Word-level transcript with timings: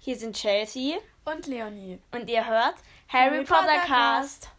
Hier 0.00 0.16
sind 0.16 0.36
Chelsea 0.36 0.96
Und 1.24 1.46
Leonie. 1.46 1.98
und 2.12 2.28
ihr 2.30 2.46
hört 2.46 2.74
Harry, 3.08 3.34
Harry 3.34 3.44
Potter 3.44 3.62
Potter 3.62 3.86
Cast. 3.86 4.50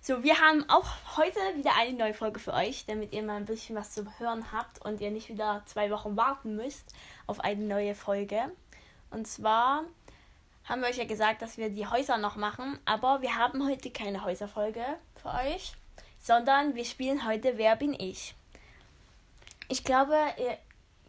So, 0.00 0.22
wir 0.22 0.38
haben 0.38 0.68
auch 0.68 0.86
heute 1.16 1.38
wieder 1.56 1.72
eine 1.78 1.96
neue 1.96 2.12
Folge 2.14 2.38
für 2.38 2.52
euch, 2.52 2.84
damit 2.86 3.12
ihr 3.14 3.22
mal 3.22 3.36
ein 3.36 3.46
bisschen 3.46 3.74
was 3.74 3.92
zum 3.92 4.06
Hören 4.18 4.52
habt 4.52 4.84
und 4.84 5.00
ihr 5.00 5.10
nicht 5.10 5.30
wieder 5.30 5.62
zwei 5.64 5.90
Wochen 5.90 6.16
warten 6.16 6.56
müsst 6.56 6.94
auf 7.26 7.40
eine 7.40 7.64
neue 7.64 7.94
Folge. 7.94 8.52
Und 9.10 9.26
zwar 9.26 9.84
haben 10.64 10.82
wir 10.82 10.88
euch 10.88 10.98
ja 10.98 11.06
gesagt, 11.06 11.40
dass 11.40 11.56
wir 11.56 11.70
die 11.70 11.86
Häuser 11.86 12.18
noch 12.18 12.36
machen, 12.36 12.78
aber 12.84 13.22
wir 13.22 13.36
haben 13.36 13.66
heute 13.66 13.90
keine 13.90 14.24
Häuserfolge 14.24 14.84
für 15.20 15.30
euch, 15.30 15.72
sondern 16.20 16.74
wir 16.74 16.84
spielen 16.84 17.26
heute 17.26 17.56
Wer 17.56 17.76
bin 17.76 17.94
ich? 17.98 18.34
Ich 19.68 19.82
glaube, 19.84 20.16
ihr, 20.36 20.58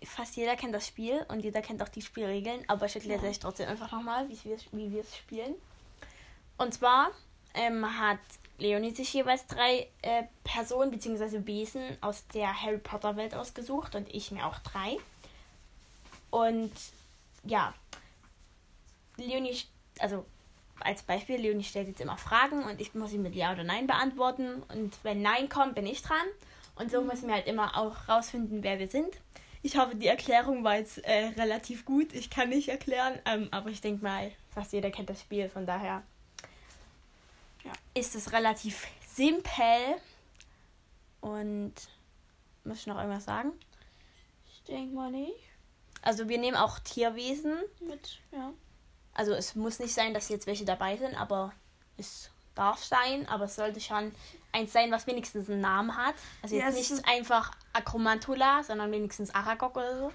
fast 0.05 0.35
jeder 0.35 0.55
kennt 0.55 0.73
das 0.73 0.87
Spiel 0.87 1.25
und 1.29 1.41
jeder 1.41 1.61
kennt 1.61 1.81
auch 1.81 1.89
die 1.89 2.01
Spielregeln, 2.01 2.63
aber 2.67 2.85
ich 2.85 2.95
erkläre 2.95 3.17
es 3.17 3.23
Ja. 3.23 3.29
euch 3.29 3.39
trotzdem 3.39 3.69
einfach 3.69 3.91
nochmal, 3.91 4.29
wie 4.29 4.37
wir 4.43 4.57
wie 4.71 4.91
wir 4.91 5.01
es 5.01 5.15
spielen. 5.15 5.55
Und 6.57 6.73
zwar 6.73 7.11
ähm, 7.54 8.00
hat 8.00 8.19
Leonie 8.57 8.91
sich 8.91 9.13
jeweils 9.13 9.46
drei 9.47 9.87
äh, 10.01 10.23
Personen 10.43 10.91
bzw. 10.91 11.46
Wesen 11.46 11.97
aus 12.01 12.25
der 12.27 12.61
Harry 12.61 12.77
Potter 12.77 13.18
Welt 13.18 13.36
ausgesucht 13.36 13.96
und 13.96 14.13
ich 14.13 14.32
mir 14.32 14.46
auch 14.46 14.60
drei. 14.60 14.97
Und 16.29 16.71
ja, 17.43 17.74
Leonie, 19.18 19.57
also 19.99 20.25
als 20.79 21.04
Beispiel, 21.04 21.37
Leonie 21.37 21.63
stellt 21.63 21.87
jetzt 21.87 22.01
immer 22.01 22.18
Fragen 22.18 22.63
und 22.63 22.82
ich 22.82 22.93
muss 22.93 23.11
sie 23.11 23.18
mit 23.18 23.35
Ja 23.35 23.54
oder 23.54 23.63
Nein 23.63 23.87
beantworten. 23.87 24.63
Und 24.63 24.93
wenn 25.04 25.21
Nein 25.21 25.49
kommt, 25.49 25.75
bin 25.75 25.85
ich 25.85 26.01
dran. 26.01 26.25
Und 26.75 26.91
so 26.91 27.01
müssen 27.01 27.27
wir 27.27 27.35
halt 27.35 27.47
immer 27.47 27.77
auch 27.77 28.10
rausfinden, 28.10 28.63
wer 28.63 28.79
wir 28.79 28.87
sind. 28.87 29.15
Ich 29.65 29.78
hoffe, 29.78 29.96
die 29.96 30.05
Erklärung 30.05 30.64
war 30.64 30.75
jetzt 30.75 31.00
äh, 31.05 31.29
relativ 31.37 31.86
gut. 31.86 32.14
Ich 32.14 32.30
kann 32.30 32.50
nicht 32.50 32.69
erklären, 32.69 33.17
ähm, 33.25 33.47
aber 33.50 33.72
ich 33.72 33.81
denke 33.81 34.03
mal, 34.03 34.31
fast 34.53 34.73
jeder 34.73 34.91
kennt 34.91 35.09
das 35.09 35.22
Spiel. 35.22 35.50
Von 35.50 35.66
daher 35.66 36.03
Ja. 37.63 37.71
ist 37.95 38.13
es 38.13 38.31
relativ 38.31 38.86
simpel. 39.08 39.95
Und 41.19 41.73
muss 42.63 42.81
ich 42.81 42.86
noch 42.86 42.97
irgendwas 42.99 43.25
sagen? 43.25 43.53
Ich 44.53 44.61
denke 44.66 44.93
mal 44.93 45.09
nicht. 45.09 45.33
Also 46.03 46.30
wir 46.30 46.38
nehmen 46.38 46.58
auch 46.58 46.77
Tierwesen. 46.77 47.58
Mit, 47.80 48.19
ja. 48.31 48.53
Also 49.16 49.33
es 49.33 49.55
muss 49.55 49.80
nicht 49.80 49.95
sein, 49.95 50.13
dass 50.13 50.30
jetzt 50.30 50.45
welche 50.45 50.66
dabei 50.66 50.95
sind, 50.95 51.16
aber 51.16 51.53
es 51.97 52.30
darf 52.53 52.83
sein. 52.83 53.27
Aber 53.27 53.45
es 53.45 53.55
sollte 53.55 53.80
schon 53.81 54.13
eins 54.56 54.73
sein, 54.73 54.92
was 54.92 55.06
wenigstens 55.08 55.50
einen 55.50 55.61
Namen 55.61 55.95
hat. 55.95 56.16
Also 56.42 56.56
Ja, 56.56 56.66
jetzt 56.66 56.80
es 56.80 56.89
nicht 56.89 56.92
ist- 57.00 57.08
einfach 57.08 57.52
Akromantula, 57.73 58.64
sondern 58.64 58.92
wenigstens 58.92 59.34
Aragog 59.34 59.75
oder 59.78 59.98
so. 59.98 60.11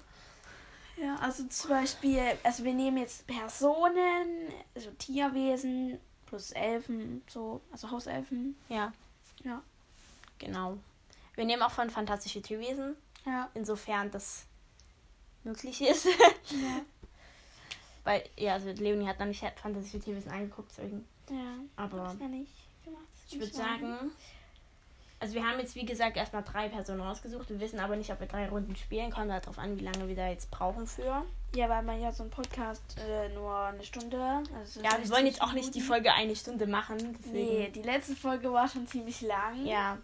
Ja, 1.02 1.16
also 1.16 1.44
zum 1.46 1.70
Beispiel, 1.70 2.20
also 2.42 2.64
wir 2.64 2.74
nehmen 2.74 2.98
jetzt 2.98 3.26
Personen, 3.26 4.48
also 4.74 4.90
Tierwesen 4.98 5.98
plus 6.26 6.52
Elfen, 6.52 7.22
so, 7.28 7.60
also 7.72 7.90
Hauselfen. 7.90 8.56
Ja, 8.68 8.92
Ja. 9.44 9.62
genau. 10.38 10.78
Wir 11.36 11.44
nehmen 11.44 11.62
auch 11.62 11.70
von 11.70 11.88
fantastische 11.90 12.42
Tierwesen, 12.42 12.96
Ja. 13.24 13.48
insofern 13.54 14.10
das 14.10 14.44
möglich 15.44 15.80
ist. 15.80 16.04
Ja. 16.04 16.80
Weil, 18.04 18.24
ja, 18.36 18.54
also 18.54 18.70
Leonie 18.70 19.06
hat 19.08 19.18
noch 19.20 19.26
nicht 19.26 19.40
fantastische 19.60 20.00
Tierwesen 20.00 20.30
angeguckt, 20.32 20.70
deswegen. 20.76 21.06
ja. 21.30 21.54
Aber 21.76 22.08
Hab's 22.08 22.20
ja 22.20 22.28
nicht 22.28 22.52
gemacht. 22.90 23.04
ich 23.28 23.38
würde 23.38 23.52
sagen, 23.52 24.12
also 25.18 25.34
wir 25.34 25.46
haben 25.46 25.58
jetzt 25.58 25.74
wie 25.74 25.84
gesagt 25.84 26.16
erstmal 26.16 26.42
drei 26.42 26.68
Personen 26.68 27.02
rausgesucht. 27.02 27.50
Wir 27.50 27.60
wissen 27.60 27.78
aber 27.78 27.94
nicht, 27.96 28.10
ob 28.10 28.20
wir 28.20 28.26
drei 28.26 28.48
Runden 28.48 28.74
spielen. 28.74 29.10
Kommt 29.10 29.30
halt 29.30 29.44
darauf 29.44 29.58
an, 29.58 29.78
wie 29.78 29.84
lange 29.84 30.08
wir 30.08 30.16
da 30.16 30.28
jetzt 30.28 30.50
brauchen 30.50 30.86
für. 30.86 31.24
Ja, 31.54 31.68
weil 31.68 31.82
man 31.82 32.00
ja 32.00 32.10
so 32.10 32.22
ein 32.22 32.30
Podcast 32.30 32.82
äh, 33.06 33.28
nur 33.30 33.54
eine 33.54 33.82
Stunde. 33.84 34.42
Also 34.58 34.80
Ja, 34.80 34.92
wir 34.92 34.98
60 34.98 35.10
wollen 35.12 35.26
jetzt 35.26 35.42
auch 35.42 35.52
nicht 35.52 35.74
die. 35.74 35.80
Folge 35.82 36.12
eine 36.12 36.34
Stunde 36.34 36.66
machen. 36.66 37.18
Deswegen. 37.18 37.32
Nee, 37.34 37.70
die 37.74 37.82
letzte 37.82 38.16
Folge 38.16 38.50
war 38.52 38.66
schon 38.68 38.86
ziemlich 38.86 39.20
lang. 39.20 39.66
Ja. 39.66 39.98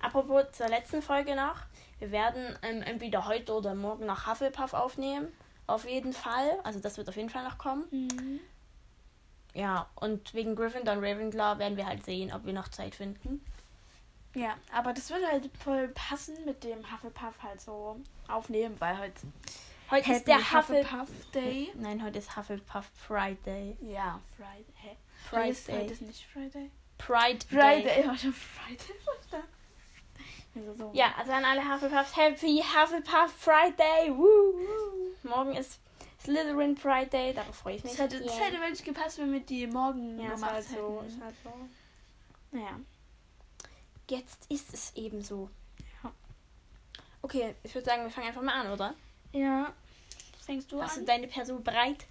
Apropos 0.00 0.44
zur 0.52 0.68
letzten 0.68 1.02
Folge 1.02 1.34
noch. 1.34 1.56
Wir 1.98 2.10
werden 2.12 2.56
ähm, 2.62 2.82
entweder 2.82 3.26
heute 3.26 3.54
oder 3.54 3.74
morgen 3.74 4.06
noch 4.06 4.26
Hufflepuff 4.28 4.74
aufnehmen. 4.74 5.28
Auf 5.66 5.88
jeden 5.88 6.12
Fall. 6.12 6.58
Also 6.62 6.78
das 6.78 6.96
wird 6.98 7.08
auf 7.08 7.16
jeden 7.16 7.30
Fall 7.30 7.44
noch 7.44 7.58
kommen. 7.58 7.84
Mhm. 7.90 8.40
Ja, 9.54 9.88
und 9.94 10.34
wegen 10.34 10.56
Gryffindor 10.56 10.96
und 10.96 11.04
Ravenclaw 11.04 11.58
werden 11.58 11.76
wir 11.76 11.86
halt 11.86 12.04
sehen, 12.04 12.32
ob 12.32 12.44
wir 12.44 12.52
noch 12.52 12.68
Zeit 12.68 12.96
finden. 12.96 13.44
Ja, 14.34 14.56
aber 14.72 14.92
das 14.92 15.10
würde 15.10 15.28
halt 15.28 15.48
voll 15.62 15.88
passen 15.88 16.34
mit 16.44 16.64
dem 16.64 16.78
Hufflepuff 16.92 17.40
halt 17.40 17.60
so 17.60 18.00
aufnehmen, 18.26 18.74
weil 18.80 18.98
heute 18.98 19.20
Heute 19.90 20.12
ist 20.12 20.26
der 20.26 20.38
Hufflepuff. 20.38 20.92
Hufflepuff 20.92 21.30
Day. 21.32 21.70
Nein, 21.74 22.02
heute 22.02 22.18
ist 22.18 22.36
Hufflepuff 22.36 22.90
Friday. 22.96 23.76
Ja, 23.80 24.20
Friday. 24.36 24.64
Hä? 24.74 24.96
Heute 25.30 25.48
ist, 25.50 25.68
heute 25.70 25.92
ist 25.92 26.02
nicht 26.02 26.26
Friday. 26.26 26.70
Pride 26.98 27.44
Day. 27.46 27.46
Friday, 27.46 28.00
ich 28.00 28.06
war 28.06 28.16
schon 28.16 28.32
Friday 28.32 28.94
verstanden. 29.04 29.48
So. 30.78 30.90
Ja, 30.94 31.12
also 31.18 31.32
an 31.32 31.44
alle 31.44 31.62
Hufflepuffs, 31.62 32.16
Happy 32.16 32.62
Hufflepuff 32.62 33.32
Friday. 33.38 34.10
Woo, 34.10 34.24
woo. 34.24 35.28
Morgen 35.28 35.54
ist 35.54 35.80
Slytherin 36.24 36.76
Friday, 36.76 37.34
darauf 37.34 37.54
freue 37.54 37.76
ich 37.76 37.84
mich. 37.84 37.92
Es 37.92 37.98
hätte, 37.98 38.16
es 38.16 38.24
Yay. 38.36 38.44
hätte 38.44 38.60
wirklich 38.60 38.82
gepasst, 38.84 39.18
wenn 39.18 39.32
wir 39.32 39.40
die 39.40 39.66
morgen 39.66 40.18
ja, 40.18 40.30
gemacht 40.30 40.52
halt 40.52 40.64
so. 40.64 41.02
hätten. 41.02 41.22
Halt 41.22 41.34
so. 41.44 41.52
Naja. 42.52 42.80
Jetzt 44.08 44.50
ist 44.50 44.72
es 44.72 44.94
eben 44.96 45.22
so. 45.22 45.50
Ja. 46.02 46.12
Okay, 47.22 47.54
ich 47.62 47.74
würde 47.74 47.84
sagen, 47.86 48.02
wir 48.04 48.10
fangen 48.10 48.28
einfach 48.28 48.42
mal 48.42 48.60
an, 48.60 48.72
oder? 48.72 48.94
Ja. 49.32 49.72
Fängst 50.44 50.70
du 50.72 50.82
Hast 50.82 50.96
du 50.96 51.00
an? 51.00 51.06
deine 51.06 51.26
Person 51.26 51.62
bereit? 51.62 52.06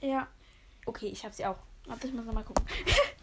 Ja. 0.00 0.26
Okay, 0.86 1.06
ich 1.06 1.24
habe 1.24 1.34
sie 1.34 1.46
auch. 1.46 1.58
Warte, 1.86 2.06
ich 2.06 2.12
muss 2.14 2.24
nochmal 2.24 2.44
gucken. 2.44 2.64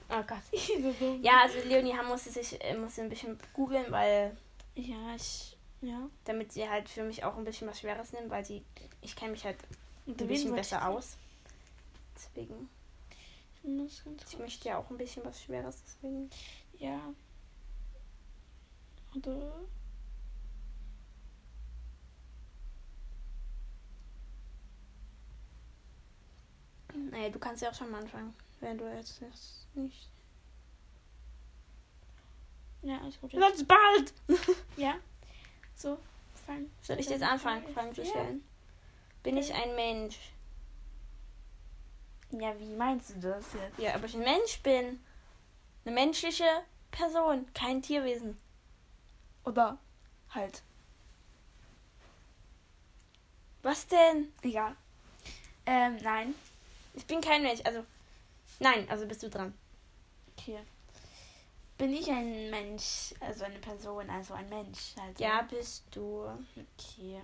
Oh 0.08 0.22
Gott. 0.22 0.38
so. 1.00 1.20
Ja, 1.24 1.42
also 1.42 1.58
Leonie 1.68 1.96
musste 2.08 2.30
sich 2.30 2.64
äh, 2.64 2.78
musste 2.78 3.02
ein 3.02 3.10
bisschen 3.10 3.40
googeln, 3.54 3.92
weil 3.92 4.38
Ja, 4.76 5.16
ich. 5.16 5.58
Ja. 5.82 6.08
damit 6.26 6.54
sie 6.54 6.70
halt 6.70 6.88
für 6.90 7.02
mich 7.02 7.24
auch 7.24 7.36
ein 7.38 7.44
bisschen 7.44 7.68
was 7.68 7.80
Schweres 7.80 8.14
nimmt, 8.14 8.30
weil 8.30 8.46
sie 8.46 8.64
ich 9.02 9.16
kenne 9.16 9.32
mich 9.32 9.44
halt 9.46 9.58
Und 10.06 10.22
ein 10.22 10.28
bisschen 10.28 10.54
besser 10.54 10.88
aus. 10.88 11.18
Deswegen, 12.16 12.70
Ich 13.64 14.38
möchte 14.40 14.70
ja 14.70 14.78
auch 14.78 14.90
ein 14.90 14.98
bisschen 14.98 15.26
was 15.26 15.42
Schweres, 15.42 15.82
deswegen. 15.84 16.30
Ja. 16.78 17.00
Oder? 19.16 19.52
Naja, 26.94 27.30
du 27.30 27.40
kannst 27.40 27.62
ja 27.62 27.70
auch 27.70 27.74
schon 27.74 27.92
mal 27.92 28.02
anfangen, 28.02 28.34
wenn 28.60 28.78
du 28.78 28.86
jetzt 28.94 29.22
nicht. 29.74 30.10
Ja, 32.82 33.00
alles 33.02 33.20
gut. 33.20 33.34
Jetzt 33.34 33.68
bald! 33.68 34.14
Ja. 34.78 34.96
So, 35.76 35.98
fang. 36.46 36.70
Soll 36.82 37.00
ich 37.00 37.10
jetzt 37.10 37.24
anfangen, 37.24 37.68
Fragen 37.74 37.94
zu 37.94 38.04
Ja. 38.04 38.14
Bin 39.26 39.38
ich 39.38 39.52
ein 39.52 39.74
Mensch? 39.74 40.20
Ja, 42.30 42.54
wie 42.60 42.76
meinst 42.76 43.10
du 43.10 43.20
das 43.20 43.54
jetzt? 43.54 43.80
Ja, 43.80 43.96
ob 43.96 44.04
ich 44.04 44.14
ein 44.14 44.20
Mensch 44.20 44.60
bin. 44.62 45.00
Eine 45.84 45.96
menschliche 45.96 46.46
Person, 46.92 47.52
kein 47.56 47.82
Tierwesen. 47.82 48.40
Oder 49.44 49.80
halt. 50.30 50.62
Was 53.64 53.88
denn? 53.88 54.32
Egal. 54.44 54.76
Ähm, 55.66 55.98
nein. 56.04 56.36
Ich 56.94 57.08
bin 57.08 57.20
kein 57.20 57.42
Mensch. 57.42 57.62
Also, 57.66 57.84
nein, 58.60 58.88
also 58.92 59.08
bist 59.08 59.24
du 59.24 59.30
dran. 59.32 59.58
Okay. 60.38 60.60
Bin 61.80 61.94
ich 61.94 62.12
ein 62.12 62.52
Mensch, 62.52 63.16
also 63.20 63.46
eine 63.46 63.58
Person, 63.58 64.08
also 64.08 64.36
ein 64.36 64.50
Mensch? 64.50 64.94
Also. 65.02 65.24
Ja, 65.24 65.42
bist 65.42 65.84
du. 65.90 66.28
Okay. 66.78 67.24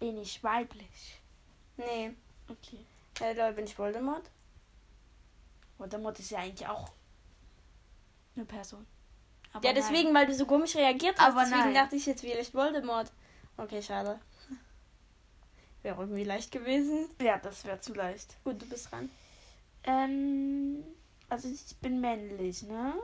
Bin 0.00 0.16
ich 0.16 0.42
weiblich? 0.42 1.20
Nee. 1.76 2.12
Okay. 2.48 2.84
Hallo, 3.20 3.54
bin 3.54 3.66
ich 3.66 3.78
Voldemort? 3.78 4.30
Voldemort 5.76 6.18
ist 6.18 6.30
ja 6.30 6.38
eigentlich 6.38 6.66
auch 6.66 6.90
eine 8.34 8.46
Person. 8.46 8.86
Aber 9.52 9.64
ja, 9.66 9.72
nein. 9.72 9.82
deswegen, 9.82 10.14
weil 10.14 10.26
du 10.26 10.34
so 10.34 10.46
komisch 10.46 10.74
reagiert 10.74 11.18
hast. 11.18 11.28
Aber 11.28 11.40
deswegen 11.40 11.64
nein. 11.64 11.74
dachte 11.74 11.96
ich 11.96 12.06
jetzt 12.06 12.22
vielleicht 12.22 12.54
Voldemort. 12.54 13.12
Okay, 13.58 13.82
schade. 13.82 14.18
Wäre 15.82 16.00
irgendwie 16.00 16.24
leicht 16.24 16.50
gewesen. 16.50 17.10
Ja, 17.20 17.38
das 17.38 17.64
wäre 17.64 17.80
zu 17.80 17.92
leicht. 17.92 18.42
Gut, 18.42 18.60
du 18.60 18.66
bist 18.66 18.90
dran. 18.90 19.10
Ähm, 19.84 20.82
also 21.28 21.48
ich 21.48 21.76
bin 21.76 22.00
männlich, 22.00 22.62
ne? 22.62 22.94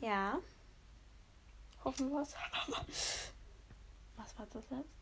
Ja. 0.00 0.38
Hoffen 1.84 2.10
wir 2.10 2.22
es. 2.22 2.34
Was 4.16 4.38
war 4.38 4.46
das 4.52 4.64
jetzt? 4.70 5.01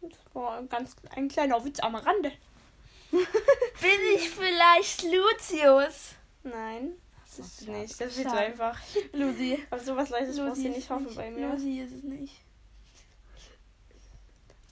Das 0.00 0.18
war 0.32 0.58
ein 0.58 0.68
ganz 0.68 0.94
ein 1.14 1.28
kleiner 1.28 1.64
Witz 1.64 1.80
am 1.80 1.94
Rande. 1.94 2.32
Bin 3.10 4.00
ich 4.14 4.30
vielleicht 4.30 5.02
Lucius? 5.02 6.14
Nein, 6.42 6.92
das 7.24 7.38
ist 7.38 7.64
schade. 7.64 7.78
nicht. 7.78 8.00
Das 8.00 8.14
so 8.14 8.22
Schade. 8.22 8.38
einfach. 8.38 8.78
Lucy. 9.12 9.66
Auf 9.70 9.82
sowas 9.82 10.10
Leichtes 10.10 10.38
brauchst 10.38 10.62
du 10.62 10.68
ist 10.68 10.76
nicht 10.76 10.90
hoffen 10.90 11.14
bei 11.14 11.30
mir. 11.30 11.48
Lucy 11.48 11.80
ist 11.80 11.92
es 11.92 12.02
nicht. 12.02 12.34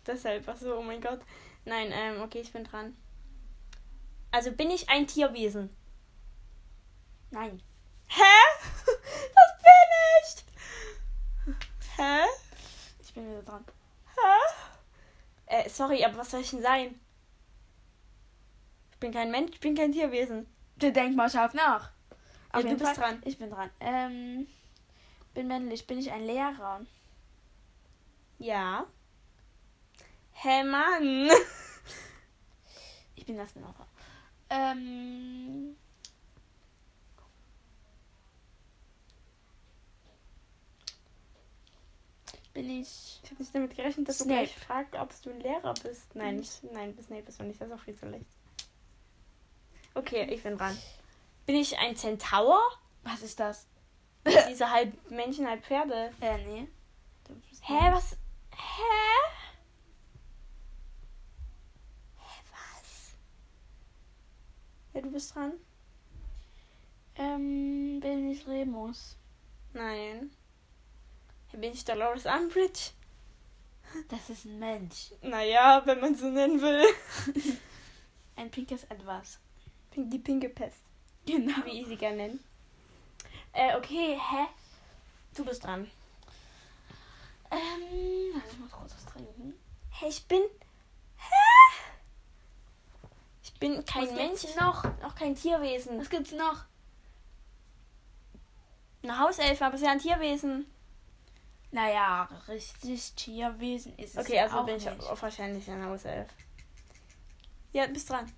Deshalb, 0.06 0.48
ach 0.48 0.56
so, 0.56 0.76
oh 0.76 0.82
mein 0.82 1.00
Gott. 1.00 1.20
Nein, 1.64 1.90
ähm, 1.92 2.22
okay, 2.22 2.40
ich 2.40 2.52
bin 2.52 2.62
dran. 2.62 2.96
Also 4.30 4.52
bin 4.52 4.70
ich 4.70 4.88
ein 4.88 5.06
Tierwesen? 5.06 5.74
Nein. 7.30 7.60
Hä? 8.08 8.22
Das 9.34 9.62
bin 9.62 11.54
ich! 11.54 11.96
Hä? 11.96 12.24
Ich 13.02 13.12
bin 13.14 13.28
wieder 13.28 13.42
dran. 13.42 13.64
Hä? 14.14 14.65
Äh, 15.46 15.68
sorry, 15.68 16.04
aber 16.04 16.18
was 16.18 16.30
soll 16.30 16.40
ich 16.40 16.50
denn 16.50 16.62
sein? 16.62 17.00
Ich 18.92 18.98
bin 18.98 19.12
kein 19.12 19.30
Mensch, 19.30 19.52
ich 19.52 19.60
bin 19.60 19.74
kein 19.74 19.92
Tierwesen. 19.92 20.46
Du 20.76 20.92
denk 20.92 21.16
mal 21.16 21.30
scharf 21.30 21.54
nach. 21.54 21.90
Ja, 22.54 22.62
du 22.62 22.76
bist 22.76 22.96
dran. 22.96 23.22
Ich 23.24 23.38
bin 23.38 23.50
dran. 23.50 23.70
Ähm, 23.80 24.46
bin 25.34 25.48
männlich. 25.48 25.86
Bin 25.86 25.98
ich 25.98 26.10
ein 26.10 26.24
Lehrer? 26.24 26.80
Ja. 28.38 28.86
Hä, 30.32 30.64
Mann? 30.64 31.30
Ich 33.14 33.24
bin 33.26 33.36
noch 33.36 33.46
dran. 33.52 33.86
Ähm, 34.50 35.76
bin 42.56 42.70
ich. 42.70 43.20
Ich 43.22 43.30
habe 43.30 43.42
nicht 43.42 43.54
damit 43.54 43.76
gerechnet, 43.76 44.08
dass 44.08 44.16
Snape. 44.16 44.30
du 44.30 44.34
gleich 44.34 44.56
fragst, 44.56 44.94
ob 44.94 45.22
du 45.22 45.30
ein 45.30 45.40
Lehrer 45.40 45.74
bist. 45.82 46.14
Nein, 46.14 46.36
nicht, 46.36 46.64
nein, 46.72 46.96
bis 46.96 47.06
Snape 47.06 47.22
bist 47.22 47.38
du 47.38 47.44
nicht. 47.44 47.60
Das 47.60 47.68
ist 47.68 47.74
auch 47.74 47.80
viel 47.80 47.94
zu 47.94 48.06
leicht. 48.06 48.24
Okay, 49.94 50.26
ich 50.32 50.42
bin 50.42 50.56
dran. 50.56 50.76
Bin 51.44 51.56
ich 51.56 51.78
ein 51.78 51.94
Zentaur? 51.96 52.58
Was 53.02 53.22
ist 53.22 53.38
das? 53.38 53.66
Diese 54.48 54.70
halb 54.70 55.10
Menschen, 55.10 55.46
halb 55.46 55.64
Pferde. 55.64 56.12
Äh, 56.20 56.38
nee. 56.46 56.68
Hä, 57.60 57.92
was? 57.92 58.16
Hä? 58.52 58.82
Hä, 62.16 62.42
was? 62.52 63.14
Ja, 64.94 65.02
du 65.02 65.10
bist 65.10 65.34
dran? 65.34 65.52
Ähm, 67.16 68.00
bin 68.00 68.30
ich 68.30 68.46
Remus? 68.46 69.16
Nein. 69.74 70.30
Bin 71.52 71.72
ich 71.72 71.84
Dolores 71.84 72.26
Umbridge? 72.26 72.90
Das 74.08 74.28
ist 74.28 74.44
ein 74.44 74.58
Mensch. 74.58 75.12
Naja, 75.22 75.80
wenn 75.86 76.00
man 76.00 76.14
so 76.14 76.26
nennen 76.28 76.60
will. 76.60 76.84
Ein 78.36 78.50
pinkes 78.50 78.84
Etwas. 78.84 79.38
Die 79.94 80.18
pinke 80.18 80.50
Pest, 80.50 80.82
Genau. 81.24 81.54
wie 81.64 81.80
ich 81.80 81.86
sie 81.86 81.96
gerne 81.96 82.16
nenne. 82.16 82.38
Äh, 83.54 83.74
okay, 83.76 84.18
hä? 84.20 84.46
Du 85.34 85.42
bist 85.46 85.64
dran. 85.64 85.90
Ähm, 87.50 88.34
warte, 88.34 88.48
ich 88.52 88.58
muss 88.58 88.70
kurz 88.70 88.92
was 88.94 89.06
trinken. 89.06 89.54
Hä, 89.92 90.08
ich 90.08 90.26
bin. 90.26 90.42
Hä? 91.16 91.76
Ich 93.42 93.54
bin 93.54 93.82
kein 93.86 94.08
Was 94.08 94.12
Mensch, 94.14 94.40
gibt's 94.42 94.56
noch? 94.60 94.84
auch 95.02 95.14
kein 95.14 95.34
Tierwesen. 95.34 95.98
Was 95.98 96.10
gibt's 96.10 96.32
noch? 96.32 96.64
Eine 99.02 99.18
Hauselfe, 99.18 99.64
aber 99.64 99.76
ist 99.76 99.82
ja 99.84 99.92
ein 99.92 99.98
Tierwesen. 100.00 100.66
Naja, 101.72 102.28
richtig 102.48 103.14
Tierwesen 103.14 103.96
ist 103.98 104.16
es 104.16 104.24
Okay, 104.24 104.38
also 104.40 104.58
auch 104.58 104.66
bin 104.66 104.76
ich 104.76 104.84
nicht. 104.86 105.02
auch 105.02 105.20
wahrscheinlich 105.20 105.68
ein 105.70 105.84
Hauself. 105.84 106.28
Ja, 107.72 107.86
bist 107.86 108.08
dran. 108.08 108.30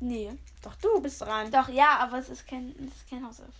Nee. 0.00 0.32
Doch, 0.62 0.74
du 0.76 1.00
bist 1.00 1.20
dran. 1.20 1.50
Doch, 1.50 1.68
ja, 1.68 1.98
aber 1.98 2.18
es 2.18 2.28
ist 2.28 2.46
kein, 2.46 2.74
es 2.78 2.96
ist 3.02 3.10
kein 3.10 3.24
Hauself. 3.26 3.54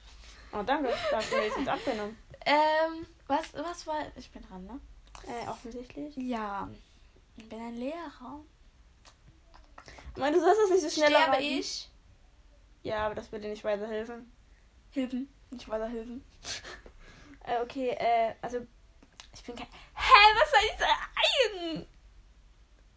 Oh, 0.52 0.62
danke. 0.62 0.88
Da 1.10 1.16
hast 1.18 1.32
du 1.32 1.36
mir 1.36 1.46
jetzt 1.46 1.68
abgenommen. 1.68 2.16
Ähm, 2.46 3.06
was, 3.26 3.52
was 3.54 3.86
war. 3.86 4.02
Ich 4.16 4.30
bin 4.30 4.42
dran, 4.46 4.64
ne? 4.66 4.80
Äh, 5.26 5.48
offensichtlich. 5.48 6.16
Ja. 6.16 6.68
Ich 7.36 7.48
bin 7.48 7.60
ein 7.60 7.74
Lehrer. 7.74 8.40
Mann, 10.16 10.32
du 10.32 10.40
sollst 10.40 10.60
das 10.62 10.70
nicht 10.70 10.82
so 10.82 10.90
schnell 10.90 11.08
Sterbe 11.10 11.32
erraten. 11.36 11.44
ich? 11.44 11.90
Ja, 12.82 13.06
aber 13.06 13.14
das 13.16 13.32
würde 13.32 13.48
nicht 13.48 13.64
weiterhelfen. 13.64 14.30
Hilfen. 14.90 15.28
Nicht 15.50 15.68
weiterhelfen. 15.68 16.22
Äh, 17.44 17.62
okay, 17.62 17.90
äh, 17.90 18.34
also. 18.42 18.66
Ich 19.32 19.42
bin 19.42 19.56
kein. 19.56 19.66
Hä, 19.66 20.12
was 20.40 20.50
soll 20.50 20.60
ich 20.70 20.78
sagen? 20.78 21.86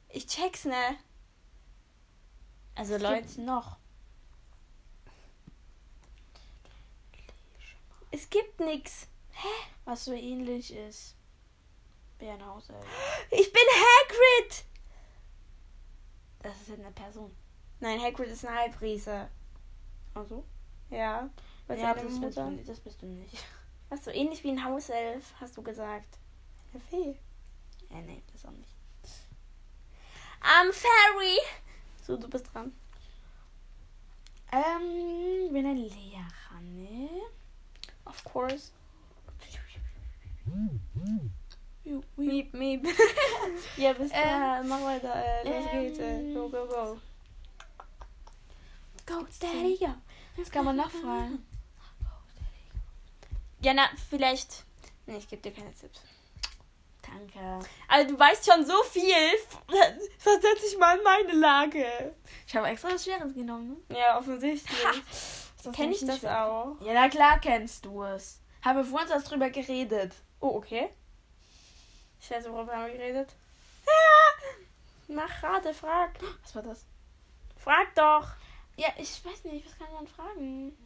Ich 0.09 0.27
check's, 0.27 0.65
ne? 0.65 0.97
Also, 2.75 2.95
Was 2.95 3.01
Leute, 3.01 3.41
noch? 3.41 3.77
es 8.11 8.29
gibt 8.29 8.59
nix. 8.59 9.07
Was 9.85 10.05
so 10.05 10.13
ähnlich 10.13 10.73
ist. 10.73 11.15
Hauself. 12.19 12.83
Ich 13.29 13.53
bin 13.53 13.61
Hagrid! 13.61 14.65
Das 16.41 16.61
ist 16.61 16.71
eine 16.71 16.91
Person. 16.91 17.35
Nein, 17.79 18.01
Hagrid 18.01 18.29
ist 18.29 18.43
ein 18.45 18.55
Halbriese. 18.55 19.29
Also? 20.15 20.43
Ja. 20.89 21.29
Weil 21.67 21.79
Ja, 21.79 21.93
das 21.93 22.19
bist, 22.19 22.37
du, 22.37 22.63
das 22.65 22.79
bist 22.79 23.01
du 23.01 23.05
nicht. 23.05 23.37
Was 23.89 24.03
so 24.05 24.11
ähnlich 24.11 24.43
wie 24.43 24.51
ein 24.51 24.63
Hauself, 24.63 25.33
hast 25.39 25.55
du 25.57 25.61
gesagt. 25.61 26.17
Eine 26.73 26.81
Fee. 26.81 27.17
Ja, 27.89 28.01
nee, 28.01 28.21
das 28.33 28.45
auch 28.45 28.51
nicht. 28.51 28.73
I'm 30.41 30.71
Fairy! 30.71 31.37
So, 32.03 32.17
du 32.17 32.27
bist 32.29 32.53
dran. 32.53 32.73
Ähm, 34.51 35.51
bin 35.51 35.65
ein 35.65 35.77
Lehrer, 35.77 36.61
ne? 36.61 37.09
Of 38.05 38.23
course. 38.23 38.71
Ju. 41.83 42.01
Miep, 42.17 42.53
miep. 42.53 42.85
ja, 43.77 43.93
bis 43.93 44.11
Ähm, 44.11 44.21
da. 44.23 44.63
Mach 44.63 44.81
weiter. 44.83 45.15
Äh, 45.15 45.43
los 45.43 45.65
ähm, 45.71 45.81
geht's. 45.81 45.99
Äh, 45.99 46.33
go, 46.33 46.49
go, 46.49 46.67
go. 46.67 46.99
Go, 49.05 49.25
Daddy, 49.39 49.77
go. 49.79 49.93
Das 50.35 50.51
kann 50.51 50.65
man 50.65 50.75
nachfragen. 50.75 51.45
Ja, 53.61 53.73
na, 53.73 53.89
vielleicht. 54.09 54.65
Nee, 55.05 55.17
ich 55.17 55.27
gebe 55.27 55.41
dir 55.41 55.51
keine 55.51 55.73
Tipps. 55.73 56.01
Danke. 57.01 57.59
Also, 57.87 58.13
du 58.13 58.19
weißt 58.19 58.51
schon 58.51 58.65
so 58.65 58.83
viel. 58.83 59.13
Versetz 60.19 60.61
dich 60.61 60.77
mal 60.77 60.97
in 60.97 61.03
meine 61.03 61.33
Lage. 61.33 62.15
Ich 62.45 62.55
habe 62.55 62.67
extra 62.67 62.89
was 62.89 63.03
Schweres 63.03 63.33
genommen, 63.33 63.77
ne? 63.89 63.97
Ja, 63.97 64.17
offensichtlich. 64.19 64.77
Kenn 65.73 65.91
ich 65.91 66.05
das 66.05 66.19
schwer. 66.19 66.45
auch? 66.45 66.81
Ja, 66.81 66.93
na 66.93 67.09
klar 67.09 67.39
kennst 67.39 67.85
du 67.85 68.03
es. 68.03 68.41
Haben 68.63 68.79
wir 68.79 68.85
vorhin 68.85 69.09
erst 69.09 69.29
drüber 69.31 69.49
geredet. 69.49 70.13
Oh, 70.39 70.55
okay. 70.55 70.89
Scheiße, 72.19 72.51
worüber 72.51 72.73
haben 72.75 72.87
wir 72.87 72.97
geredet? 72.97 73.35
Ja! 73.85 75.13
Mach 75.15 75.43
Rate, 75.43 75.73
frag. 75.73 76.11
Was 76.43 76.55
war 76.55 76.63
das? 76.63 76.85
Frag 77.57 77.95
doch. 77.95 78.27
Ja, 78.75 78.89
ich 78.97 79.23
weiß 79.25 79.45
nicht, 79.45 79.65
was 79.65 79.77
kann 79.77 79.93
man 79.93 80.07
fragen? 80.07 80.77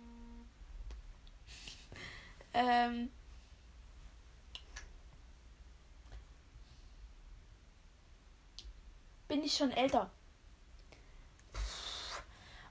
Ähm. 2.54 3.12
Bin 9.28 9.44
ich 9.44 9.56
schon 9.56 9.72
älter? 9.72 10.12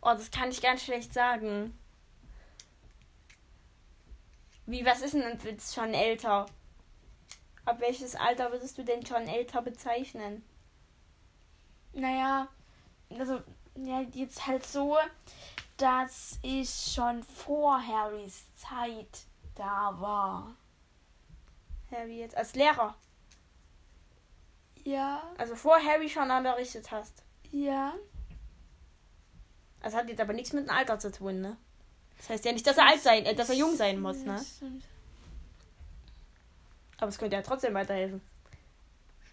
Oh, 0.02 0.10
das 0.10 0.30
kann 0.30 0.50
ich 0.50 0.62
ganz 0.62 0.82
schlecht 0.82 1.12
sagen. 1.12 1.78
Wie, 4.66 4.84
was 4.84 5.02
ist 5.02 5.14
denn 5.14 5.22
denn 5.22 5.38
jetzt 5.42 5.74
schon 5.74 5.94
älter? 5.94 6.46
Ab 7.64 7.80
welches 7.80 8.14
Alter 8.14 8.52
würdest 8.52 8.78
du 8.78 8.84
denn 8.84 9.04
schon 9.04 9.26
älter 9.26 9.62
bezeichnen? 9.62 10.44
Naja, 11.92 12.48
also, 13.10 13.40
ja, 13.74 14.02
jetzt 14.12 14.46
halt 14.46 14.64
so, 14.64 14.96
dass 15.76 16.38
ich 16.42 16.70
schon 16.70 17.22
vor 17.24 17.84
Harrys 17.84 18.44
Zeit 18.56 19.26
da 19.60 19.94
war. 20.00 20.54
Wie 22.06 22.20
jetzt? 22.20 22.36
Als 22.36 22.54
Lehrer. 22.54 22.94
Ja, 24.84 25.22
Also 25.36 25.54
vor 25.54 25.76
Harry 25.78 26.08
schon 26.08 26.30
unterrichtet 26.30 26.90
hast. 26.90 27.22
ja. 27.52 27.94
Das 29.82 29.94
hat 29.94 30.10
jetzt 30.10 30.20
aber 30.20 30.34
nichts 30.34 30.52
mit 30.52 30.66
dem 30.66 30.70
Alter 30.70 30.98
zu 30.98 31.10
tun, 31.10 31.40
ne? 31.40 31.56
Das 32.18 32.28
heißt 32.28 32.44
ja 32.44 32.52
nicht, 32.52 32.66
dass 32.66 32.76
er 32.76 32.86
alt 32.86 33.00
sein, 33.00 33.24
äh, 33.24 33.34
dass 33.34 33.48
er 33.48 33.54
jung 33.54 33.74
sein 33.76 33.98
muss, 33.98 34.18
ne? 34.24 34.34
Das 34.34 34.56
stimmt. 34.56 34.84
Aber 36.98 37.08
es 37.08 37.16
könnte 37.16 37.36
ja 37.36 37.40
trotzdem 37.42 37.72
weiterhelfen. 37.72 38.20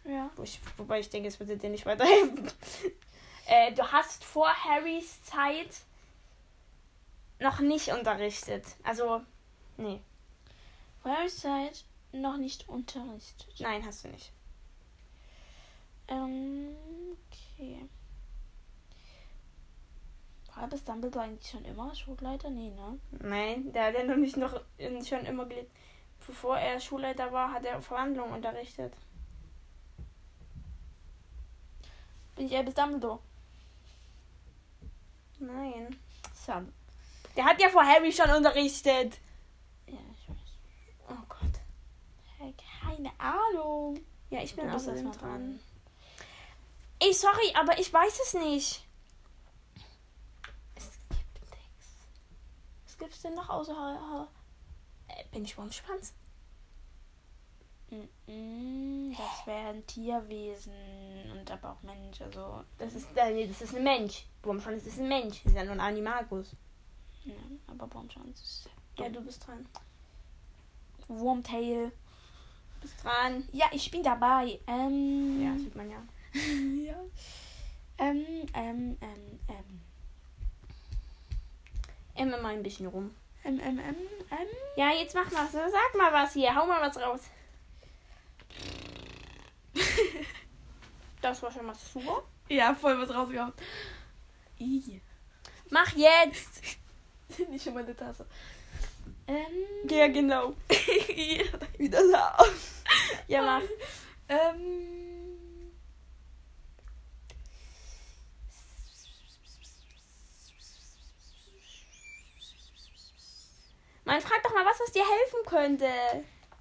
Ja. 0.06 0.30
Ich, 0.42 0.62
wobei 0.78 1.02
ich 1.02 1.10
denke, 1.10 1.28
es 1.28 1.38
würde 1.42 1.58
dir 1.58 1.70
nicht 1.70 1.86
weiterhelfen. 1.86 2.50
äh, 3.48 3.74
du 3.74 3.92
hast 3.92 4.24
vor 4.24 4.48
Harrys 4.48 5.22
Zeit 5.24 5.82
noch 7.40 7.60
nicht 7.60 7.90
unterrichtet. 7.90 8.64
Also, 8.84 9.22
nee. 9.76 10.00
Vor 11.02 11.12
Harrys 11.12 11.40
Zeit 11.40 11.86
noch 12.12 12.38
nicht 12.38 12.68
unterrichtet. 12.68 13.60
Nein, 13.60 13.86
hast 13.86 14.04
du 14.04 14.10
nicht. 14.10 14.32
Ähm, 16.08 16.76
okay. 17.32 17.88
War 20.48 20.64
Albus 20.64 20.84
Dumbledore 20.84 21.26
eigentlich 21.26 21.50
schon 21.50 21.66
immer 21.66 21.94
Schulleiter? 21.94 22.50
Nee, 22.50 22.72
ne? 22.72 23.00
Nein, 23.12 23.72
der 23.74 23.86
hat 23.86 23.94
ja 23.94 24.04
noch 24.04 24.16
nicht 24.16 24.38
noch 24.38 24.62
in, 24.78 25.06
schon 25.06 25.26
immer 25.26 25.46
gelebt. 25.46 25.72
Bevor 26.26 26.58
er 26.58 26.80
Schulleiter 26.80 27.32
war, 27.32 27.52
hat 27.52 27.66
er 27.66 27.82
Verwandlung 27.82 28.32
unterrichtet. 28.32 28.94
Bin 32.36 32.48
ich 32.48 32.56
Albus 32.56 32.74
Dumbledore? 32.74 33.20
Nein. 35.40 35.96
Sam. 36.34 36.74
Der 37.36 37.46
hat 37.46 37.62
ja 37.62 37.70
vor 37.70 37.86
Harry 37.86 38.12
schon 38.12 38.30
unterrichtet. 38.32 39.20
Ja, 39.88 40.00
ich 40.12 40.30
weiß. 40.30 40.38
Oh 41.10 41.24
Gott. 41.30 41.60
Hey, 42.38 42.54
keine 42.88 43.12
Ahnung. 43.20 44.00
Ja, 44.30 44.42
ich 44.42 44.56
bin 44.56 44.70
außerdem 44.70 45.12
dran. 45.12 45.20
dran. 45.20 45.60
Ey, 47.00 47.14
sorry, 47.14 47.54
aber 47.56 47.80
ich 47.80 47.92
weiß 47.94 48.20
es 48.26 48.34
nicht. 48.34 48.84
Es 50.76 50.90
gibt 51.10 51.52
nichts. 51.52 51.88
Was 52.86 52.98
gibt's 52.98 53.22
denn 53.22 53.36
noch 53.36 53.50
außer 53.50 53.76
Ha- 53.76 54.28
äh, 55.08 55.24
Bin 55.32 55.46
ich 55.46 55.58
Wurmschwanz? 55.58 56.14
Das 57.90 59.48
wären 59.48 59.86
Tierwesen 59.88 60.74
und 61.32 61.50
aber 61.50 61.72
auch 61.72 61.82
Mensch. 61.84 62.20
Also, 62.20 62.64
Das 62.78 62.94
ist, 62.94 63.16
äh, 63.16 63.32
nee, 63.32 63.48
das 63.48 63.62
ist 63.62 63.76
ein 63.76 63.84
Mensch. 63.84 64.26
Wurmschwanz 64.44 64.86
ist 64.86 65.00
ein 65.00 65.08
Mensch. 65.08 65.42
Das 65.44 65.54
ist 65.54 65.58
ja 65.58 65.64
nur 65.64 65.74
ein 65.74 65.80
Animagus. 65.80 66.50
ja, 67.24 67.34
aber 67.68 67.88
Baumschwanz 67.88 68.42
ist. 68.42 68.70
Ja, 68.98 69.08
du 69.08 69.22
bist 69.22 69.46
dran. 69.48 69.66
Wormtail. 71.08 71.92
Bist 72.82 73.04
dran. 73.04 73.48
Ja, 73.52 73.66
ich 73.72 73.90
bin 73.92 74.04
dabei. 74.04 74.60
Ähm, 74.68 75.42
Ja, 75.44 75.58
sieht 75.58 75.76
man 75.76 75.90
ja. 75.90 76.02
ja. 76.84 76.96
Ähm, 77.98 78.26
ähm, 78.54 78.98
ähm, 79.02 79.40
ähm. 79.50 79.82
Immer 82.16 82.42
mal 82.42 82.54
ein 82.54 82.64
bisschen 82.64 82.88
rum. 82.88 83.14
Ähm, 83.44 83.60
ähm, 83.64 83.80
ähm, 83.80 83.96
ähm. 84.32 84.48
Ja, 84.76 84.92
jetzt 84.92 85.16
mach 85.16 85.32
mal, 85.32 85.48
so, 85.48 85.58
sag 85.58 85.96
mal 85.96 86.12
was 86.12 86.34
hier. 86.34 86.54
Hau 86.56 86.66
mal 86.66 86.82
was 86.82 86.98
raus. 86.98 87.22
Das 91.22 91.42
war 91.42 91.52
schon 91.52 91.66
mal 91.66 91.76
super. 91.76 92.24
Ja, 92.50 92.74
voll 92.74 93.00
was 93.00 93.14
rausgehauen. 93.14 93.54
Mach 95.70 95.92
jetzt. 95.94 96.62
Nicht 97.50 97.64
schon 97.64 97.74
meine 97.74 97.96
Tasse. 97.96 98.26
Ähm. 99.28 99.90
Ja, 99.90 100.08
genau. 100.08 100.54
ja, 100.70 101.44
wieder 101.78 102.02
da. 102.12 102.38
Ja, 103.28 103.42
mach. 103.42 103.62
Ähm. 104.30 104.98
Man 114.06 114.22
fragt 114.22 114.46
doch 114.46 114.54
mal 114.54 114.66
was, 114.66 114.80
was 114.80 114.94
dir 114.94 115.04
helfen 115.04 115.40
könnte. 115.46 115.90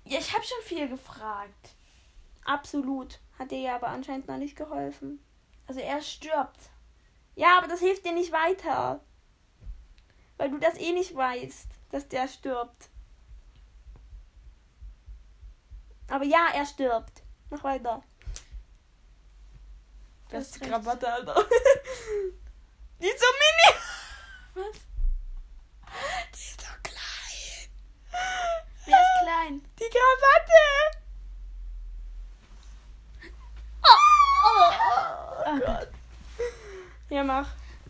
Ja, 0.05 0.19
ich 0.19 0.35
habe 0.35 0.45
schon 0.45 0.63
viel 0.65 0.89
gefragt. 0.89 1.77
Absolut. 2.45 3.21
Hat 3.39 3.53
dir 3.53 3.61
ja 3.61 3.77
aber 3.77 3.89
anscheinend 3.89 4.27
noch 4.27 4.37
nicht 4.37 4.57
geholfen. 4.57 5.25
Also 5.69 5.79
er 5.81 6.03
stirbt. 6.03 6.71
Ja, 7.37 7.59
aber 7.59 7.69
das 7.69 7.79
hilft 7.81 8.05
dir 8.05 8.13
nicht 8.13 8.33
weiter. 8.33 9.01
Weil 10.39 10.51
du 10.51 10.59
das 10.59 10.77
eh 10.77 10.93
nicht 10.93 11.15
weißt, 11.15 11.69
dass 11.97 12.09
der 12.09 12.29
stirbt. 12.29 12.91
Aber 16.11 16.25
ja, 16.25 16.49
er 16.55 16.67
stirbt. 16.67 17.23
Mach 17.49 17.65
weiter. 17.65 18.03
Das 20.29 20.51
ist 20.51 20.61
Krawatte, 20.61 21.11
Alter. 21.11 21.35
Die 23.01 23.07
ist 23.07 23.19
so 23.19 23.27
mini. 23.41 23.81
Was? 24.55 24.77
Die 26.35 26.39
ist 26.39 26.61
so 26.61 26.67
klein. 26.83 27.71
Wer 28.85 28.99
ist 29.01 29.23
klein? 29.23 29.63
Die 29.79 29.91
Krawatte. 29.95 30.65
Oh, 33.83 34.73
Oh 35.47 35.59
Gott. 35.61 35.89
Ja, 37.09 37.25
mach. 37.25 37.49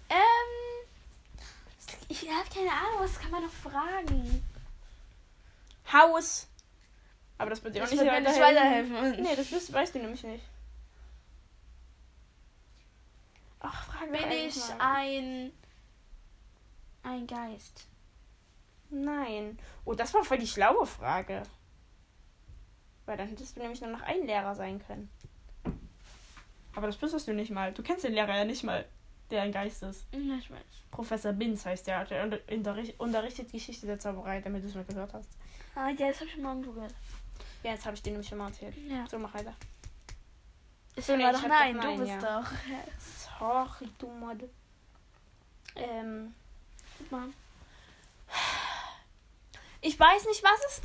Ähm. 0.08 0.55
Ich 2.22 2.30
habe 2.30 2.48
keine 2.52 2.70
Ahnung, 2.70 3.00
was 3.00 3.18
kann 3.18 3.30
man 3.30 3.42
noch 3.42 3.50
fragen? 3.50 4.42
Haus. 5.92 6.48
Aber 7.38 7.50
das 7.50 7.62
wird 7.62 7.74
dir 7.74 7.84
auch 7.84 7.90
nicht 7.90 8.02
mir 8.02 8.20
nicht 8.20 8.40
weiterhelfen. 8.40 8.94
weiterhelfen. 8.94 9.22
Nee, 9.22 9.36
das 9.36 9.52
wirst, 9.52 9.72
weißt 9.72 9.94
du 9.94 9.98
nämlich 9.98 10.22
nicht. 10.24 10.44
Ach, 13.60 13.86
frag 13.86 14.10
Bin 14.10 14.30
ich 14.30 14.56
mal. 14.56 14.76
ein. 14.78 15.52
ein 17.02 17.26
Geist? 17.26 17.86
Nein. 18.88 19.58
Oh, 19.84 19.94
das 19.94 20.14
war 20.14 20.24
voll 20.24 20.38
die 20.38 20.46
schlaue 20.46 20.86
Frage. 20.86 21.42
Weil 23.04 23.16
dann 23.16 23.28
hättest 23.28 23.56
du 23.56 23.60
nämlich 23.60 23.80
nur 23.80 23.90
noch 23.90 24.02
ein 24.02 24.26
Lehrer 24.26 24.54
sein 24.54 24.84
können. 24.86 25.10
Aber 26.74 26.86
das 26.86 27.00
wüsstest 27.00 27.28
du 27.28 27.34
nicht 27.34 27.50
mal. 27.50 27.72
Du 27.72 27.82
kennst 27.82 28.04
den 28.04 28.12
Lehrer 28.12 28.36
ja 28.36 28.44
nicht 28.44 28.62
mal, 28.64 28.84
der 29.30 29.42
ein 29.42 29.52
Geist 29.52 29.82
ist. 29.82 30.06
Ja, 30.12 30.36
ich 30.38 30.50
weiß. 30.50 30.60
Professor 30.90 31.32
Binz 31.32 31.64
heißt 31.66 31.86
der. 31.86 32.04
Der 32.04 32.24
unter- 32.24 32.40
unterricht- 32.50 32.98
unterrichtet 32.98 33.50
Geschichte 33.52 33.86
der 33.86 33.98
Zauberei, 33.98 34.40
damit 34.40 34.62
du 34.64 34.68
es 34.68 34.74
mal 34.74 34.84
gehört 34.84 35.12
hast. 35.14 35.28
Ah, 35.74 35.88
ja, 35.90 36.08
das 36.08 36.16
habe 36.16 36.26
ich 36.26 36.32
schon 36.32 36.42
mal 36.42 36.50
irgendwo 36.50 36.72
gehört. 36.72 36.94
Ja, 37.62 37.72
jetzt 37.72 37.84
habe 37.84 37.96
ich 37.96 38.02
dir 38.02 38.10
nämlich 38.10 38.28
schon 38.28 38.38
mal 38.38 38.48
erzählt. 38.48 38.74
Ja. 38.88 39.06
So, 39.08 39.18
mach 39.18 39.34
weiter. 39.34 39.54
Ich 40.94 41.04
So, 41.04 41.16
nee, 41.16 41.30
doch 41.30 41.46
nein, 41.46 41.78
du 41.78 41.96
bist 41.98 42.08
ja. 42.10 42.40
doch. 42.42 42.50
Sorry, 43.38 43.88
du 43.98 44.08
Model. 44.10 44.48
Ähm, 45.74 46.34
Guck 46.98 47.12
mal. 47.12 47.28
ich 49.82 49.98
weiß 49.98 50.24
nicht, 50.26 50.42
was 50.42 50.60
es. 50.68 50.80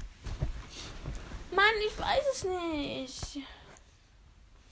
Mann, 1.55 1.65
ich 1.88 1.98
weiß 1.98 2.24
es 2.33 2.43
nicht. 2.43 3.48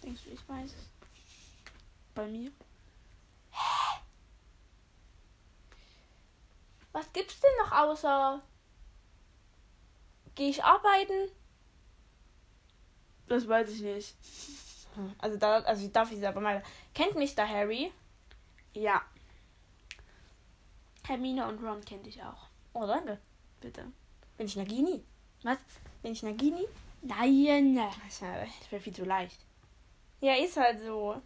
Denkst 0.04 0.22
du, 0.26 0.30
ich 0.32 0.50
weiß 0.50 0.72
es? 0.72 0.90
Bei 2.16 2.26
mir? 2.28 2.52
Was 6.92 7.12
gibt's 7.14 7.40
denn 7.40 7.52
noch 7.64 7.72
außer. 7.72 8.42
Gehe 10.36 10.50
ich 10.50 10.64
arbeiten? 10.64 11.32
Das 13.28 13.48
weiß 13.48 13.70
ich 13.70 13.82
nicht. 13.82 14.16
Also 15.20 15.38
da, 15.38 15.60
also 15.60 15.86
ich 15.86 15.92
darf 15.92 16.12
ich 16.12 16.28
aber 16.28 16.42
mal. 16.42 16.64
Kennt 16.94 17.16
mich 17.16 17.36
da 17.36 17.48
Harry? 17.48 17.94
Ja. 18.74 19.02
Hermine 21.08 21.48
und 21.48 21.64
Ron 21.64 21.84
kennt 21.86 22.08
ich 22.08 22.22
auch. 22.24 22.48
Oh, 22.74 22.86
danke. 22.86 23.20
Bitte. 23.62 23.86
Bin 24.38 24.48
ich 24.48 24.56
Nagini? 24.56 25.04
Was? 25.44 25.58
Bin 26.02 26.12
ich 26.12 26.24
Nagini? 26.24 26.68
Nein. 27.02 27.80
Das 28.06 28.22
wäre 28.72 28.82
viel 28.82 28.94
zu 28.94 29.06
leicht. 29.06 29.40
Ja, 30.22 30.34
ist 30.36 30.58
halt 30.58 30.80
so. 30.82 31.22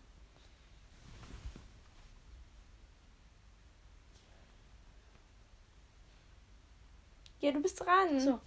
Ja, 7.43 7.51
du 7.51 7.59
bist 7.61 7.77
dran. 7.81 8.19
So. 8.21 8.39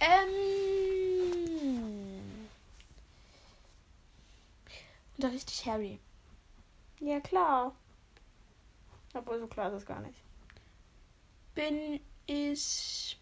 Ähm. 0.00 0.20
Unterrichte 5.16 5.50
ich 5.52 5.64
Harry. 5.66 5.98
Ja, 7.00 7.20
klar. 7.20 7.74
Obwohl, 9.14 9.40
so 9.40 9.46
klar 9.46 9.68
ist 9.68 9.76
es 9.82 9.86
gar 9.86 10.00
nicht. 10.00 10.18
Bin 11.54 12.00
ich. 12.26 13.18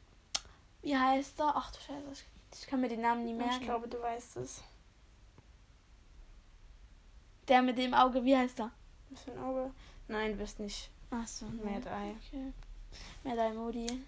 Wie 0.82 0.96
heißt 0.96 1.38
er? 1.40 1.52
Ach 1.54 1.70
du 1.70 1.78
Scheiße. 1.78 2.10
ich- 2.12 2.24
Ich 2.62 2.66
kann 2.66 2.80
mir 2.80 2.88
den 2.88 3.02
Namen 3.02 3.24
nie 3.24 3.32
Ich 3.32 3.38
merken. 3.38 3.64
glaube, 3.64 3.86
du 3.86 4.00
weißt 4.02 4.38
es. 4.38 4.62
Der 7.48 7.62
mit 7.62 7.78
dem 7.78 7.94
Auge, 7.94 8.24
wie 8.24 8.36
heißt 8.36 8.58
er? 8.58 8.72
Was 9.10 9.22
für 9.22 9.30
ein 9.32 9.38
Auge? 9.38 9.70
Nein, 10.08 10.32
du 10.32 10.38
bist 10.38 10.58
nicht 10.58 10.90
Ach 11.10 11.26
so. 11.28 11.46
Mad 11.46 11.88
Eye. 11.88 12.16
Okay. 12.26 12.52
Mad 13.22 13.38
Eye 13.38 13.52
Moody. 13.52 14.02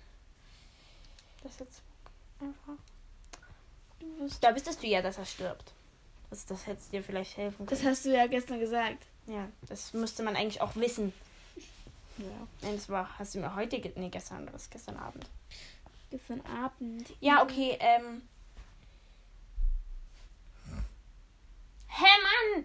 Das 1.43 1.53
ist 1.53 1.61
jetzt 1.61 1.83
einfach. 2.41 2.83
Du 4.01 4.07
bist. 4.19 4.43
Da 4.43 4.55
wüsstest 4.55 4.83
du 4.83 4.87
ja, 4.87 5.03
dass 5.03 5.19
er 5.19 5.25
stirbt. 5.25 5.73
Das, 6.31 6.45
das 6.47 6.67
hätte 6.67 6.83
dir 6.91 7.03
vielleicht 7.03 7.37
helfen 7.37 7.67
können. 7.67 7.69
Das 7.69 7.85
hast 7.85 8.05
du 8.05 8.15
ja 8.15 8.27
gestern 8.27 8.61
gesagt. 8.61 9.07
ja, 9.27 9.49
das 9.63 9.93
müsste 9.95 10.23
man 10.23 10.37
eigentlich 10.37 10.61
auch 10.61 10.77
wissen. 10.77 11.13
Ja. 12.19 12.47
Nein, 12.63 12.75
das 12.75 12.89
war, 12.89 13.19
hast 13.19 13.35
du 13.35 13.41
mir 13.41 13.55
heute, 13.55 13.81
nee, 13.97 14.09
gestern, 14.09 14.47
das 14.47 14.63
ist 14.63 14.71
gestern 14.71 14.97
Abend. 14.97 15.25
Gestern 16.11 16.41
Abend. 16.43 17.13
Ja, 17.21 17.43
okay, 17.43 17.77
ähm. 17.81 18.23
Hä, 21.87 22.07
Mann! 22.23 22.65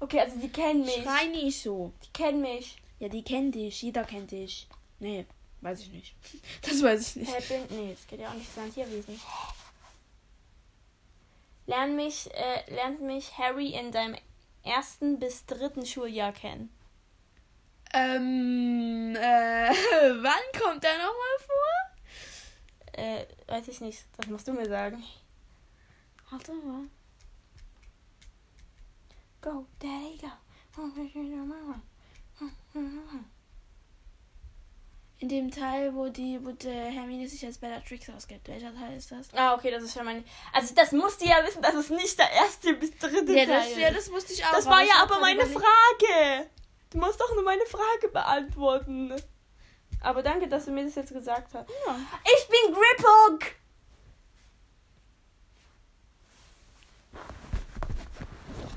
Okay, 0.00 0.20
also 0.20 0.38
die 0.38 0.50
kennen 0.50 0.84
mich. 0.84 1.02
Schrei 1.02 1.26
nicht 1.26 1.60
so. 1.60 1.92
Die 2.04 2.12
kennen 2.12 2.42
mich. 2.42 2.76
Ja, 2.98 3.08
die 3.08 3.22
kennt 3.22 3.54
dich. 3.54 3.82
Jeder 3.82 4.04
kennt 4.04 4.30
dich. 4.30 4.68
Nee, 4.98 5.26
weiß 5.66 5.80
ich 5.80 5.90
nicht. 5.90 6.14
Das 6.62 6.82
weiß 6.82 7.00
ich 7.08 7.16
nicht. 7.16 7.34
Hä, 7.34 7.66
bin, 7.68 7.76
nee, 7.76 7.92
das 7.92 8.06
geht 8.06 8.20
ja 8.20 8.30
auch 8.30 8.34
nicht 8.34 8.54
sein 8.54 8.72
Tierwesen. 8.72 9.20
Lern 11.66 11.96
mich, 11.96 12.30
äh, 12.32 12.74
lernt 12.74 13.00
mich 13.00 13.36
Harry 13.36 13.70
in 13.70 13.92
seinem 13.92 14.16
ersten 14.62 15.18
bis 15.18 15.44
dritten 15.46 15.84
Schuljahr 15.84 16.32
kennen. 16.32 16.70
Ähm, 17.92 19.16
äh, 19.16 19.70
wann 20.22 20.60
kommt 20.60 20.84
er 20.84 20.98
nochmal 20.98 21.38
vor? 21.46 21.74
Äh, 22.92 23.26
weiß 23.48 23.68
ich 23.68 23.80
nicht. 23.80 24.04
Das 24.16 24.28
musst 24.28 24.46
du 24.46 24.52
mir 24.52 24.68
sagen. 24.68 25.02
Warte 26.30 26.52
mal. 26.52 26.84
Go, 29.40 29.66
Daddy, 29.80 30.18
go. 30.20 30.28
In 35.18 35.30
dem 35.30 35.50
Teil, 35.50 35.94
wo 35.94 36.08
die, 36.08 36.38
wo 36.44 36.52
der 36.52 36.86
Hermine 36.90 37.26
sich 37.26 37.44
als 37.46 37.56
Bellatrix 37.56 38.10
ausgibt. 38.10 38.46
Welcher 38.48 38.74
Teil 38.74 38.96
ist 38.98 39.10
das? 39.10 39.28
Ah, 39.34 39.54
okay, 39.54 39.70
das 39.70 39.82
ist 39.82 39.94
schon 39.94 40.04
mein. 40.04 40.22
Also, 40.52 40.74
das 40.74 40.92
musst 40.92 41.22
du 41.22 41.26
ja 41.26 41.42
wissen, 41.46 41.62
dass 41.62 41.74
es 41.74 41.88
nicht 41.88 42.18
der 42.18 42.30
erste 42.30 42.74
bis 42.74 42.90
dritte 42.98 43.32
Ja, 43.32 43.46
Teil 43.46 43.70
das, 43.70 43.76
ja, 43.78 43.88
ist. 43.88 43.96
das 43.96 44.12
wusste 44.12 44.34
ich 44.34 44.44
auch. 44.44 44.50
Das 44.52 44.66
war 44.66 44.82
ja 44.82 44.94
aber 45.02 45.18
meine 45.20 45.40
überlegt- 45.40 45.58
Frage. 45.58 46.50
Du 46.90 46.98
musst 46.98 47.18
doch 47.18 47.34
nur 47.34 47.44
meine 47.44 47.64
Frage 47.64 48.08
beantworten. 48.12 49.14
Aber 50.02 50.22
danke, 50.22 50.48
dass 50.48 50.66
du 50.66 50.70
mir 50.72 50.84
das 50.84 50.94
jetzt 50.94 51.12
gesagt 51.14 51.54
hast. 51.54 51.68
Ja. 51.86 51.96
Ich 52.24 52.48
bin 52.48 52.74
Griphook! 52.74 53.54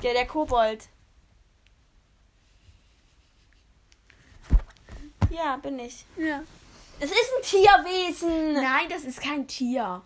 Ja, 0.02 0.14
der 0.14 0.26
Kobold. 0.26 0.88
Ja, 5.30 5.58
bin 5.58 5.80
ich. 5.80 6.06
ja. 6.18 6.44
Es 7.02 7.12
ist 7.12 7.32
ein 7.38 7.44
Tierwesen. 7.44 8.54
Nein, 8.54 8.90
das 8.90 9.04
ist 9.04 9.22
kein 9.22 9.48
Tier. 9.48 10.02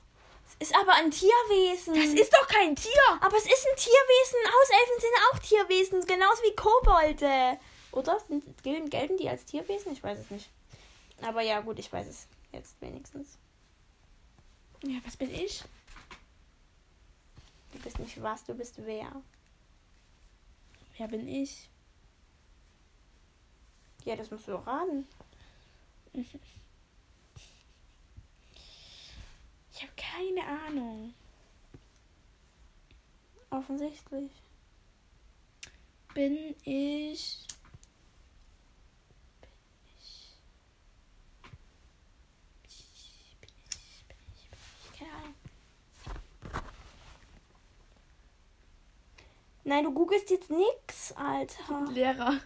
Es 0.59 0.69
ist 0.69 0.75
aber 0.79 0.93
ein 0.93 1.09
Tierwesen. 1.09 1.95
Das 1.95 2.05
ist 2.05 2.31
doch 2.31 2.47
kein 2.47 2.75
Tier. 2.75 2.91
Aber 3.19 3.35
es 3.35 3.45
ist 3.45 3.67
ein 3.67 3.75
Tierwesen. 3.75 4.39
Hauselfen 4.53 4.99
sind 4.99 5.11
auch 5.31 5.39
Tierwesen, 5.39 6.05
genauso 6.05 6.43
wie 6.43 6.55
Kobolde. 6.55 7.59
Oder? 7.91 8.19
Sind, 8.19 8.63
gelten, 8.63 8.89
gelten 8.89 9.17
die 9.17 9.27
als 9.27 9.45
Tierwesen? 9.45 9.93
Ich 9.93 10.03
weiß 10.03 10.19
es 10.19 10.29
nicht. 10.29 10.49
Aber 11.21 11.41
ja, 11.41 11.61
gut, 11.61 11.79
ich 11.79 11.91
weiß 11.91 12.07
es 12.07 12.27
jetzt 12.51 12.79
wenigstens. 12.79 13.37
Ja, 14.83 14.99
was 15.05 15.17
bin 15.17 15.33
ich? 15.33 15.63
Du 17.71 17.79
bist 17.79 17.97
nicht 17.97 18.21
was, 18.21 18.43
du 18.43 18.53
bist 18.53 18.75
wer. 18.85 19.11
Wer 20.97 21.07
bin 21.07 21.27
ich? 21.27 21.69
Ja, 24.05 24.17
das 24.17 24.29
musst 24.29 24.47
du 24.47 24.51
doch 24.51 24.67
raten. 24.67 25.07
Ich 26.11 26.27
habe 29.81 29.93
keine 29.95 30.45
Ahnung. 30.45 31.13
Offensichtlich. 33.49 34.31
Bin 36.13 36.55
ich. 36.63 37.47
Keine 44.97 45.11
Ahnung. 45.11 45.35
Nein, 49.65 49.83
du 49.85 49.93
googelst 49.93 50.29
jetzt 50.29 50.49
nix, 50.49 51.13
Alter. 51.13 51.85
Lehrer. 51.91 52.39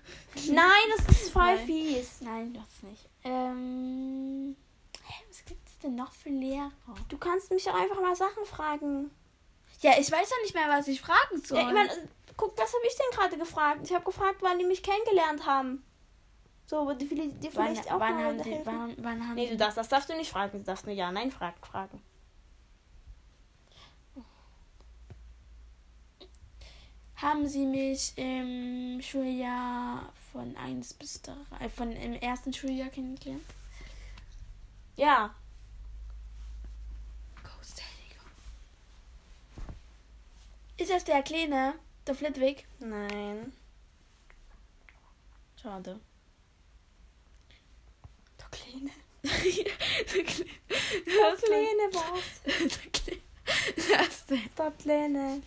Nein, 0.49 0.67
das 0.95 1.09
ist 1.09 1.31
voll 1.31 1.55
Nein. 1.55 1.65
fies. 1.65 2.21
Nein, 2.21 2.53
das 2.53 2.89
nicht. 2.89 3.09
Ähm. 3.23 4.55
Hä, 5.03 5.13
was 5.29 5.43
gibt 5.45 5.67
es 5.67 5.79
denn 5.79 5.95
noch 5.95 6.13
für 6.13 6.29
Lehrer? 6.29 6.71
Du 7.09 7.17
kannst 7.17 7.51
mich 7.51 7.63
doch 7.63 7.73
einfach 7.73 7.99
mal 8.01 8.15
Sachen 8.15 8.45
fragen. 8.45 9.09
Ja, 9.81 9.91
ich 9.99 10.11
weiß 10.11 10.29
doch 10.29 10.41
nicht 10.43 10.53
mehr, 10.53 10.67
was 10.69 10.87
ich 10.87 11.01
fragen 11.01 11.41
soll. 11.43 11.59
Ja, 11.59 11.67
ich 11.67 11.73
mein, 11.73 11.89
guck, 12.35 12.57
was 12.57 12.73
habe 12.73 12.85
ich 12.87 12.95
denn 12.95 13.19
gerade 13.19 13.37
gefragt? 13.37 13.79
Ich 13.83 13.93
habe 13.93 14.05
gefragt, 14.05 14.37
wann 14.41 14.59
die 14.59 14.65
mich 14.65 14.83
kennengelernt 14.83 15.45
haben. 15.45 15.83
So, 16.65 16.91
die, 16.93 17.07
die, 17.07 17.15
die 17.15 17.55
wann, 17.55 17.67
vielleicht 17.67 17.91
auch 17.91 17.99
wann, 17.99 18.15
mal 18.15 18.25
haben 18.25 18.43
die, 18.43 18.59
wann, 18.63 18.95
wann 18.97 19.27
haben 19.27 19.35
Nee, 19.35 19.49
du 19.49 19.57
darfst, 19.57 19.77
das 19.77 19.87
darfst 19.87 20.09
du 20.09 20.15
nicht 20.15 20.29
fragen. 20.29 20.59
Du 20.59 20.63
darfst 20.63 20.85
nur 20.85 20.93
Ja-Nein-Fragen 20.93 21.63
fragen. 21.63 22.01
Haben 27.17 27.47
sie 27.47 27.65
mich 27.65 28.13
im 28.15 29.01
Schuljahr 29.01 30.13
von 30.31 30.55
1 30.55 30.93
bis 30.93 31.19
3, 31.23 31.33
äh, 31.59 31.69
von 31.69 31.91
im 31.91 32.13
ersten 32.13 32.53
Schuljahr 32.53 32.89
kennengelernt? 32.89 33.41
Ja. 34.95 35.33
Ist 40.79 40.91
das 40.91 41.03
der 41.05 41.23
Kleine? 41.23 41.73
Der 42.05 42.13
Flitwick? 42.13 42.67
Nein. 42.77 43.51
Schade. 45.59 45.99
Der 48.39 48.47
Kleine. 48.51 48.91
der 49.23 50.23
Kleine. 50.23 50.51
Der 50.69 51.35
Kleine 51.35 51.89
was? 51.93 52.41
Der 52.77 52.91
Kleine. 52.91 53.21
Der 54.59 54.71
Kleine. 54.71 55.41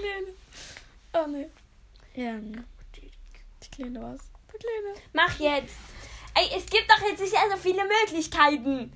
Kleine. 0.00 0.34
Oh 1.14 1.26
ne. 1.26 1.50
Ja. 2.14 2.38
Der 2.38 3.68
Kleine 3.70 4.02
was? 4.02 4.20
Der 4.52 4.58
Kleine. 4.58 5.00
Mach 5.12 5.38
jetzt. 5.38 5.76
Ey, 6.34 6.50
es 6.56 6.66
gibt 6.66 6.90
doch 6.90 7.00
jetzt 7.00 7.20
nicht 7.20 7.32
so 7.32 7.56
viele 7.56 7.82
Möglichkeiten. 7.84 8.92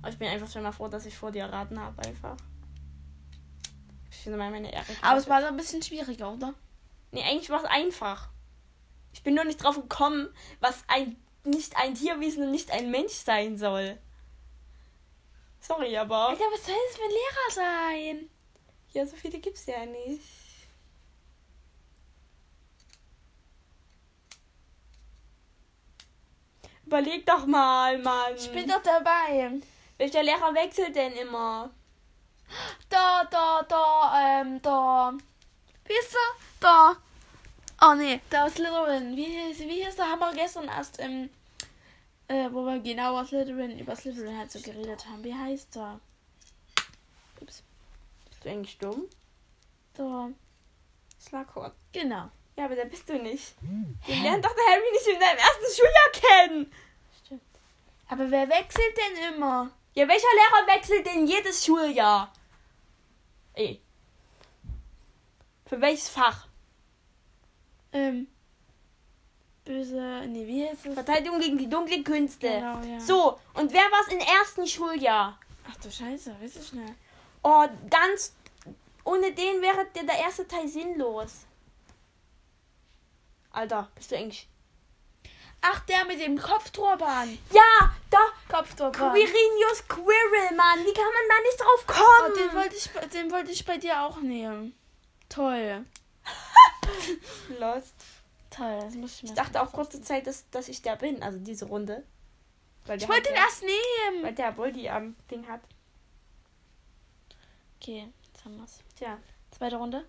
Aber 0.00 0.10
ich 0.10 0.18
bin 0.18 0.28
einfach 0.28 0.50
schon 0.50 0.62
mal 0.62 0.72
froh, 0.72 0.88
dass 0.88 1.06
ich 1.06 1.16
vor 1.16 1.30
dir 1.30 1.42
erraten 1.42 1.78
habe, 1.78 2.02
einfach. 2.02 2.36
Ich 4.10 4.16
finde 4.18 4.38
mal 4.38 4.50
meine 4.50 4.72
Ehre. 4.72 4.84
Aber 5.02 5.18
es 5.18 5.28
war 5.28 5.40
so 5.40 5.48
ein 5.48 5.56
bisschen 5.56 5.82
schwieriger, 5.82 6.32
oder? 6.32 6.54
Nee, 7.10 7.22
eigentlich 7.22 7.50
war 7.50 7.62
es 7.62 7.68
einfach. 7.68 8.30
Ich 9.12 9.22
bin 9.22 9.34
nur 9.34 9.44
nicht 9.44 9.62
drauf 9.62 9.76
gekommen, 9.76 10.28
was 10.60 10.82
ein 10.88 11.16
nicht 11.44 11.76
ein 11.76 11.94
Tierwesen 11.94 12.44
und 12.44 12.50
nicht 12.50 12.70
ein 12.70 12.90
Mensch 12.90 13.12
sein 13.12 13.58
soll. 13.58 13.98
Sorry, 15.60 15.96
aber. 15.96 16.28
Alter, 16.28 16.44
was 16.52 16.66
soll 16.66 16.74
das 16.88 16.96
für 16.96 17.02
ein 17.02 17.10
Lehrer 17.10 17.50
sein? 17.50 18.30
Ja, 18.92 19.06
so 19.06 19.16
viele 19.16 19.38
gibt's 19.38 19.66
ja 19.66 19.86
nicht. 19.86 20.20
Überleg 26.84 27.24
doch 27.24 27.46
mal, 27.46 27.96
Mann. 27.98 28.34
Ich 28.36 28.52
bin 28.52 28.68
doch 28.68 28.82
dabei. 28.82 29.50
Welcher 29.96 30.22
Lehrer 30.22 30.54
wechselt 30.54 30.94
denn 30.94 31.12
immer? 31.14 31.70
Da, 32.90 33.24
da, 33.30 33.62
da, 33.62 34.40
ähm, 34.40 34.60
da. 34.60 35.14
Wie 35.86 35.92
ist 35.92 36.14
er? 36.14 36.40
Da. 36.60 36.96
Oh 37.80 37.94
nee, 37.94 38.20
da 38.28 38.44
aus 38.44 38.54
Slytherin. 38.54 39.16
Wie 39.16 39.24
hieß, 39.24 39.60
wie 39.60 39.84
hieß 39.84 39.96
der? 39.96 40.06
Haben 40.06 40.20
wir 40.20 40.34
gestern 40.34 40.68
erst 40.68 40.98
im, 40.98 41.30
äh, 42.28 42.48
wo 42.52 42.64
wir 42.66 42.78
genau 42.80 43.18
aus 43.18 43.28
Slytherin, 43.28 43.78
über 43.78 43.96
Slytherin 43.96 44.36
halt 44.36 44.52
so 44.52 44.60
geredet 44.60 45.06
haben. 45.08 45.24
Wie 45.24 45.34
heißt 45.34 45.74
der? 45.74 45.98
Bist 48.42 48.46
du 48.46 48.58
eigentlich 48.58 48.78
dumm? 48.78 49.04
Da. 49.94 50.28
Slughorn. 51.20 51.70
Genau. 51.92 52.28
Ja, 52.56 52.64
aber 52.64 52.74
da 52.74 52.84
bist 52.84 53.08
du 53.08 53.16
nicht. 53.16 53.54
Den 53.60 54.22
lernt 54.24 54.44
doch 54.44 54.52
der 54.52 54.74
Harry 54.74 54.90
nicht 54.92 55.06
in 55.06 55.20
deinem 55.20 55.38
ersten 55.38 55.76
Schuljahr 55.76 56.48
kennen. 56.48 56.72
Stimmt. 57.24 57.42
Aber 58.08 58.28
wer 58.32 58.48
wechselt 58.48 58.96
denn 58.96 59.34
immer? 59.34 59.70
Ja, 59.94 60.08
welcher 60.08 60.26
Lehrer 60.34 60.76
wechselt 60.76 61.06
denn 61.06 61.26
jedes 61.28 61.64
Schuljahr? 61.64 62.32
Ey. 63.54 63.80
Für 65.66 65.80
welches 65.80 66.08
Fach? 66.08 66.48
Ähm. 67.92 68.26
Böse. 69.64 70.26
Nee, 70.26 70.48
wie 70.48 70.66
heißt 70.66 70.86
es? 70.86 70.94
Verteidigung 70.94 71.38
gegen 71.38 71.58
die 71.58 71.70
dunklen 71.70 72.02
Künste. 72.02 72.48
Genau, 72.48 72.82
ja. 72.82 72.98
So, 72.98 73.38
und 73.54 73.72
wer 73.72 73.82
war 73.82 74.00
es 74.00 74.12
im 74.12 74.18
ersten 74.18 74.66
Schuljahr? 74.66 75.38
Ach 75.70 75.76
du 75.76 75.92
Scheiße, 75.92 76.34
weiß 76.40 76.56
ich 76.56 76.66
schnell. 76.66 76.96
Oh, 77.42 77.66
ganz. 77.90 78.34
Ohne 79.04 79.32
den 79.32 79.60
wäre 79.62 79.86
der, 79.94 80.04
der 80.04 80.18
erste 80.18 80.46
Teil 80.46 80.68
sinnlos. 80.68 81.46
Alter, 83.50 83.88
bist 83.94 84.10
du 84.10 84.16
eigentlich. 84.16 84.48
Ach, 85.60 85.80
der 85.86 86.04
mit 86.06 86.20
dem 86.20 86.38
Kopfturban. 86.40 87.38
Ja, 87.52 87.94
da. 88.10 88.18
Kopfturban. 88.48 89.12
Quirinius 89.12 89.86
Quirrell, 89.88 90.56
Mann. 90.56 90.80
Wie 90.80 90.92
kann 90.92 91.04
man 91.04 91.28
da 91.28 91.40
nicht 91.42 91.60
drauf 91.60 91.86
Oh, 91.88 91.92
kommen? 91.92 92.34
den 92.36 92.54
wollte 92.56 92.76
ich, 92.76 92.90
bei- 92.90 93.06
den 93.06 93.30
wollte 93.30 93.50
ich 93.52 93.64
bei 93.64 93.76
dir 93.78 94.00
auch 94.02 94.20
nehmen. 94.20 94.74
Toll. 95.28 95.84
Lost. 97.60 97.94
Toll, 98.50 98.80
das 98.82 98.94
muss 98.94 99.14
ich 99.16 99.22
mir. 99.22 99.28
Ich 99.30 99.34
dachte 99.34 99.62
auch 99.62 99.72
kurze 99.72 100.02
Zeit, 100.02 100.26
dass, 100.26 100.48
dass 100.50 100.68
ich 100.68 100.82
der 100.82 100.96
bin. 100.96 101.22
Also 101.22 101.38
diese 101.38 101.66
Runde. 101.66 102.04
Weil 102.86 102.98
Ich 103.00 103.08
wollte 103.08 103.28
den 103.28 103.36
erst 103.36 103.62
nehmen. 103.62 104.22
Weil 104.24 104.34
der 104.34 104.52
Boldi 104.52 104.88
am 104.88 105.14
Ding 105.30 105.46
hat. 105.48 105.60
Okay, 107.82 108.06
jetzt 108.24 108.44
haben 108.44 108.56
wir's. 108.58 108.78
Tja. 108.94 109.18
Zweite 109.50 109.74
Runde. 109.74 110.06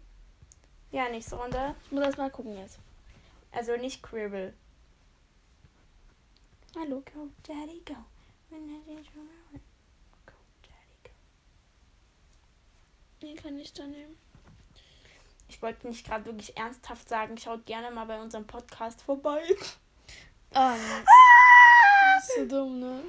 Ja, 0.91 1.09
nächste 1.09 1.37
Runde. 1.37 1.73
Ich 1.85 1.91
muss 1.91 2.03
erst 2.03 2.19
mal 2.19 2.29
gucken 2.29 2.55
jetzt. 2.55 2.77
Also 3.51 3.75
nicht 3.77 4.03
Quirrell. 4.03 4.53
Hallo. 6.75 7.01
Go, 7.11 7.29
Daddy, 7.41 7.81
go. 7.83 7.95
Go, 8.51 8.57
Daddy, 10.61 10.99
go. 11.03 11.09
Den 13.23 13.35
kann 13.37 13.57
ich 13.57 13.73
da 13.73 13.87
nehmen. 13.87 14.19
Ich 15.47 15.59
wollte 15.59 15.87
nicht 15.87 16.05
gerade 16.05 16.25
wirklich 16.25 16.55
ernsthaft 16.55 17.09
sagen, 17.09 17.39
schaut 17.39 17.65
gerne 17.65 17.89
mal 17.89 18.05
bei 18.05 18.21
unserem 18.21 18.45
Podcast 18.45 19.01
vorbei. 19.01 19.41
Oh, 20.53 20.73
nee. 20.75 21.05
Das 22.15 22.29
ist 22.29 22.35
so 22.35 22.45
dumm, 22.45 22.79
ne? 22.79 23.03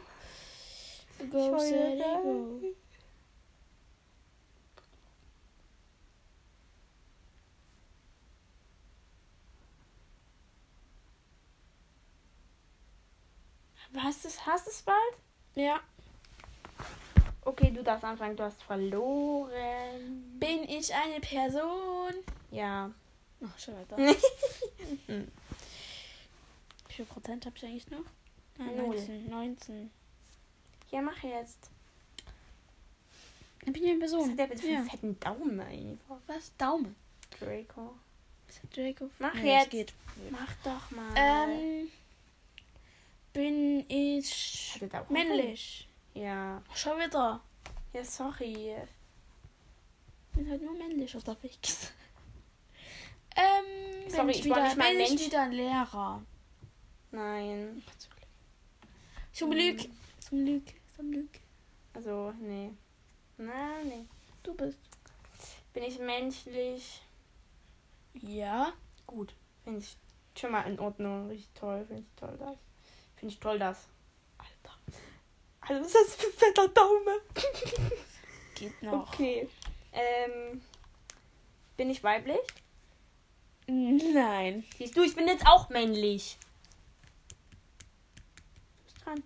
Go, 1.31 1.59
steady, 1.59 1.99
go. 1.99 2.84
Hast 13.97 14.25
du 14.25 14.29
es 14.29 14.45
hast 14.47 14.85
bald? 14.85 14.99
Ja. 15.55 15.81
Okay, 17.43 17.71
du 17.71 17.83
darfst 17.83 18.05
anfangen. 18.05 18.37
Du 18.37 18.43
hast 18.43 18.63
verloren. 18.63 20.37
Bin 20.39 20.65
ich 20.69 20.93
eine 20.95 21.21
Person? 21.21 22.13
Ja. 22.51 22.91
Ach, 23.45 23.59
schon 23.59 23.75
weiter. 23.77 23.97
Wie 25.07 25.27
viel 26.89 27.05
Prozent 27.05 27.45
habe 27.47 27.57
ich 27.57 27.65
eigentlich 27.65 27.91
noch? 27.91 28.05
Ah, 28.59 28.63
Null. 28.65 28.95
19. 28.97 29.29
19. 29.31 29.91
ja, 30.91 31.03
mach 31.03 31.23
jetzt. 31.23 31.71
Ich 33.67 33.73
bin 33.73 33.83
ja 33.83 33.93
eine 33.93 34.01
Was 34.03 34.11
Person. 34.13 34.31
hat 34.31 34.39
der 34.39 34.47
bitte 34.47 34.63
für 34.63 34.69
ja. 34.69 34.79
einen 34.79 34.91
fetten 34.91 35.21
Daumen 35.21 35.61
einfach? 35.61 36.19
Was? 36.27 36.53
Daumen. 36.57 36.95
Draco. 37.41 37.95
Was 38.47 38.61
Draco? 38.73 39.11
Mach 39.19 39.35
Nee, 39.35 39.55
jetzt. 39.59 39.71
geht. 39.71 39.93
Mach 40.31 40.53
doch 40.63 40.91
mal. 40.93 41.13
Ähm, 41.17 41.89
bin 43.35 43.85
ich 43.91 44.81
männlich? 45.11 45.87
Ja. 46.15 46.63
Schon 46.75 46.99
wieder. 46.99 47.41
Ja, 47.93 48.05
sorry. 48.05 48.77
bin 50.33 50.49
halt 50.49 50.63
nur 50.63 50.75
männlich 50.75 51.15
unterwegs. 51.15 51.93
Ähm, 53.37 54.09
Sorry, 54.09 54.27
bin 54.27 54.31
ich 54.31 54.45
ich 54.45 54.51
war 54.51 54.57
wieder, 54.59 54.65
nicht 54.69 54.77
mal 54.77 54.93
bin 54.93 55.01
ich 55.01 55.27
wieder 55.27 55.43
ein 55.43 55.51
Lehrer. 55.51 56.23
Nein. 57.11 57.83
Zum 59.33 59.51
Glück. 59.51 59.81
Zum 60.21 60.45
Glück. 60.45 60.63
Zum 60.95 61.11
Glück. 61.11 61.41
Also, 61.95 62.33
nee. 62.39 62.71
Na, 63.37 63.83
nee. 63.83 64.07
Du 64.45 64.55
bist. 64.55 64.79
Bin 65.73 65.83
ich 65.83 65.99
menschlich? 65.99 67.03
Ja. 68.13 68.73
Gut. 69.05 69.35
Finde 69.65 69.81
ich 69.81 69.97
schon 70.41 70.53
mal 70.53 70.63
in 70.71 70.79
Ordnung. 70.79 71.27
Richtig 71.27 71.53
toll. 71.55 71.85
Finde 71.89 72.03
ich 72.03 72.21
toll 72.21 72.37
das. 72.39 72.57
Finde 73.25 73.33
ich 73.33 73.41
toll 73.41 73.59
das. 73.59 73.89
Alter. 74.37 74.77
Also, 75.63 75.81
was 75.81 75.87
ist 75.87 75.95
das 75.95 76.15
für 76.15 76.27
ein 76.27 76.33
fetter 76.35 76.69
Daumen? 76.69 77.21
Geht 78.55 78.83
noch. 78.83 79.09
Okay. 79.09 79.49
Ähm. 79.93 80.61
Bin 81.79 81.89
ich 81.89 82.05
weiblich? 82.05 82.47
Nein. 83.67 84.67
Siehst 84.77 84.95
du, 84.95 85.03
ich 85.03 85.17
bin 85.17 85.27
jetzt 85.27 85.47
auch 85.47 85.71
männlich. 85.71 86.37
Du 88.77 88.85
bist 88.85 89.07
dran. 89.07 89.23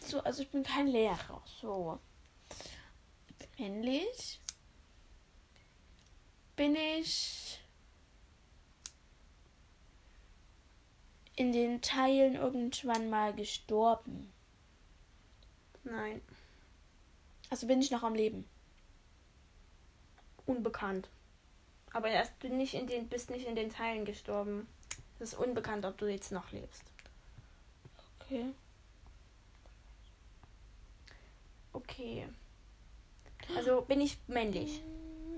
So, 0.00 0.20
also 0.24 0.42
ich 0.42 0.50
bin 0.50 0.64
kein 0.64 0.88
Lehrer. 0.88 1.40
So. 1.60 2.00
Männlich. 3.58 4.40
Bin 6.56 6.74
ich 6.74 7.45
in 11.36 11.52
den 11.52 11.82
Teilen 11.82 12.34
irgendwann 12.34 13.10
mal 13.10 13.34
gestorben. 13.34 14.32
Nein. 15.84 16.20
Also 17.50 17.66
bin 17.66 17.80
ich 17.80 17.90
noch 17.90 18.02
am 18.02 18.14
Leben. 18.14 18.48
Unbekannt. 20.46 21.08
Aber 21.92 22.08
erst 22.08 22.32
du 22.40 22.48
nicht 22.48 22.74
in 22.74 22.86
den, 22.86 23.08
bist 23.08 23.30
nicht 23.30 23.46
in 23.46 23.54
den 23.54 23.70
Teilen 23.70 24.04
gestorben. 24.04 24.66
Es 25.18 25.32
ist 25.32 25.38
unbekannt, 25.38 25.84
ob 25.84 25.96
du 25.98 26.06
jetzt 26.06 26.32
noch 26.32 26.50
lebst. 26.52 26.82
Okay. 28.20 28.46
Okay. 31.72 32.26
Also 33.54 33.82
bin 33.82 34.00
ich 34.00 34.18
männlich. 34.26 34.82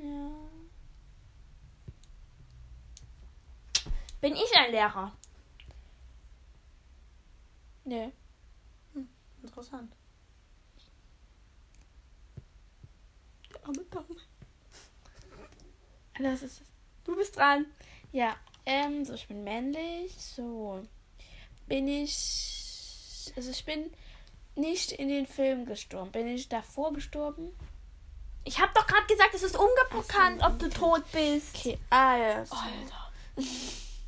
Ja. 0.02 0.30
Bin 4.20 4.34
ich 4.34 4.56
ein 4.56 4.70
Lehrer? 4.70 5.17
Nee. 7.88 8.12
Interessant. 9.42 9.90
Der 13.54 13.64
arme 13.64 13.84
Daumen. 13.84 14.20
Das 16.18 16.42
ist 16.42 16.62
Du 17.04 17.16
bist 17.16 17.36
dran. 17.36 17.64
Ja, 18.12 18.36
ähm, 18.66 19.06
so, 19.06 19.14
ich 19.14 19.26
bin 19.26 19.42
männlich. 19.42 20.12
So. 20.14 20.82
Bin 21.66 21.88
ich. 21.88 23.32
Also, 23.34 23.50
ich 23.50 23.64
bin 23.64 23.90
nicht 24.54 24.92
in 24.92 25.08
den 25.08 25.26
Film 25.26 25.64
gestorben. 25.64 26.12
Bin 26.12 26.28
ich 26.28 26.50
davor 26.50 26.92
gestorben? 26.92 27.56
Ich 28.44 28.60
habe 28.60 28.72
doch 28.74 28.86
gerade 28.86 29.06
gesagt, 29.06 29.34
es 29.34 29.42
ist 29.42 29.56
unbekannt, 29.56 30.40
so, 30.40 30.46
ob 30.46 30.58
du 30.58 30.68
tot 30.68 31.04
bist. 31.10 31.56
Okay, 31.56 31.78
ah, 31.88 32.16
ja. 32.18 32.44
so. 32.44 32.54
Alter. 32.54 33.12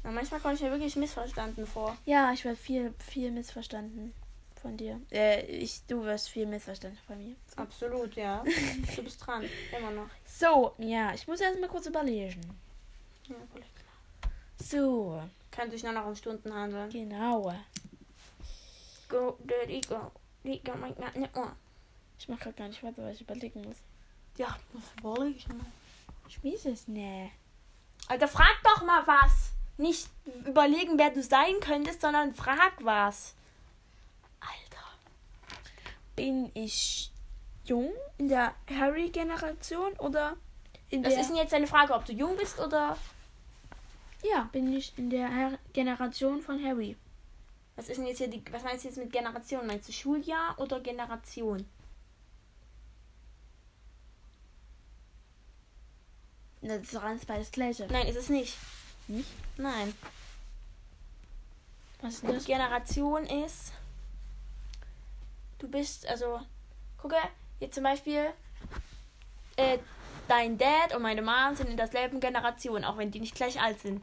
Na, 0.02 0.10
manchmal 0.10 0.40
komme 0.40 0.54
ich 0.54 0.60
mir 0.60 0.70
wirklich 0.70 0.96
missverstanden 0.96 1.66
vor. 1.66 1.96
Ja, 2.06 2.32
ich 2.32 2.44
werde 2.44 2.56
viel, 2.56 2.94
viel 2.98 3.30
missverstanden 3.30 4.14
von 4.60 4.76
dir. 4.76 5.00
Äh, 5.10 5.44
ich, 5.46 5.82
du 5.86 6.02
wirst 6.04 6.28
viel 6.28 6.46
missverstanden 6.46 6.98
von 7.06 7.18
mir. 7.18 7.36
Absolut, 7.56 8.14
ja. 8.14 8.42
Du 8.96 9.02
bist 9.02 9.24
dran. 9.26 9.44
Immer 9.76 9.90
noch. 9.90 10.08
So, 10.24 10.74
ja, 10.78 11.12
ich 11.14 11.26
muss 11.28 11.40
erst 11.40 11.60
mal 11.60 11.68
kurz 11.68 11.86
überlegen. 11.86 12.40
Ja, 13.28 13.36
klar. 13.54 14.32
So, 14.58 15.22
Kann 15.50 15.70
sich 15.70 15.82
nur 15.82 15.92
noch 15.92 16.06
um 16.06 16.14
Stunden 16.14 16.52
handeln. 16.52 16.90
genau. 16.90 17.54
Go, 19.08 19.36
dirty, 19.40 19.80
go. 19.82 20.10
Ich 20.44 20.62
mache 22.28 22.40
gerade 22.40 22.56
gar 22.56 22.68
nicht 22.68 22.82
weiter, 22.82 23.02
weil 23.02 23.14
ich 23.14 23.20
überlegen 23.20 23.62
muss. 23.62 23.76
Ja, 24.36 24.56
was 24.72 24.82
überlege 24.98 25.36
ich 25.36 25.48
mal. 25.48 25.66
Ich 26.28 26.42
weiß 26.44 26.66
es 26.66 26.88
nicht. 26.88 27.32
Alter, 28.08 28.28
frag 28.28 28.56
doch 28.62 28.82
mal 28.84 29.06
was. 29.06 29.49
Nicht 29.81 30.11
überlegen, 30.47 30.99
wer 30.99 31.09
du 31.09 31.23
sein 31.23 31.55
könntest, 31.61 32.03
sondern 32.03 32.35
frag 32.35 32.73
was. 32.85 33.35
Alter. 34.38 34.85
Bin 36.14 36.51
ich 36.53 37.11
jung 37.64 37.90
in 38.19 38.29
der 38.29 38.55
Harry-Generation 38.69 39.95
oder 39.95 40.37
in 40.90 41.03
Das 41.03 41.14
der... 41.14 41.23
ist 41.23 41.29
denn 41.29 41.37
jetzt 41.38 41.55
eine 41.55 41.66
Frage, 41.66 41.95
ob 41.95 42.05
du 42.05 42.12
jung 42.12 42.37
bist 42.37 42.59
oder. 42.59 42.99
ja, 44.23 44.51
bin 44.53 44.71
ich 44.77 44.93
in 44.99 45.09
der 45.09 45.35
Har 45.35 45.59
Generation 45.73 46.43
von 46.43 46.62
Harry. 46.62 46.95
Was 47.77 47.88
ist 47.88 47.97
denn 47.97 48.07
jetzt 48.07 48.19
hier 48.19 48.29
die. 48.29 48.43
Was 48.53 48.62
meinst 48.62 48.85
du 48.85 48.88
jetzt 48.88 48.99
mit 48.99 49.11
Generation? 49.11 49.66
Meinst 49.66 49.88
du 49.88 49.93
Schuljahr 49.93 50.59
oder 50.59 50.81
Generation? 50.81 51.66
Das 56.61 56.83
ist 56.83 56.97
alles 56.97 57.25
beides 57.25 57.47
das 57.47 57.53
gleiche. 57.53 57.87
Nein, 57.90 58.07
ist 58.09 58.16
es 58.19 58.29
nicht. 58.29 58.59
Nicht? 59.11 59.29
Nein. 59.57 59.94
Was 62.03 62.14
ist 62.14 62.23
Die 62.23 62.27
das? 62.29 62.44
Generation 62.44 63.25
ist. 63.27 63.73
Du 65.59 65.68
bist, 65.68 66.07
also. 66.07 66.40
Gucke, 66.99 67.16
jetzt 67.61 67.75
zum 67.75 67.85
Beispiel. 67.85 68.27
Äh, 69.57 69.79
dein 70.29 70.57
Dad 70.57 70.94
und 70.94 71.03
meine 71.03 71.23
Mom 71.23 71.55
sind 71.57 71.68
in 71.68 71.77
derselben 71.77 72.20
Generation, 72.20 72.85
auch 72.85 72.96
wenn 72.96 73.11
die 73.11 73.20
nicht 73.20 73.35
gleich 73.35 73.61
alt 73.61 73.81
sind. 73.81 74.03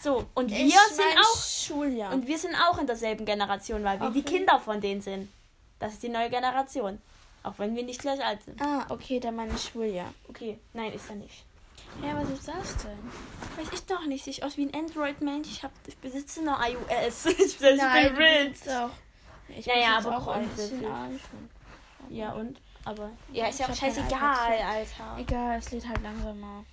So, 0.00 0.26
und 0.34 0.50
wir 0.50 0.58
Ich 0.66 0.78
sind 0.78 1.18
auch. 1.18 1.42
Schuljahr. 1.42 2.12
Und 2.12 2.26
wir 2.26 2.38
sind 2.38 2.54
auch 2.54 2.78
in 2.78 2.86
derselben 2.86 3.24
Generation, 3.24 3.82
weil 3.84 3.98
wir 4.00 4.10
die 4.10 4.20
Okay. 4.20 4.36
Kinder 4.36 4.60
von 4.60 4.80
denen 4.80 5.00
sind. 5.00 5.30
Das 5.78 5.94
ist 5.94 6.02
die 6.02 6.08
neue 6.10 6.30
Generation. 6.30 7.00
Auch 7.42 7.54
wenn 7.58 7.74
wir 7.74 7.82
nicht 7.82 8.00
gleich 8.00 8.22
alt 8.24 8.42
sind. 8.42 8.60
ah, 8.62 8.86
okay, 8.88 9.18
dann 9.20 9.36
meine 9.36 9.56
Schuljahr. 9.58 10.12
Okay, 10.28 10.58
nein, 10.72 10.92
ist 10.92 11.08
er 11.10 11.16
nicht. 11.16 11.44
Ja, 12.02 12.16
was 12.20 12.28
ist 12.30 12.48
das 12.48 12.76
denn? 12.84 12.98
Weiß 13.56 13.72
ich 13.72 13.84
doch 13.86 14.04
nicht. 14.06 14.24
Sieht 14.24 14.42
aus 14.42 14.56
wie 14.56 14.66
ein 14.66 14.74
Android-Mensch. 14.74 15.48
Ich, 15.48 15.62
hab, 15.62 15.72
ich 15.86 15.96
besitze 15.98 16.42
nur 16.44 16.58
iOS. 16.58 17.26
ich 17.26 17.58
bin 17.58 17.76
Nein, 17.76 18.14
du 18.14 18.20
rich. 18.20 18.50
besitzt 18.52 18.68
auch. 18.70 18.90
Ich 19.48 19.66
Naja, 19.66 19.98
aber 19.98 20.16
auch 20.16 20.26
ein 20.28 20.48
bisschen 20.48 20.84
iPhone. 20.84 21.50
Ja, 22.10 22.32
und? 22.32 22.60
Aber. 22.84 23.10
Ja, 23.32 23.46
ist 23.48 23.60
ja 23.60 23.66
Ich 23.66 23.72
auch 23.72 23.76
scheißegal. 23.76 24.58
Alter. 24.58 25.16
Egal, 25.18 25.58
es 25.58 25.70
lädt 25.70 25.88
halt 25.88 26.02
langsamer. 26.02 26.64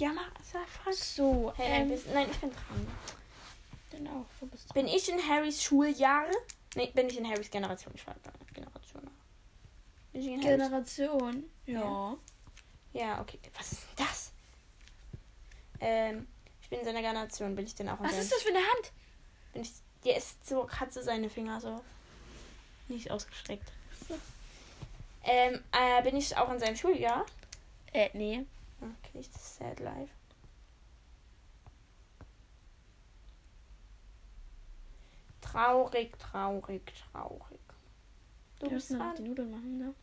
Ja, 0.00 0.12
mach. 0.12 0.30
Sag 0.42 0.68
frag. 0.68 0.94
So, 0.94 1.52
Hey, 1.56 1.82
ähm, 1.82 1.88
bist, 1.88 2.06
nein, 2.12 2.26
ich 2.30 2.38
bin 2.38 2.50
dran. 2.50 2.86
genau, 3.90 4.24
du 4.40 4.46
bist 4.46 4.68
dran. 4.68 4.84
Bin 4.84 4.86
ich 4.94 5.08
in 5.08 5.18
Harrys 5.28 5.62
Schuljahre? 5.62 6.30
Nee, 6.74 6.90
bin 6.94 7.06
ich 7.08 7.18
in 7.18 7.28
Harrys 7.28 7.50
Generation. 7.50 7.92
Ich 7.94 8.06
war 8.06 8.14
Generation. 8.52 9.10
Bin 10.12 10.22
ich? 10.22 10.40
Generation? 10.40 11.44
Ja. 11.66 11.80
ja, 11.80 12.16
okay. 13.20 13.38
Was 13.56 13.72
ist 13.72 13.82
denn 13.82 14.06
das? 14.06 14.32
Ähm, 15.80 16.28
ich 16.62 16.68
bin 16.68 16.78
in 16.78 16.84
seiner 16.84 17.02
Generation. 17.02 17.54
Bin 17.54 17.66
ich 17.66 17.74
denn 17.74 17.88
auch 17.88 17.98
in 17.98 18.06
Was 18.06 18.18
ist 18.18 18.32
das 18.32 18.42
für 18.42 18.50
eine 18.50 18.58
Hand? 18.58 18.92
Bin 19.52 19.62
ich, 19.62 19.72
der 20.04 20.16
ist 20.16 20.46
so, 20.46 20.68
hat 20.70 20.92
so 20.92 21.02
seine 21.02 21.28
Finger 21.28 21.60
so 21.60 21.82
nicht 22.88 23.10
ausgestreckt. 23.10 23.72
Ähm, 25.24 25.62
äh, 25.72 26.02
bin 26.02 26.16
ich 26.16 26.36
auch 26.36 26.52
in 26.52 26.58
seinem 26.58 26.76
Schuljahr? 26.76 27.24
Äh, 27.92 28.10
nee. 28.12 28.44
Okay, 28.80 29.24
das 29.32 29.56
Sad 29.56 29.80
Life. 29.80 30.12
Traurig, 35.40 36.18
traurig, 36.18 36.92
traurig. 37.12 37.60
Du 38.58 38.70
müssen 38.70 38.98
noch 38.98 39.14
die 39.14 39.22
Nudeln 39.22 39.50
machen, 39.50 39.78
ne? 39.78 39.94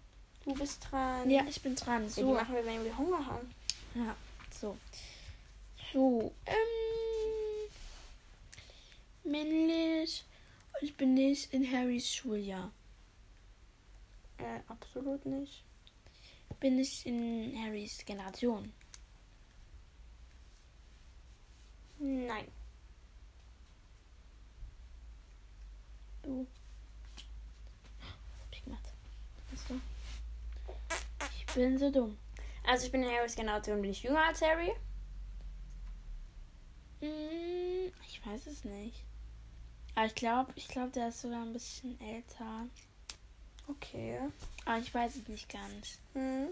Du 0.44 0.54
bist 0.54 0.88
dran. 0.90 1.30
Ja, 1.30 1.44
ich 1.48 1.62
bin 1.62 1.76
dran. 1.76 2.04
Ja, 2.04 2.08
die 2.08 2.22
So, 2.22 2.34
machen 2.34 2.56
wir, 2.56 2.66
wenn 2.66 2.84
wir 2.84 2.98
Hunger 2.98 3.26
haben. 3.26 3.54
ja, 3.96 4.16
so. 4.60 4.78
So, 5.94 6.34
ähm. 6.46 7.70
männlich 9.24 10.24
ich 10.82 10.98
bin 10.98 11.14
nicht 11.14 11.54
in 11.54 11.72
Harrys 11.72 12.12
Schuljahr. 12.12 12.72
Äh, 14.38 14.62
absolut 14.68 15.24
nicht. 15.28 15.64
Bin 16.60 16.80
ich 16.80 17.06
in 17.06 17.56
Harrys 17.64 18.04
Generation. 18.04 18.74
Nein. 22.00 22.48
Du. 26.24 26.48
Hab 28.00 28.52
ich 28.52 28.64
gemacht. 28.64 28.94
Achso. 29.54 29.76
Ich 31.38 31.41
bin 31.54 31.78
so 31.78 31.92
dumm. 31.92 32.18
Also 32.64 32.86
ich 32.86 32.92
bin 32.92 33.04
in 33.04 33.10
Harrys 33.10 33.36
Generation, 33.36 33.82
bin 33.82 33.92
ich 33.92 34.04
jünger 34.04 34.26
als 34.26 34.42
Harry? 34.42 34.72
Hm, 37.00 37.92
ich 38.08 38.26
weiß 38.26 38.48
es 38.48 38.64
nicht. 38.64 39.04
Aber 39.96 40.06
ich 40.06 40.16
glaube, 40.16 40.52
ich 40.56 40.68
glaube, 40.68 40.92
der 40.92 41.10
ist 41.10 41.22
sogar 41.22 41.42
ein 41.42 41.54
bisschen 41.54 42.00
älter. 42.00 42.68
Okay. 43.68 44.20
Aber 44.66 44.80
ich 44.80 44.94
weiß 44.94 45.16
es 45.16 45.28
nicht 45.28 45.50
ganz. 45.50 46.00
Hm. 46.14 46.50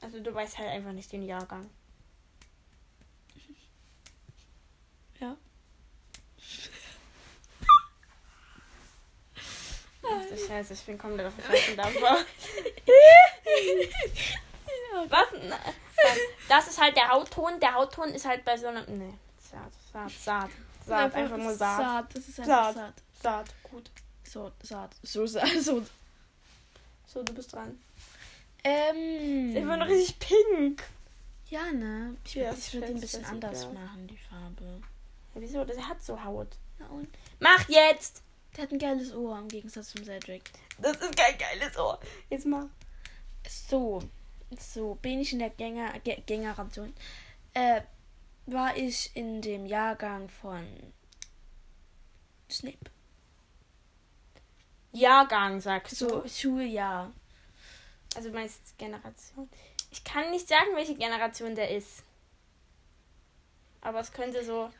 Also 0.00 0.20
du 0.20 0.34
weißt 0.34 0.58
halt 0.58 0.68
einfach 0.68 0.92
nicht 0.92 1.12
den 1.12 1.22
Jahrgang. 1.22 1.68
Ja. 5.20 5.36
Ach 10.08 10.48
Scheiße, 10.48 10.72
ich 10.74 10.82
bin 10.82 10.98
komplett 10.98 11.26
auf 11.26 11.34
dem 11.34 11.44
falschen 11.44 11.76
Dampfer. 11.76 12.18
Was? 15.08 15.26
Na, 15.48 15.58
Das 16.48 16.68
ist 16.68 16.80
halt 16.80 16.96
der 16.96 17.08
Hautton. 17.10 17.60
Der 17.60 17.74
Hautton 17.74 18.10
ist 18.10 18.24
halt 18.26 18.44
bei 18.44 18.56
so 18.56 18.68
einem. 18.68 18.84
Nee. 18.98 19.14
Saat, 19.38 19.72
Saat, 19.92 20.10
Saat. 20.10 20.50
Saat, 20.86 21.14
einfach 21.14 21.36
nur 21.36 21.54
Saat. 21.54 21.78
Saat, 21.80 22.16
das 22.16 22.28
ist 22.28 22.40
einfach 22.40 22.72
Saat. 22.72 22.74
Saat. 22.74 22.94
Saat, 23.22 23.46
gut. 23.62 23.90
So, 24.24 24.52
Saat. 24.62 24.94
So, 25.02 25.26
Saat. 25.26 25.48
So. 25.60 25.84
So, 27.06 27.22
du 27.22 27.32
bist 27.34 27.52
dran. 27.52 27.78
Ähm. 28.64 29.50
Ist 29.50 29.56
immer 29.56 29.76
noch 29.76 29.86
richtig 29.86 30.18
pink. 30.18 30.82
Ja, 31.48 31.70
ne? 31.72 32.16
Ich, 32.24 32.34
Ja, 32.34 32.52
ich 32.52 32.74
würde 32.74 32.88
ihn 32.88 32.94
ein 32.96 33.00
bisschen 33.00 33.22
das 33.22 33.30
anders 33.30 33.72
machen, 33.72 34.06
die 34.08 34.16
Farbe. 34.18 34.64
Ja, 35.34 35.40
wieso? 35.40 35.64
Der 35.64 35.88
hat 35.88 36.02
so 36.02 36.22
Haut. 36.22 36.48
Na 36.78 36.86
und? 36.88 37.08
Mach 37.38 37.68
jetzt! 37.68 38.22
Der 38.56 38.64
hat 38.64 38.72
ein 38.72 38.78
geiles 38.78 39.14
Ohr 39.14 39.38
im 39.38 39.48
Gegensatz 39.48 39.90
zum 39.90 40.04
Cedric. 40.04 40.50
Das 40.78 40.96
ist 40.96 41.16
kein 41.16 41.36
geiles 41.38 41.76
Ohr. 41.76 42.00
Jetzt 42.30 42.46
mach. 42.46 42.66
So. 43.48 44.02
So, 44.58 44.94
bin 44.96 45.20
ich 45.20 45.32
in 45.32 45.40
der 45.40 45.50
Gänger, 45.50 45.98
Ge 46.00 46.22
Generation. 46.24 46.94
Äh, 47.52 47.82
war 48.46 48.76
ich 48.76 49.14
in 49.14 49.42
dem 49.42 49.66
Jahrgang 49.66 50.28
von 50.28 50.64
Snape. 52.50 52.90
Jahrgang, 54.92 55.60
sagst 55.60 55.96
So, 55.96 56.20
du. 56.20 56.28
Schuljahr. 56.28 57.12
Also 58.14 58.30
meist 58.30 58.78
Generation. 58.78 59.50
Ich 59.90 60.04
kann 60.04 60.30
nicht 60.30 60.48
sagen, 60.48 60.74
welche 60.74 60.94
Generation 60.94 61.54
der 61.54 61.70
ist. 61.76 62.02
Aber 63.82 64.00
es 64.00 64.12
könnte 64.12 64.44
so. 64.44 64.70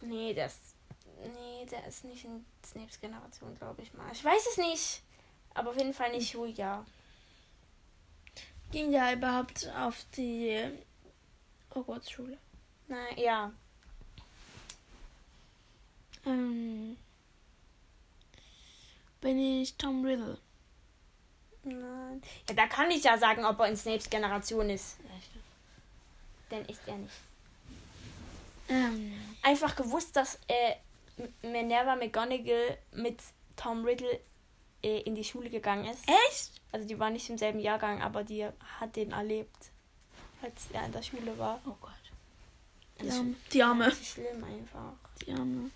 Nee, 0.00 0.34
der 0.34 0.46
ist. 0.46 0.74
Nee, 1.20 1.66
der 1.66 1.86
ist 1.86 2.04
nicht 2.04 2.24
in 2.24 2.44
Snapes 2.64 3.00
Generation, 3.00 3.54
glaube 3.56 3.82
ich 3.82 3.92
mal. 3.94 4.10
Ich 4.12 4.24
weiß 4.24 4.46
es 4.50 4.56
nicht. 4.56 5.02
Aber 5.54 5.70
auf 5.70 5.76
jeden 5.76 5.94
Fall 5.94 6.12
nicht 6.12 6.30
Schuljahr. 6.30 6.86
Ging 8.70 8.92
ja 8.92 9.12
überhaupt 9.12 9.68
auf 9.76 10.04
die 10.16 10.70
Hogwarts-Schule. 11.74 12.38
Nein, 12.86 13.18
ja. 13.18 13.52
Ähm, 16.26 16.96
bin 19.20 19.38
ich 19.38 19.76
Tom 19.76 20.04
Riddle. 20.04 20.38
Nein. 21.64 22.22
Ja, 22.48 22.54
da 22.54 22.66
kann 22.66 22.90
ich 22.90 23.04
ja 23.04 23.18
sagen, 23.18 23.44
ob 23.44 23.58
er 23.60 23.68
in 23.68 23.76
Snapes 23.76 24.08
Generation 24.08 24.70
ist. 24.70 24.96
Denn 26.50 26.64
ist 26.66 26.86
er 26.86 26.96
nicht. 26.96 27.14
Ähm, 28.68 29.12
Einfach 29.42 29.74
gewusst, 29.76 30.16
dass 30.16 30.38
äh, 30.48 30.74
Minerva 31.46 31.96
McGonagall 31.96 32.78
mit 32.92 33.18
Tom 33.56 33.84
Riddle 33.84 34.20
äh, 34.82 35.00
in 35.00 35.14
die 35.14 35.24
Schule 35.24 35.48
gegangen 35.50 35.84
ist. 35.86 36.04
echt? 36.28 36.52
Also 36.72 36.86
die 36.86 36.98
war 36.98 37.10
nicht 37.10 37.28
im 37.30 37.38
selben 37.38 37.60
Jahrgang, 37.60 38.02
aber 38.02 38.24
die 38.24 38.44
hat 38.80 38.94
den 38.96 39.12
erlebt, 39.12 39.56
als 40.42 40.66
er 40.72 40.84
in 40.86 40.92
der 40.92 41.02
Schule 41.02 41.36
war. 41.38 41.60
Oh 41.66 41.74
Gott. 41.80 41.92
Die 43.00 43.06
Das 43.06 43.14
ist 43.14 43.18
Arme. 43.20 43.34
Die 43.52 43.62
Arme. 43.62 43.84
Das 43.86 44.00
ist 44.00 44.06
schlimm 44.08 44.44
einfach. 44.44 44.92
Die 45.24 45.32
Arme. 45.32 45.70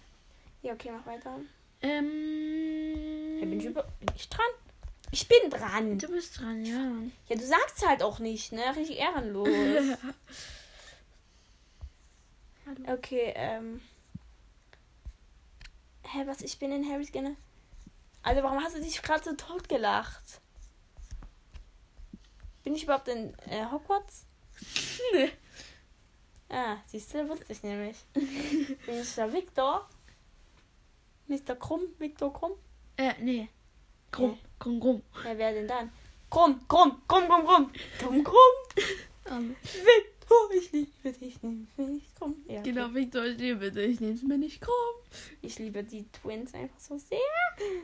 Ja, 0.62 0.72
okay, 0.74 0.90
mach 0.92 1.06
weiter. 1.06 1.38
Ähm, 1.80 3.38
Ja, 3.40 3.46
bin, 3.46 3.58
ich 3.60 3.66
über 3.66 3.82
bin 3.82 4.08
ich 4.16 4.28
dran? 4.28 4.46
Ich 5.10 5.28
bin 5.28 5.50
dran. 5.50 5.98
du 5.98 6.08
bist 6.08 6.38
dran, 6.40 6.64
ja. 6.64 6.92
Ja, 7.28 7.36
du 7.36 7.44
sagst 7.44 7.86
halt 7.86 8.02
auch 8.02 8.18
nicht, 8.18 8.52
ne? 8.52 8.62
Richtig 8.76 8.98
ehrenlos. 8.98 9.48
Hallo. 12.72 12.94
Okay, 12.94 13.32
ähm. 13.34 13.80
Hä, 16.04 16.26
was? 16.26 16.42
Ich 16.42 16.58
bin 16.58 16.72
in 16.72 16.88
Harrys 16.90 17.12
gerne. 17.12 17.36
Also, 18.22 18.42
warum 18.42 18.62
hast 18.62 18.76
du 18.76 18.80
dich 18.80 19.02
gerade 19.02 19.24
so 19.24 19.32
tot 19.34 19.68
gelacht? 19.68 20.40
Bin 22.62 22.74
ich 22.74 22.84
überhaupt 22.84 23.08
in 23.08 23.34
äh, 23.48 23.64
Hogwarts? 23.70 24.26
Nee. 25.12 25.30
Ah, 26.48 26.76
siehst 26.86 27.12
du, 27.14 27.28
wusste 27.28 27.52
ich 27.52 27.62
nämlich. 27.62 27.96
bin 28.14 29.00
ich 29.00 29.14
der 29.14 29.32
Victor? 29.32 29.88
Mr. 31.26 31.56
Krumm? 31.56 31.82
Victor 31.98 32.32
Krumm? 32.32 32.52
Äh, 32.96 33.14
nee. 33.20 33.48
Krumm, 34.10 34.32
Nee. 34.32 34.38
krumm, 34.58 34.80
krumm. 34.80 35.02
Ja, 35.24 35.36
wer 35.38 35.52
denn 35.52 35.66
dann? 35.66 35.92
Krumm, 36.30 36.66
Krumm, 36.68 37.02
Krumm, 37.08 37.26
Krumm, 37.26 37.44
Krumm. 37.46 37.72
Krumm, 37.98 38.24
Krumm. 38.24 38.84
Arme. 39.24 39.56
Victor, 39.62 40.11
ich 40.56 40.72
liebe 40.72 41.12
dich 41.12 41.42
nicht. 41.42 41.78
nicht 41.78 42.14
Krumm. 42.16 42.36
Ja, 42.46 42.60
okay. 42.60 42.70
Genau, 42.72 42.94
Victor, 42.94 43.24
ich 43.26 43.38
liebe 43.38 43.70
dich. 43.72 44.00
Nimm's 44.00 44.22
mir 44.22 44.38
nicht 44.38 44.60
krumm. 44.60 44.74
Ich 45.40 45.58
liebe 45.58 45.82
die 45.84 46.04
Twins 46.12 46.54
einfach 46.54 46.78
so 46.78 46.96
sehr. 46.98 47.18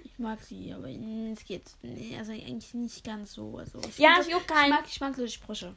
Ich 0.05 0.18
mag 0.18 0.40
sie, 0.42 0.72
aber 0.72 0.88
mm, 0.88 1.33
es 1.33 1.44
geht. 1.44 1.64
Nee, 1.83 2.16
also 2.18 2.33
eigentlich 2.33 2.74
nicht 2.74 3.05
ganz 3.05 3.33
so. 3.33 3.59
Also, 3.59 3.81
ich 3.81 3.98
Ja, 3.98 4.18
ich 4.20 4.29
das- 4.33 4.46
keinen. 4.46 4.64
Ich 4.72 4.79
mag, 4.79 4.85
ich 4.87 5.01
mag 5.01 5.14
so 5.16 5.22
die 5.24 5.31
Sprüche. 5.31 5.74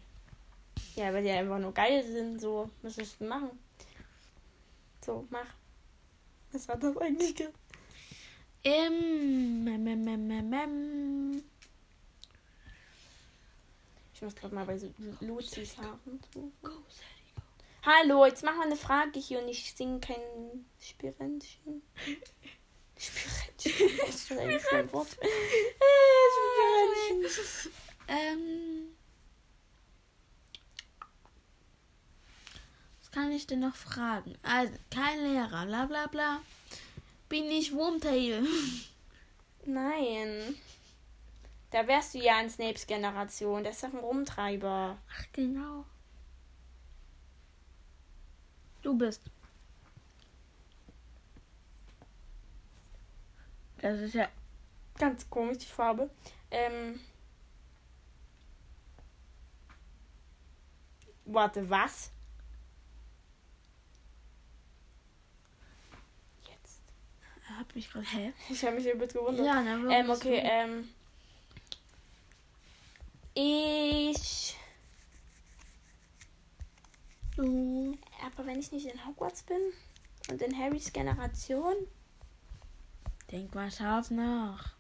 Ja, 0.96 1.14
weil 1.14 1.24
die 1.24 1.30
einfach 1.30 1.60
nur 1.60 1.74
geil 1.74 2.04
sind, 2.06 2.40
so. 2.40 2.70
Was 2.82 2.96
sollst 2.96 3.20
du 3.20 3.26
machen? 3.26 3.50
So, 5.06 5.26
mach. 5.30 5.46
Was 6.52 6.68
war 6.68 6.78
das 6.78 6.96
eigentlich? 6.98 7.36
ge- 7.36 7.50
Ähm, 8.64 9.64
mem, 9.64 9.84
mem, 9.84 10.50
mem. 10.50 11.44
Ich 14.22 14.24
muss 14.24 14.36
gerade 14.36 14.54
mal 14.54 14.66
bei 14.66 14.78
so. 14.78 14.88
Go, 15.20 15.42
Sadie, 15.42 15.68
go. 16.32 16.52
Hallo, 17.84 18.24
jetzt 18.28 18.44
machen 18.44 18.60
wir 18.60 18.66
eine 18.66 18.76
Frage 18.76 19.20
hier 19.20 19.42
und 19.42 19.48
ich 19.48 19.74
singe 19.74 20.00
kein 20.00 20.22
Spirentchen. 20.80 21.82
Spirentchen. 22.96 23.72
Was 24.06 24.16
ist 24.16 24.32
eigentlich 24.34 24.62
für 24.62 24.76
ein 24.76 24.94
Wort? 24.94 25.18
Äh, 25.20 25.28
Spirentchen. 27.18 27.72
Ähm. 28.08 28.96
Was 33.00 33.10
kann 33.10 33.32
ich 33.32 33.48
denn 33.48 33.62
noch 33.62 33.76
fragen? 33.76 34.38
Also, 34.44 34.74
kein 34.92 35.20
Lehrer, 35.24 35.66
bla 35.66 35.88
bla 35.88 36.06
bla. 36.06 36.42
Bin 37.28 37.46
ich 37.46 37.74
Wurmtail? 37.74 38.46
Nein. 39.66 40.56
Da 41.72 41.88
wärst 41.88 42.14
du 42.14 42.20
ja 42.20 42.40
in 42.42 42.50
Snapes 42.50 42.86
Generation. 42.86 43.64
Der 43.64 43.72
ist 43.72 43.82
doch 43.82 43.94
ein 43.94 44.00
Rumtreiber. 44.00 44.98
Ach, 45.10 45.26
genau. 45.32 45.86
Du 48.82 48.98
bist. 48.98 49.24
Das 53.78 54.00
ist 54.00 54.14
ja. 54.14 54.28
Ganz 54.98 55.28
komisch, 55.30 55.60
die 55.60 55.66
Farbe. 55.66 56.10
Ähm. 56.52 57.00
Warte, 61.24 61.70
was? 61.70 62.12
Jetzt. 66.44 66.82
Hab 67.58 67.74
mich 67.74 67.90
gerade. 67.90 68.06
Hä? 68.08 68.34
Ich 68.50 68.64
habe 68.66 68.76
mich 68.76 68.86
übelst 68.86 69.16
gewundert. 69.16 69.46
Ja, 69.46 69.62
ne? 69.62 69.96
ähm, 69.96 70.10
okay, 70.10 70.42
ähm. 70.44 70.90
Ich. 73.34 74.58
Du. 77.36 77.98
Aber 78.26 78.46
wenn 78.46 78.60
ich 78.60 78.72
nicht 78.72 78.86
in 78.88 79.06
Hogwarts 79.06 79.44
bin 79.44 79.62
und 80.30 80.42
in 80.42 80.58
Harrys 80.58 80.92
Generation, 80.92 81.76
Denk 83.32 83.56
mal 83.56 83.72
scharf 83.72 84.12
nach. 84.12 84.74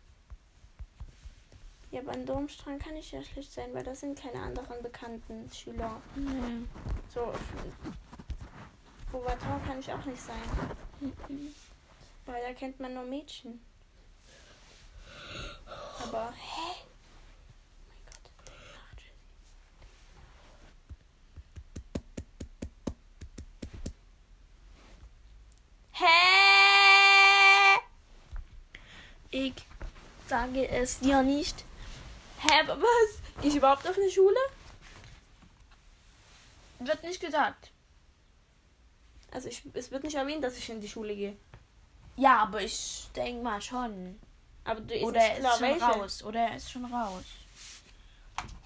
ja, 1.92 2.02
beim 2.02 2.26
Durmstrang 2.26 2.78
kann 2.80 2.96
ich 2.98 3.12
ja 3.14 3.24
schlecht 3.24 3.52
sein, 3.54 3.74
weil 3.74 3.84
da 3.84 3.96
sind 3.96 4.20
keine 4.20 4.42
anderen 4.42 4.82
bekannten 4.84 5.50
Schüler. 5.52 6.02
Nee. 6.16 6.66
So, 7.14 7.32
Beauvaton 9.12 9.64
kann 9.66 9.80
ich 9.80 9.92
auch 9.92 10.04
nicht 10.06 10.22
sein. 10.22 10.42
Weil 12.26 12.42
da 12.44 12.54
kennt 12.54 12.80
man 12.82 12.94
nur 12.94 13.04
Mädchen. 13.04 13.62
Aber, 16.04 16.32
hä? 16.34 16.84
Oh 17.74 17.88
mein 17.88 18.04
Gott. 18.06 18.24
Ach, 18.76 18.98
Jessie. 18.98 19.12
Hä? 25.94 26.06
Ich 29.34 29.54
sage 30.32 30.66
es 30.70 31.00
dir 31.00 31.22
nicht. 31.24 31.66
Hä, 32.40 32.62
aber 32.62 32.82
was? 32.82 33.42
Gehe 33.42 33.50
ich 33.52 33.58
überhaupt 33.58 33.86
auf 33.86 33.98
eine 33.98 34.10
Schule? 34.10 34.40
Wird 36.80 37.04
nicht 37.04 37.20
gesagt. 37.20 37.70
Also 39.32 39.50
ich, 39.50 39.62
es 39.74 39.92
wird 39.92 40.04
nicht 40.06 40.16
erwähnt, 40.16 40.42
dass 40.44 40.58
ich 40.58 40.70
in 40.70 40.80
die 40.80 40.88
Schule 40.88 41.14
gehe. 41.16 41.36
Ja, 42.16 42.38
aber 42.44 42.62
ich 42.62 43.10
denke 43.14 43.44
mal 43.44 43.62
schon. 43.62 44.20
Aber 44.64 44.80
du 44.80 44.94
ist 44.94 45.04
Oder 45.04 45.20
nicht 45.20 45.30
er 45.32 45.36
ist 45.38 45.40
klar, 45.42 45.58
schon 45.58 45.68
welche. 45.68 45.86
raus. 45.86 46.24
Oder 46.24 46.40
er 46.40 46.56
ist 46.56 46.72
schon 46.72 46.86
raus. 46.86 47.24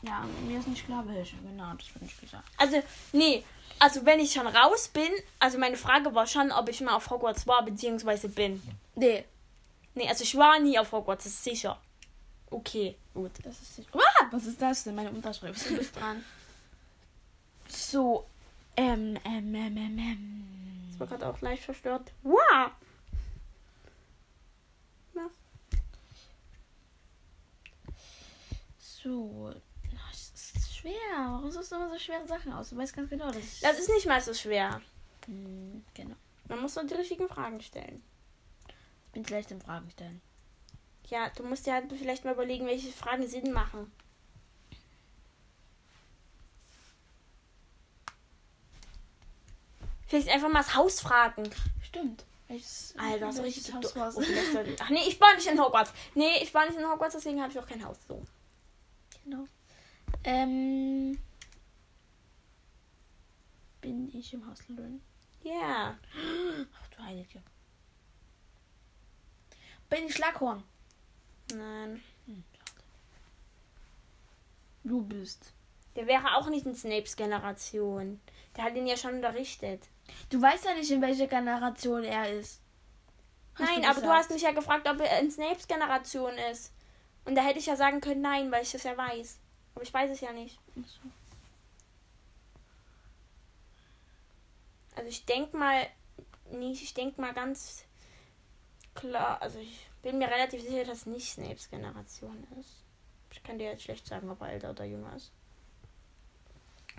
Ja, 0.03 0.23
mir 0.45 0.59
ist 0.59 0.67
nicht 0.67 0.85
klar, 0.85 1.03
welche. 1.07 1.35
Genau, 1.37 1.73
das 1.73 1.93
wird 1.95 2.03
nicht 2.03 2.21
gesagt. 2.21 2.47
Also, 2.57 2.83
nee. 3.11 3.43
Also 3.79 4.05
wenn 4.05 4.19
ich 4.19 4.31
schon 4.31 4.47
raus 4.47 4.87
bin, 4.87 5.11
also 5.39 5.57
meine 5.57 5.77
Frage 5.77 6.13
war 6.13 6.27
schon, 6.27 6.51
ob 6.51 6.69
ich 6.69 6.79
mal 6.81 6.95
auf 6.95 7.09
Hogwarts 7.09 7.47
war, 7.47 7.65
beziehungsweise 7.65 8.29
bin. 8.29 8.61
Nee, 8.93 9.25
Nee, 9.95 10.07
also 10.07 10.23
ich 10.23 10.35
war 10.37 10.59
nie 10.59 10.77
auf 10.77 10.91
Hogwarts, 10.91 11.23
das 11.23 11.33
ist 11.33 11.43
sicher. 11.43 11.79
Okay, 12.51 12.95
gut. 13.13 13.31
das 13.43 13.61
ist 13.61 13.77
nicht. 13.79 13.89
Ah, 13.95 14.27
was 14.31 14.45
ist 14.45 14.61
das 14.61 14.83
denn? 14.83 14.95
Meine 14.95 15.09
Unterschrift. 15.09 15.69
Du 15.69 15.77
bist 15.77 15.95
dran. 15.95 16.23
So, 17.67 18.25
ähm, 18.77 19.17
ähm, 19.25 19.55
ähm, 19.55 19.77
ähm, 19.77 19.99
ähm. 19.99 20.89
Ich 20.91 20.99
war 20.99 21.07
gerade 21.07 21.27
auch 21.27 21.41
leicht 21.41 21.63
verstört. 21.63 22.11
Wow! 22.23 22.71
So. 29.05 29.53
Es 30.11 30.31
ist 30.55 30.77
schwer. 30.77 30.93
Warum 31.15 31.51
suchst 31.51 31.71
du 31.71 31.75
immer 31.75 31.89
so 31.89 31.99
schwere 31.99 32.27
Sachen 32.27 32.51
aus? 32.51 32.71
Du 32.71 32.77
weißt 32.77 32.95
ganz 32.95 33.09
genau, 33.09 33.27
dass 33.27 33.37
ich. 33.37 33.59
Das 33.59 33.77
ist 33.77 33.89
nicht 33.89 34.07
mal 34.07 34.19
so 34.19 34.33
schwer. 34.33 34.81
Hm, 35.27 35.83
genau. 35.93 36.15
Man 36.47 36.61
muss 36.61 36.75
nur 36.75 36.85
die 36.85 36.95
richtigen 36.95 37.27
Fragen 37.27 37.61
stellen. 37.61 38.01
Ich 39.15 39.21
bin 39.21 39.27
schlecht 39.27 39.49
im 39.51 39.61
Fragen 39.61 39.89
stellen. 39.91 40.21
Ja, 41.07 41.29
du 41.29 41.43
musst 41.43 41.65
dir 41.65 41.71
halt 41.71 41.85
vielleicht 41.89 42.25
mal 42.25 42.33
überlegen, 42.33 42.65
welche 42.65 42.91
Fragen 42.91 43.25
Sinn 43.25 43.53
machen. 43.53 43.89
Vielleicht 50.07 50.27
einfach 50.27 50.49
mal 50.49 50.59
das 50.59 50.75
Haus 50.75 50.99
fragen. 50.99 51.49
Stimmt. 51.81 52.25
Welches, 52.49 52.93
Alter, 52.97 53.27
welches 53.27 53.43
richtig 53.45 53.73
Haus 53.73 53.93
du- 53.93 53.99
war's? 54.01 54.17
oh, 54.17 54.21
Ach 54.81 54.89
nee, 54.89 55.07
ich 55.07 55.21
war 55.21 55.33
nicht 55.33 55.47
in 55.47 55.61
Hogwarts. 55.61 55.93
Nee, 56.13 56.43
ich 56.43 56.53
war 56.53 56.65
nicht 56.65 56.77
in 56.77 56.85
Hogwarts, 56.85 57.15
deswegen 57.15 57.41
habe 57.41 57.53
ich 57.53 57.57
auch 57.57 57.65
kein 57.67 57.85
Haus. 57.85 57.95
So. 58.09 58.21
Genau. 59.23 59.45
Ähm. 60.25 61.17
Bin 63.79 64.13
ich 64.13 64.33
im 64.33 64.45
Haus 64.45 64.57
Slytherin? 64.57 65.01
Ja. 65.41 65.97
Ach 66.83 66.87
du 66.89 67.01
Heilige. 67.01 67.41
Bin 69.95 70.07
ich 70.07 70.15
Schlaghorn? 70.15 70.61
Nein. 71.53 72.03
Du 74.83 75.01
bist. 75.01 75.53
Der 75.95 76.05
wäre 76.05 76.35
auch 76.35 76.49
nicht 76.49 76.65
in 76.65 76.75
Snapes 76.75 77.15
Generation. 77.15 78.19
Der 78.57 78.65
hat 78.65 78.75
ihn 78.75 78.87
ja 78.87 78.97
schon 78.97 79.15
unterrichtet. 79.15 79.87
Du 80.29 80.41
weißt 80.41 80.65
ja 80.65 80.73
nicht, 80.73 80.91
in 80.91 81.01
welcher 81.01 81.27
Generation 81.27 82.03
er 82.03 82.29
ist. 82.29 82.59
Hast 83.53 83.69
nein, 83.69 83.83
du 83.83 83.87
aber 83.87 84.01
du 84.01 84.09
hast 84.09 84.31
mich 84.31 84.41
ja 84.41 84.51
gefragt, 84.51 84.85
ob 84.85 84.99
er 84.99 85.21
in 85.21 85.31
Snapes 85.31 85.65
Generation 85.65 86.37
ist. 86.51 86.73
Und 87.23 87.35
da 87.35 87.41
hätte 87.41 87.59
ich 87.59 87.67
ja 87.67 87.77
sagen 87.77 88.01
können, 88.01 88.19
nein, 88.19 88.51
weil 88.51 88.63
ich 88.63 88.73
das 88.73 88.83
ja 88.83 88.97
weiß. 88.97 89.39
Aber 89.75 89.83
ich 89.83 89.93
weiß 89.93 90.11
es 90.11 90.19
ja 90.19 90.33
nicht. 90.33 90.59
Also 94.97 95.07
ich 95.07 95.25
denke 95.25 95.55
mal 95.55 95.87
nicht, 96.51 96.83
ich 96.83 96.93
denke 96.93 97.21
mal 97.21 97.33
ganz 97.33 97.84
klar, 98.95 99.41
also 99.41 99.59
ich 99.59 99.87
bin 100.01 100.17
mir 100.17 100.27
relativ 100.27 100.61
sicher, 100.61 100.83
dass 100.83 101.05
nicht 101.05 101.31
Snapes 101.31 101.69
Generation 101.69 102.47
ist. 102.59 102.83
Ich 103.31 103.43
kann 103.43 103.59
dir 103.59 103.71
jetzt 103.71 103.83
schlecht 103.83 104.07
sagen, 104.07 104.29
ob 104.29 104.41
er 104.41 104.53
älter 104.53 104.71
oder 104.71 104.85
jünger 104.85 105.15
ist. 105.15 105.31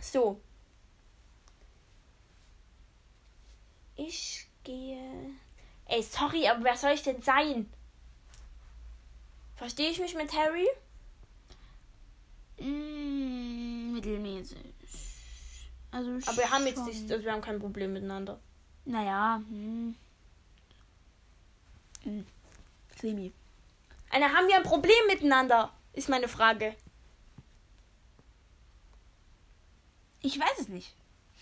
So. 0.00 0.40
Ich 3.96 4.46
gehe. 4.62 5.30
Ey, 5.86 6.02
sorry, 6.02 6.46
aber 6.48 6.64
wer 6.64 6.76
soll 6.76 6.92
ich 6.92 7.02
denn 7.02 7.22
sein? 7.22 7.70
Verstehe 9.54 9.90
ich 9.90 10.00
mich 10.00 10.14
mit 10.14 10.32
Harry? 10.34 10.68
Mm, 12.58 13.92
mittelmäßig. 13.94 14.74
Also 15.90 16.10
Aber 16.26 16.36
wir 16.36 16.50
haben 16.50 16.66
jetzt 16.66 16.84
nicht, 16.84 17.10
also 17.10 17.24
wir 17.24 17.32
haben 17.32 17.40
kein 17.40 17.58
Problem 17.58 17.94
miteinander. 17.94 18.38
Naja, 18.84 19.40
hm. 19.48 19.94
Hm. 22.06 22.24
Semi. 23.00 23.32
Einer 24.10 24.32
haben 24.32 24.46
wir 24.46 24.54
ein 24.54 24.62
Problem 24.62 25.06
miteinander, 25.08 25.72
ist 25.92 26.08
meine 26.08 26.28
Frage. 26.28 26.76
Ich 30.22 30.38
weiß 30.38 30.60
es 30.60 30.68
nicht. 30.68 30.94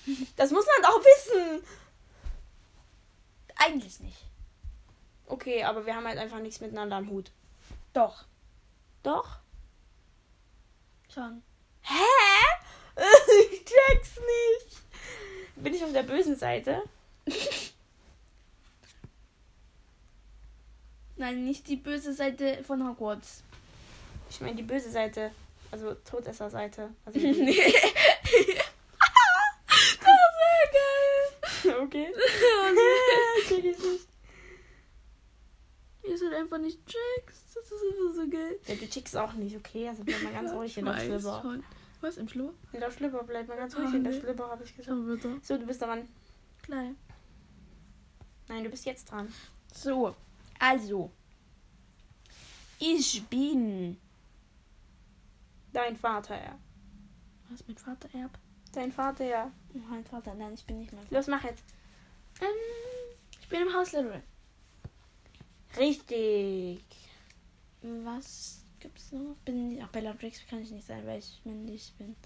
Das 0.37 0.51
muss 0.51 0.67
man 0.67 0.83
doch 0.83 1.01
wissen. 1.01 1.63
Eigentlich 3.57 4.01
nicht. 4.01 4.19
Okay, 5.27 5.65
aber 5.65 5.87
wir 5.87 5.95
haben 5.95 6.07
halt 6.07 6.19
einfach 6.19 6.41
nichts 6.41 6.61
miteinander 6.61 6.97
am 6.97 7.09
Hut. 7.09 7.31
Doch. 7.93 8.25
Doch? 9.03 9.39
Schon. 11.13 11.43
Hä? 11.83 11.95
ich 13.53 13.65
check's 13.65 14.17
nicht. 14.17 14.83
Bin 15.57 15.75
ich 15.75 15.85
auf 15.85 15.93
der 15.93 16.03
bösen 16.03 16.37
Seite? 16.37 16.83
Nein, 21.17 21.45
nicht 21.45 21.69
die 21.69 21.77
böse 21.77 22.13
Seite 22.13 22.63
von 22.65 22.87
Hogwarts. 22.87 23.43
Ich 24.31 24.41
meine 24.41 24.57
die 24.57 24.63
böse 24.63 24.91
Seite. 24.91 25.31
Also 25.71 25.95
Todesser-Seite. 25.95 26.91
Also 27.05 27.19
das 27.27 27.37
die- 27.37 27.47
wäre 30.07 30.71
geil. 30.73 31.83
okay. 31.83 32.09
Oh, 32.15 33.49
Check 33.49 33.65
ich 33.65 33.79
nicht. 33.79 34.09
Ihr 36.07 36.19
seid 36.19 36.35
einfach 36.35 36.59
nicht 36.59 36.79
Chicks. 36.87 37.55
Das 37.55 37.65
ist 37.65 37.73
einfach 37.73 38.15
so 38.15 38.29
geil. 38.29 38.59
Ja, 38.67 38.75
du 38.75 38.89
checkst 38.89 39.17
auch 39.17 39.33
nicht, 39.35 39.57
okay? 39.57 39.89
Also 39.89 40.05
bleib 40.05 40.23
mal 40.23 40.33
ganz 40.33 40.53
ruhig 40.53 40.77
in 40.77 40.85
der 40.85 40.99
Schlipper. 40.99 41.41
schon. 41.43 41.65
Was 42.03 42.19
im 42.19 42.29
Schlur? 42.29 42.53
In 42.73 42.81
der 42.81 42.91
Schlipper, 42.91 43.23
bleib 43.23 43.49
mal 43.49 43.57
ganz 43.57 43.75
ruhig 43.77 43.89
Oh, 43.93 43.97
in 43.97 44.05
der 44.05 44.13
nee. 44.13 44.21
Schlipper, 44.21 44.49
habe 44.51 44.63
ich 44.65 44.77
gesagt. 44.77 45.07
Bitte. 45.07 45.39
So, 45.43 45.57
du 45.57 45.65
bist 45.67 45.81
dran. 45.81 46.07
Klein. 46.63 46.97
Nein, 48.49 48.65
du 48.65 48.69
bist 48.71 48.85
jetzt 48.85 49.11
dran. 49.11 49.33
So, 49.73 50.15
also. 50.65 51.11
Ich 52.79 53.23
bin. 53.27 53.99
Dein 55.73 55.97
Vater, 55.97 56.37
ja. 56.43 56.59
Was 57.51 57.67
mein 57.67 57.77
Vater 57.77 58.09
erbt? 58.15 58.39
Dein 58.73 58.93
Vater, 58.93 59.25
ja. 59.25 59.53
Oh, 59.75 59.79
mein 59.91 60.05
Vater. 60.05 60.35
Nein, 60.35 60.55
ich 60.55 60.65
bin 60.65 60.79
nicht 60.79 60.93
mein 60.93 61.03
Vater. 61.03 61.17
Los, 61.17 61.27
mach 61.27 61.45
jetzt. 61.45 61.65
Ähm, 62.41 62.47
ich 63.41 63.49
bin 63.49 63.63
im 63.63 63.73
Haus 63.75 63.89
Slytherin. 63.91 64.23
Richtig. 65.77 66.85
Was 67.83 68.65
gibt's 68.81 69.13
noch? 69.13 69.37
Bin 69.45 69.79
ach, 69.83 69.89
Bellatrix 69.89 70.47
kann 70.49 70.63
ich 70.63 70.71
nicht 70.71 70.87
sein, 70.87 71.07
weil 71.07 71.19
ich 71.19 71.41
männlich 71.45 71.93
bin. 71.99 72.17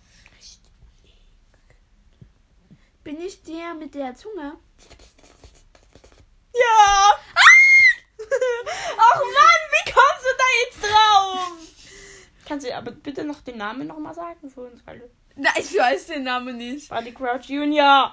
Bin 3.05 3.21
ich 3.21 3.43
der 3.43 3.75
mit 3.75 3.95
der 3.95 4.15
Zunge? 4.15 4.59
Ja! 6.53 7.19
Ach 8.97 9.21
Mann, 9.21 9.61
wie 9.73 9.93
kommst 9.93 10.25
du 10.25 10.33
da 10.39 10.45
jetzt 10.65 10.83
drauf? 10.83 11.53
Kannst 12.47 12.67
du 12.67 12.75
aber 12.75 12.91
bitte 12.93 13.25
noch 13.25 13.41
den 13.43 13.59
Namen 13.59 13.87
nochmal 13.87 14.15
sagen 14.15 14.51
für 14.51 14.63
uns 14.63 14.81
alle? 14.87 15.11
Nein, 15.37 15.53
ich 15.59 15.77
weiß 15.77 16.07
den 16.07 16.25
Namen 16.25 16.57
nicht. 16.57 16.89
Barty 16.89 17.13
Crouch 17.13 17.45
Junior. 17.45 18.13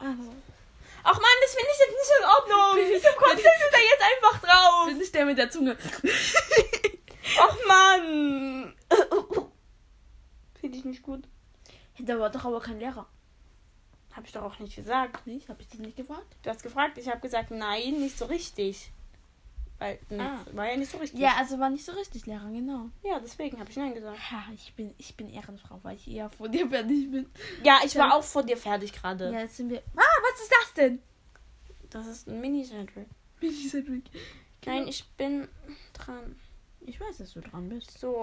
Ach 1.08 1.14
Mann, 1.14 1.38
das 1.42 1.54
finde 1.54 1.70
ich 1.72 1.80
jetzt 1.80 1.92
nicht 1.92 2.12
in 2.20 2.26
Ordnung. 2.26 2.94
Wieso 2.94 3.10
kommst 3.18 3.38
du 3.38 3.50
da 3.72 3.78
jetzt 3.78 4.04
einfach 4.04 4.42
drauf? 4.42 4.88
bin 4.88 5.02
ich 5.02 5.12
der 5.12 5.26
mit 5.26 5.38
der 5.38 5.50
Zunge? 5.50 5.78
Ach 7.40 7.58
Mann. 7.68 8.76
Finde 10.60 10.78
ich 10.78 10.86
nicht 10.86 11.04
gut. 11.04 11.24
Da 12.00 12.20
war 12.20 12.30
doch 12.30 12.46
aber 12.46 12.60
kein 12.60 12.80
Lehrer. 12.80 13.08
Habe 14.14 14.26
ich 14.26 14.34
doch 14.34 14.44
auch 14.44 14.60
nicht 14.60 14.76
gesagt. 14.76 15.28
Nicht? 15.28 15.50
Hab 15.50 15.60
ich 15.60 15.68
das 15.68 15.80
nicht 15.80 15.98
gefragt? 15.98 16.38
Du 16.44 16.50
hast 16.50 16.64
gefragt, 16.64 16.98
ich 16.98 17.08
habe 17.10 17.20
gesagt, 17.20 17.52
nein, 17.52 18.00
nicht 18.00 18.18
so 18.18 18.26
richtig. 18.26 18.92
Weil, 19.78 20.00
Ah. 20.18 20.40
war 20.54 20.70
ja 20.70 20.78
nicht 20.78 20.90
so 20.90 20.98
richtig. 20.98 21.20
Ja, 21.20 21.36
also 21.38 21.60
war 21.60 21.70
nicht 21.70 21.84
so 21.84 21.92
richtig 21.92 22.26
Lehrer, 22.26 22.50
genau. 22.50 22.90
Ja, 23.04 23.20
deswegen 23.20 23.60
habe 23.60 23.70
ich 23.70 23.76
nein 23.76 23.94
gesagt. 23.94 24.18
Ha, 24.32 24.44
ich 24.54 24.74
bin, 24.74 24.96
ich 24.98 25.16
bin 25.18 25.30
Ehrenfrau, 25.30 25.80
weil 25.84 25.98
ich 25.98 26.08
eher 26.10 26.30
vor 26.30 26.48
dir 26.48 26.70
fertig 26.70 27.12
bin. 27.12 27.30
Ja, 27.64 27.80
ich 27.86 27.96
war 27.96 28.14
auch 28.16 28.24
vor 28.24 28.44
dir 28.44 28.56
fertig 28.58 28.94
gerade. 28.94 29.32
Ja, 29.32 29.40
jetzt 29.42 29.58
sind 29.58 29.70
wir. 29.70 29.84
Ah, 29.98 30.02
was 30.32 30.42
ist 30.42 30.52
das 30.62 30.74
denn? 30.76 31.02
Das 31.90 32.08
ist 32.08 32.28
ein 32.28 32.40
Mini-Cedric. 32.40 33.08
Mini 33.42 33.68
Cedric. 33.70 34.06
Nein, 34.66 34.88
ich 34.88 35.06
bin 35.18 35.48
dran. 35.94 36.36
Ich 36.82 37.00
weiß, 37.00 37.18
dass 37.18 37.34
du 37.34 37.42
dran 37.42 37.68
bist. 37.70 38.00
So. 38.00 38.14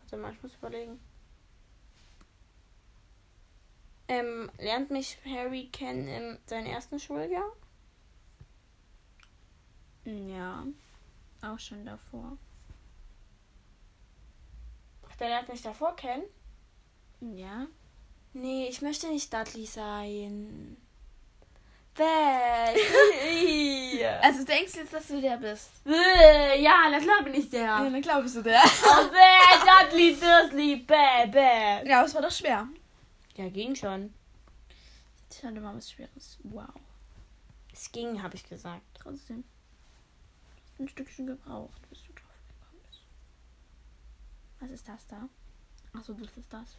Warte 0.00 0.16
mal, 0.16 0.32
ich 0.32 0.42
muss 0.42 0.54
überlegen. 0.56 0.98
Ähm, 4.08 4.50
lernt 4.58 4.90
mich 4.90 5.16
Harry 5.24 5.68
kennen 5.72 6.08
in 6.08 6.38
seinem 6.46 6.66
ersten 6.66 6.98
Schuljahr? 6.98 7.50
Ja. 10.04 10.64
Auch 11.42 11.58
schon 11.58 11.84
davor. 11.84 12.36
Ach, 15.08 15.16
der 15.16 15.28
lernt 15.28 15.48
mich 15.48 15.62
davor 15.62 15.94
kennen? 15.96 16.24
Ja. 17.20 17.66
Nee, 18.32 18.68
ich 18.68 18.80
möchte 18.82 19.08
nicht 19.08 19.32
Dudley 19.32 19.66
sein. 19.66 20.76
Bäh. 21.94 22.02
Also 24.22 24.44
denkst 24.44 24.72
du 24.72 24.78
jetzt, 24.80 24.92
dass 24.92 25.06
du 25.08 25.20
der 25.20 25.36
bist? 25.36 25.84
Bäh, 25.84 26.60
ja, 26.60 26.88
na 26.90 26.98
klar 26.98 27.22
bin 27.22 27.34
ich 27.34 27.50
der. 27.50 27.62
Ja, 27.62 27.84
dann 27.88 28.02
glaubst 28.02 28.34
du 28.36 28.42
der. 28.42 28.60
Oh, 28.64 29.08
bäh, 29.08 29.90
Dudley, 29.90 30.16
Dursley, 30.16 30.76
bäh, 30.76 31.26
bäh. 31.26 31.88
Ja, 31.88 32.04
es 32.04 32.14
war 32.14 32.22
doch 32.22 32.30
schwer. 32.30 32.68
Ja, 33.36 33.48
ging 33.48 33.74
schon. 33.74 34.12
Ich 35.30 35.42
hatte 35.44 35.60
mal 35.60 35.76
was 35.76 35.90
Schweres. 35.90 36.38
Wow. 36.44 36.68
Es 37.72 37.90
ging, 37.92 38.22
habe 38.22 38.34
ich 38.36 38.48
gesagt. 38.48 38.82
Trotzdem. 38.94 39.44
Ein 40.82 40.88
Stückchen 40.88 41.28
gebraucht, 41.28 41.80
bis 41.90 42.02
du 42.02 42.12
drauf 42.12 42.42
gekommen 42.48 42.82
bist. 42.88 43.02
Was 44.58 44.70
ist 44.70 44.88
das 44.88 45.06
da? 45.06 45.28
Achso, 45.92 46.12
das 46.14 46.36
ist 46.36 46.52
das. 46.52 46.76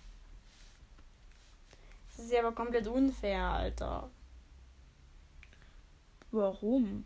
Das 2.10 2.26
ist 2.26 2.32
ja 2.34 2.42
aber 2.42 2.52
komplett 2.52 2.86
unfair, 2.86 3.42
Alter. 3.42 4.10
Warum? 6.32 7.06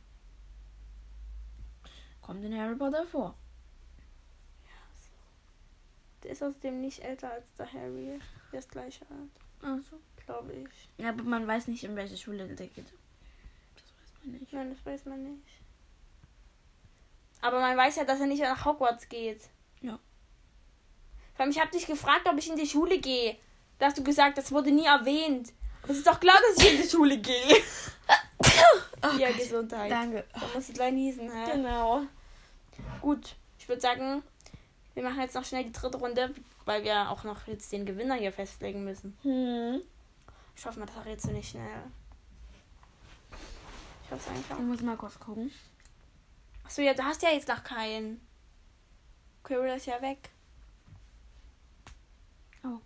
Kommt 2.24 2.44
in 2.44 2.60
Harry 2.60 2.76
Potter 2.76 3.06
vor. 3.06 3.36
Der 6.24 6.32
ist 6.32 6.42
außerdem 6.42 6.82
nicht 6.82 7.04
älter 7.04 7.32
als 7.32 7.54
der 7.60 7.72
Harry. 7.72 8.20
Der 8.52 8.58
ist 8.58 8.72
gleich 8.72 9.00
alt, 9.04 9.30
Achso. 9.62 10.00
glaube 10.26 10.52
ich. 10.52 10.90
Ja, 10.98 11.10
aber 11.10 11.22
man 11.22 11.46
weiß 11.46 11.68
nicht, 11.68 11.84
in 11.84 11.96
welche 11.96 12.18
Schule 12.18 12.48
der 12.48 12.68
geht. 12.68 12.92
Das 13.76 13.84
weiß 13.86 14.24
man 14.24 14.32
nicht. 14.34 14.52
Nein, 14.52 14.70
das 14.72 14.84
weiß 14.84 15.06
man 15.06 15.24
nicht. 15.24 15.57
Aber 17.42 17.60
man 17.60 17.78
weiß 17.78 17.98
ja, 17.98 18.04
dass 18.04 18.20
er 18.20 18.28
nicht 18.28 18.42
nach 18.42 18.66
Hogwarts 18.66 19.10
geht. 19.10 19.42
Ja. 19.82 20.00
Vor 21.36 21.44
allem, 21.44 21.52
ich 21.52 21.60
habe 21.60 21.72
dich 21.72 21.86
gefragt, 21.86 22.28
ob 22.28 22.38
ich 22.38 22.50
in 22.50 22.56
die 22.58 22.68
Schule 22.68 23.00
gehe. 23.00 23.38
Da 23.80 23.88
hast 23.88 23.98
du 23.98 24.04
gesagt, 24.04 24.38
das 24.38 24.52
wurde 24.52 24.72
nie 24.72 24.86
erwähnt. 24.86 25.54
Aber 25.84 25.92
es 25.92 26.00
ist 26.00 26.08
doch 26.08 26.20
klar, 26.20 26.38
dass 26.50 26.64
ich 26.66 26.74
in 26.74 26.82
die 26.82 26.90
Schule 26.90 27.18
gehe. 27.20 27.58
ja, 29.20 29.32
Gesundheit. 29.32 29.92
Danke. 29.92 30.26
Da 30.34 30.42
musst 30.54 30.70
du 30.70 30.74
gleich 30.74 30.94
niesen, 30.94 31.32
hä? 31.32 31.52
Genau. 31.52 32.02
Gut, 33.02 33.36
ich 33.60 33.68
würde 33.70 33.82
sagen, 33.82 34.24
wir 34.96 35.04
machen 35.04 35.22
jetzt 35.22 35.36
noch 35.36 35.46
schnell 35.46 35.64
die 35.64 35.72
dritte 35.72 35.98
Runde, 35.98 36.34
weil 36.66 36.84
wir 36.84 37.12
auch 37.12 37.24
noch 37.24 37.46
jetzt 37.48 37.72
den 37.72 37.86
Gewinner 37.86 38.16
hier 38.16 38.32
festlegen 38.32 38.84
müssen. 38.84 39.16
Hm. 39.22 39.82
Ich 40.56 40.66
hoffe 40.66 40.80
mal, 40.80 40.88
das 40.88 40.96
verrätst 40.96 41.26
du 41.28 41.32
nicht 41.32 41.52
schnell. 41.52 41.84
Ich 44.04 44.12
hoffe 44.12 44.22
es 44.26 44.26
Ich 44.26 44.38
einfach. 44.52 44.60
muss 44.60 44.82
mal 44.82 44.98
kurz 44.98 45.20
gucken. 45.20 45.52
Achso, 46.68 46.82
ja, 46.82 46.94
du 46.94 47.02
hast 47.02 47.24
ja 47.24 47.30
jetzt 47.30 47.48
noch 47.48 47.64
keinen. 47.64 48.20
Quirrell 49.42 49.78
ist 49.78 49.86
ja 49.86 50.02
weg. 50.02 50.32
Oh. 52.62 52.82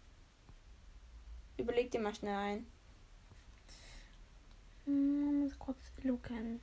Überleg 1.57 1.89
dir 1.89 1.99
mal 1.99 2.13
schnell 2.13 2.35
ein. 2.35 2.67
Hm, 4.85 5.39
muss 5.39 5.57
kurz 5.57 5.79
luken. 6.03 6.61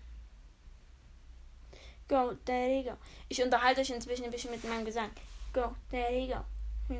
Go, 2.06 2.34
Daddy, 2.44 2.84
go. 2.84 2.96
Ich 3.28 3.42
unterhalte 3.42 3.80
euch 3.80 3.90
inzwischen 3.90 4.26
ein 4.26 4.30
bisschen 4.30 4.52
mit 4.52 4.62
meinem 4.62 4.84
Gesang. 4.84 5.10
Go, 5.52 5.74
Daddy, 5.90 6.28
go. 6.28 6.44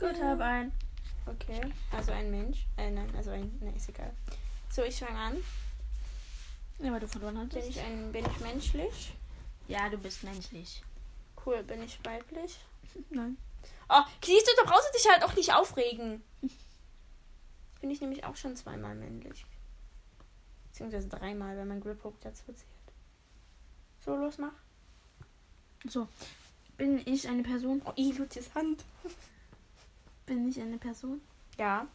Gut, 0.00 0.20
hab 0.20 0.40
ein. 0.40 0.72
Okay, 1.26 1.60
also 1.92 2.10
ein 2.10 2.28
Mensch. 2.32 2.66
Äh, 2.76 2.90
nein, 2.90 3.14
also 3.16 3.30
ein. 3.30 3.56
Ne, 3.60 3.72
ist 3.76 3.88
egal. 3.88 4.12
So, 4.68 4.82
ich 4.82 4.98
fange 4.98 5.16
an. 5.16 5.36
Ja, 6.80 6.92
weil 6.92 7.00
du 7.00 7.08
verloren 7.08 7.34
Bin 7.34 7.46
hattest. 7.46 7.68
ich 7.70 7.80
ein, 7.80 8.12
bin 8.12 8.24
ich 8.24 8.40
menschlich? 8.40 9.12
Ja, 9.66 9.88
du 9.88 9.98
bist 9.98 10.22
menschlich. 10.24 10.82
Cool, 11.44 11.62
bin 11.62 11.82
ich 11.82 11.98
weiblich? 12.04 12.58
Nein. 13.10 13.36
Oh, 13.88 14.02
siehst 14.24 14.46
du, 14.46 14.52
da 14.56 14.70
brauchst 14.70 14.88
du 14.88 14.98
dich 14.98 15.08
halt 15.10 15.22
auch 15.24 15.34
nicht 15.34 15.52
aufregen. 15.54 16.22
Bin 17.80 17.90
ich 17.90 18.00
nämlich 18.00 18.24
auch 18.24 18.36
schon 18.36 18.56
zweimal 18.56 18.94
männlich. 18.94 19.44
Beziehungsweise 20.70 21.08
dreimal, 21.08 21.56
wenn 21.56 21.68
mein 21.68 21.80
Grip 21.80 22.02
Hook 22.04 22.20
dazu 22.20 22.44
zählt. 22.46 22.66
So, 24.04 24.16
los, 24.16 24.38
mach. 24.38 24.52
So. 25.88 26.08
Bin 26.76 27.00
ich 27.06 27.28
eine 27.28 27.42
Person? 27.42 27.80
Oh, 27.84 27.92
i, 27.96 28.12
Lucius 28.12 28.52
Hand. 28.54 28.84
Bin 30.26 30.48
ich 30.48 30.60
eine 30.60 30.78
Person? 30.78 31.20
Ja, 31.56 31.86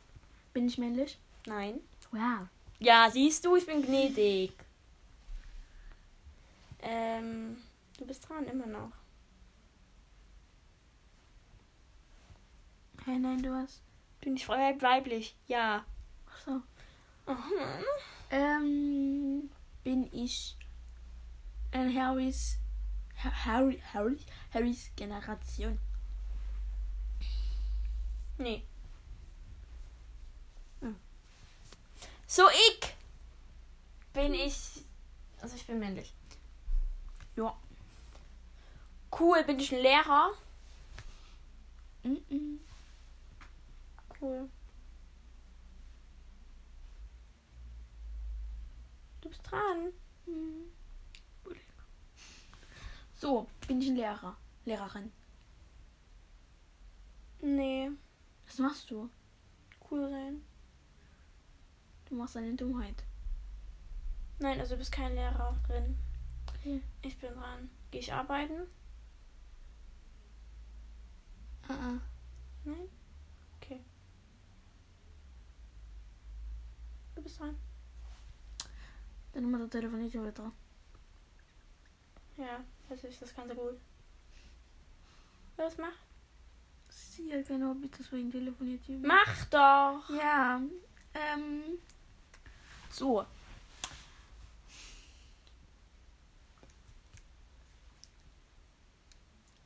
Bin 0.54 0.68
ich 0.68 0.78
männlich? 0.78 1.18
nein. 1.46 1.80
Wow. 2.12 2.48
Ja, 2.80 3.10
siehst 3.12 3.46
du, 3.46 3.56
ich 3.56 3.66
bin 3.66 3.82
gnädig. 3.82 4.54
Ähm, 6.84 7.58
du 7.98 8.06
bist 8.06 8.28
dran, 8.28 8.46
immer 8.48 8.68
noch. 8.68 8.92
Hey, 13.06 13.18
nein, 13.20 13.42
du 13.42 13.54
hast. 13.54 13.82
Bin 14.22 14.36
ich 14.36 14.46
Freiheit 14.46 14.82
weiblich? 14.82 15.36
Ja. 15.48 15.86
Ach 16.30 16.40
so. 16.46 16.52
Mhm. 17.32 17.84
Ähm, 18.32 19.50
bin 19.84 20.10
ich 20.14 20.58
ein 21.72 21.94
Harrys 21.96 22.58
Ha- 23.24 23.46
Harry, 23.46 23.82
Harry, 23.94 24.18
Harrys 24.54 24.92
Generation. 24.96 25.80
Nee. 28.38 28.66
Hm. 30.82 30.96
So, 32.28 32.44
ich 32.50 32.96
bin 34.14 34.34
ich. 34.34 34.84
Also, 35.42 35.56
ich 35.56 35.66
bin 35.68 35.80
männlich. 35.80 36.14
Ja. 37.36 37.56
Cool, 39.44 39.48
bin 39.48 39.60
ich 39.60 39.74
ein 39.74 39.82
Lehrer? 39.82 40.32
Mhm. 42.04 42.60
Cool. 44.22 44.50
Du 49.20 49.30
bist 49.30 49.42
dran. 49.50 49.92
Mhm. 50.26 50.72
So, 53.16 53.48
bin 53.68 53.82
ich 53.82 53.90
ein 53.90 53.98
Lehrer, 53.98 54.38
Lehrerin. 54.64 55.12
Nee. 57.42 57.92
Was 58.46 58.60
machst 58.60 58.92
du? 58.92 59.10
Cool 59.90 60.10
sein. 60.10 60.42
Du 62.06 62.16
machst 62.16 62.38
eine 62.38 62.54
Dummheit. 62.56 63.04
Nein, 64.40 64.60
also 64.60 64.76
du 64.76 64.80
bist 64.80 64.92
keine 64.92 65.16
Lehrerin. 65.16 65.98
Okay. 66.48 66.82
Ich 67.02 67.18
bin 67.18 67.34
dran. 67.34 67.70
Gehe 67.92 68.00
ich 68.00 68.14
arbeiten? 68.14 68.68
Ah, 71.68 71.74
ah. 71.74 72.00
Nein? 72.66 72.90
Okay. 73.58 73.80
Du 77.16 77.22
bist 77.22 77.40
dran. 77.40 77.58
Deine 79.34 79.48
Mutter 79.48 79.70
telefoniert 79.70 80.14
ja 80.14 80.26
wieder. 80.26 80.52
Ja, 82.38 82.64
das 82.90 83.04
ist 83.04 83.22
das 83.22 83.36
Ganze 83.36 83.56
gut. 83.56 83.80
Los, 85.58 85.78
mach. 85.78 85.94
Sie 86.90 87.34
hat 87.34 87.48
kein 87.48 87.64
Hobby, 87.64 87.90
deswegen 87.90 88.32
telefoniert 88.32 88.84
sie. 88.86 88.98
Mach 88.98 89.46
doch! 89.46 90.10
Ja, 90.10 90.62
ähm. 91.14 91.80
So. 92.90 93.26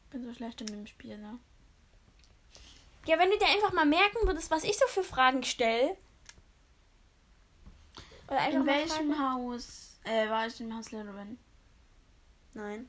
Bin 0.09 0.23
so 0.23 0.33
schlecht 0.33 0.61
in 0.61 0.67
dem 0.67 0.87
Spiel, 0.87 1.17
ne? 1.17 1.39
Ja, 3.07 3.17
wenn 3.17 3.29
du 3.31 3.37
dir 3.37 3.47
einfach 3.47 3.71
mal 3.73 3.85
merken 3.85 4.27
würdest, 4.27 4.51
was 4.51 4.63
ich 4.65 4.77
so 4.77 4.85
für 4.87 5.03
Fragen 5.03 5.43
stelle. 5.43 5.95
Oder 8.27 8.39
einfach 8.41 8.59
In 8.59 8.65
welchem. 8.65 9.17
Haus 9.19 9.97
äh, 10.03 10.29
war 10.29 10.45
ich 10.47 10.59
im 10.59 10.75
Haus 10.75 10.85
Slytherin? 10.87 11.39
Nein. 12.53 12.87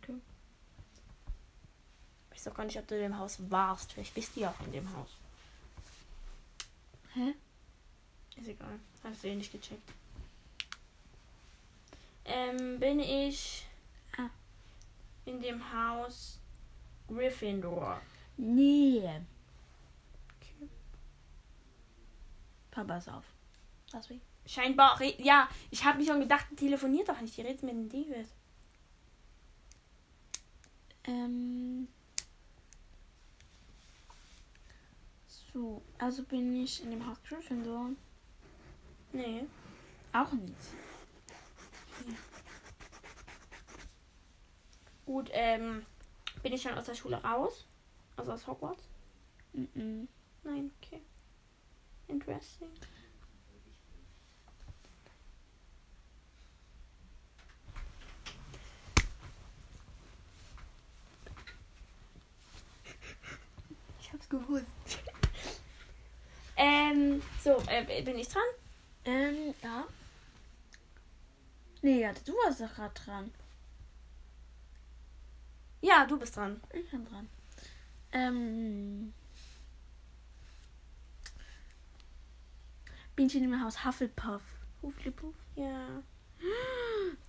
Okay. 0.00 0.14
Ich 2.30 2.36
weiß 2.36 2.44
doch 2.44 2.54
gar 2.54 2.64
nicht, 2.66 2.78
ob 2.78 2.86
du 2.86 2.94
in 2.94 3.02
dem 3.02 3.18
Haus 3.18 3.38
warst. 3.50 3.92
Vielleicht 3.92 4.14
bist 4.14 4.36
du 4.36 4.40
ja 4.40 4.50
auch 4.50 4.64
in 4.66 4.72
dem 4.72 4.96
Haus. 4.96 5.08
Hä? 7.14 7.34
Ist 8.36 8.48
egal. 8.48 8.78
Hast 9.02 9.24
du 9.24 9.28
eh 9.28 9.34
nicht 9.34 9.50
gecheckt. 9.50 9.90
Ähm, 12.26 12.78
bin 12.78 13.00
ich 13.00 13.66
Ah. 14.18 14.28
in 15.24 15.40
dem 15.40 15.72
Haus 15.72 16.38
Gryffindor. 17.08 18.00
Nee. 18.36 19.00
Okay. 20.36 20.68
Papa 22.70 22.98
ist 22.98 23.08
auf. 23.08 23.24
Deswegen. 23.92 24.20
Scheinbar, 24.44 25.00
re- 25.00 25.20
ja, 25.20 25.48
ich 25.70 25.84
habe 25.84 25.98
mir 25.98 26.06
schon 26.06 26.20
gedacht, 26.20 26.46
telefoniert 26.56 27.08
doch 27.08 27.20
nicht, 27.20 27.36
die 27.36 27.42
redet 27.42 27.62
mit 27.62 27.72
dem 27.72 27.88
David. 27.88 28.28
Ähm. 31.04 31.88
So, 35.52 35.82
also 35.98 36.22
bin 36.24 36.62
ich 36.62 36.82
in 36.82 36.90
dem 36.90 37.06
Haus 37.06 37.16
Gryffindor. 37.26 37.90
Nee. 39.12 39.46
Auch 40.12 40.32
nicht. 40.32 40.54
Gut, 45.06 45.30
ähm, 45.32 45.86
bin 46.42 46.52
ich 46.52 46.60
schon 46.62 46.74
aus 46.74 46.84
der 46.86 46.94
Schule 46.94 47.16
raus? 47.22 47.64
Also 48.16 48.32
aus 48.32 48.46
Hogwarts? 48.46 48.88
Mhm. 49.52 50.08
Nein, 50.42 50.70
okay. 50.82 51.02
Interesting. 52.08 52.70
Ich 64.00 64.12
hab's 64.12 64.28
gewusst. 64.28 64.66
ähm, 66.56 67.22
so, 67.42 67.62
äh, 67.66 68.02
bin 68.02 68.18
ich 68.18 68.28
dran? 68.28 68.42
Ähm, 69.04 69.54
ja. 69.62 69.84
Nee, 71.82 72.00
ja, 72.00 72.12
du 72.24 72.32
warst 72.32 72.60
doch 72.60 72.74
gerade 72.74 72.94
dran. 72.94 73.34
Ja, 75.80 76.06
du 76.06 76.18
bist 76.18 76.36
dran. 76.36 76.60
Ich 76.72 76.90
bin 76.90 77.04
dran. 77.04 77.28
Ähm. 78.12 79.12
Bin 83.14 83.26
ich 83.26 83.34
in 83.34 83.42
dem 83.42 83.62
Haus 83.62 83.84
Hufflepuff? 83.84 84.42
Hufflepuff? 84.82 85.34
Ja. 85.54 86.02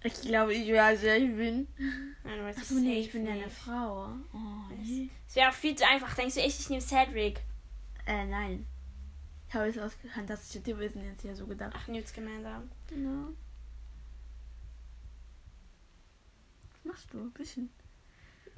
Ich 0.03 0.21
glaube, 0.21 0.53
ich 0.53 0.71
weiß, 0.71 1.01
wer 1.01 1.17
ich 1.17 1.35
bin. 1.35 1.67
Nein, 2.23 2.37
du 2.37 2.43
weißt 2.43 2.59
Achso, 2.59 2.75
nee, 2.75 2.99
ich 2.99 3.11
bin 3.11 3.25
ja 3.25 3.33
eine. 3.33 3.49
Frau. 3.49 4.13
Oh, 4.33 4.73
nee. 4.83 5.09
Es 5.27 5.35
wäre 5.35 5.51
viel 5.51 5.75
zu 5.75 5.87
einfach. 5.87 6.13
Denkst 6.13 6.35
du 6.35 6.41
echt, 6.41 6.59
ich 6.59 6.69
nehme 6.69 6.81
Cedric? 6.81 7.41
Äh, 8.05 8.25
nein. 8.25 8.65
Ich 9.47 9.55
habe 9.55 9.67
es 9.67 9.77
aus 9.77 9.93
fantastische 10.13 10.61
Tierwesen 10.61 11.03
jetzt 11.03 11.21
hier 11.21 11.35
so 11.35 11.47
gedacht. 11.47 11.73
Ach, 11.75 11.87
Newt 11.87 12.07
Scamander. 12.07 12.63
Genau. 12.87 13.29
Was 16.73 16.85
machst 16.85 17.13
du? 17.13 17.19
Ein 17.19 17.31
bisschen. 17.31 17.69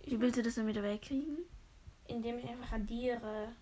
Wie 0.05 0.19
willst 0.19 0.37
du 0.37 0.43
das 0.43 0.55
dann 0.55 0.67
wieder 0.67 0.81
wegkriegen? 0.81 1.37
Indem 2.09 2.39
ich 2.39 2.47
einfach 2.49 2.71
radiere. 2.73 3.53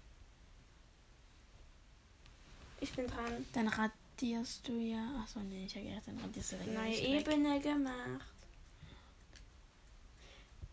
Ich 2.79 2.93
bin 2.93 3.07
dran. 3.07 3.45
Dann 3.53 3.67
radierst 3.67 4.67
du 4.67 4.79
ja. 4.79 5.21
Achso, 5.21 5.39
nee, 5.41 5.65
ich 5.65 5.75
habe 5.75 5.85
gedacht, 5.85 6.07
dann 6.07 6.19
radierst 6.19 6.51
du 6.53 6.55
Neue 6.57 6.65
gleich 6.65 7.01
weg. 7.03 7.27
Ebene 7.27 7.59
gemacht. 7.59 8.25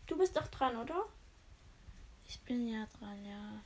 Du 0.07 0.17
bist 0.17 0.35
doch 0.37 0.47
dran, 0.47 0.75
oder? 0.77 1.05
Ich 2.27 2.39
bin 2.41 2.67
ja 2.67 2.87
dran, 2.99 3.25
ja. 3.25 3.61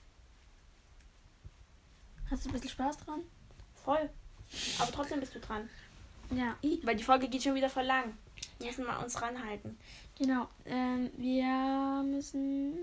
Hast 2.29 2.45
du 2.45 2.49
ein 2.49 2.53
bisschen 2.53 2.69
Spaß 2.69 2.97
dran? 2.97 3.21
Voll. 3.75 4.09
Aber 4.79 4.91
trotzdem 4.91 5.19
bist 5.19 5.35
du 5.35 5.39
dran. 5.39 5.69
Ja. 6.31 6.55
Weil 6.83 6.95
die 6.95 7.03
Folge 7.03 7.27
geht 7.27 7.43
schon 7.43 7.55
wieder 7.55 7.69
voll 7.69 7.85
lang. 7.85 8.17
Wir 8.57 8.67
müssen 8.67 8.85
mal 8.85 9.03
uns 9.03 9.21
ranhalten. 9.21 9.77
Genau. 10.17 10.47
Ähm, 10.65 11.11
wir 11.17 12.03
müssen. 12.03 12.73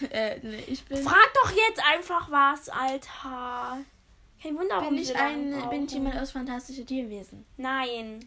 äh, 0.10 0.38
nee, 0.42 0.64
ich 0.66 0.84
bin. 0.84 1.02
Frag 1.02 1.32
doch 1.34 1.50
jetzt 1.50 1.82
einfach 1.84 2.30
was, 2.30 2.68
Alter. 2.68 3.78
Kein 4.42 4.56
Wunder, 4.58 4.76
warum 4.76 4.90
Bin 4.90 4.98
ich 5.02 5.14
ein. 5.16 5.50
Bin 5.50 5.54
ich 5.54 5.64
brauchen. 5.64 5.88
jemand 5.88 6.18
aus 6.18 6.32
fantastische 6.32 6.84
Tierwesen? 6.84 7.44
Nein. 7.56 8.20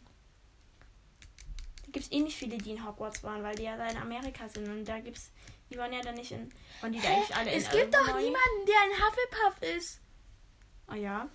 Da 1.86 1.92
gibt 1.92 2.06
es 2.06 2.12
eh 2.12 2.20
nicht 2.22 2.38
viele, 2.38 2.58
die 2.58 2.72
in 2.72 2.86
Hogwarts 2.86 3.24
waren, 3.24 3.44
weil 3.44 3.56
die 3.56 3.64
ja 3.64 3.76
da 3.78 3.88
in 3.88 3.98
Amerika 3.98 4.48
sind. 4.48 4.68
Und 4.68 4.86
da 4.86 5.00
gibt's. 5.00 5.32
Die 5.70 5.78
waren 5.78 5.92
ja 5.92 6.02
dann 6.02 6.16
nicht 6.16 6.32
in. 6.32 6.50
Waren 6.82 6.94
die 6.94 7.02
da 7.02 7.08
eigentlich 7.10 7.36
alle 7.36 7.52
es 7.52 7.66
in 7.66 7.72
gibt 7.72 7.94
doch 7.94 8.00
Ilvermorny? 8.02 8.26
niemanden, 8.26 8.66
der 8.68 8.76
ein 8.84 8.92
Hufflepuff 9.08 9.76
ist. 9.78 10.02
Ah 10.88 10.96
ja. 10.96 11.30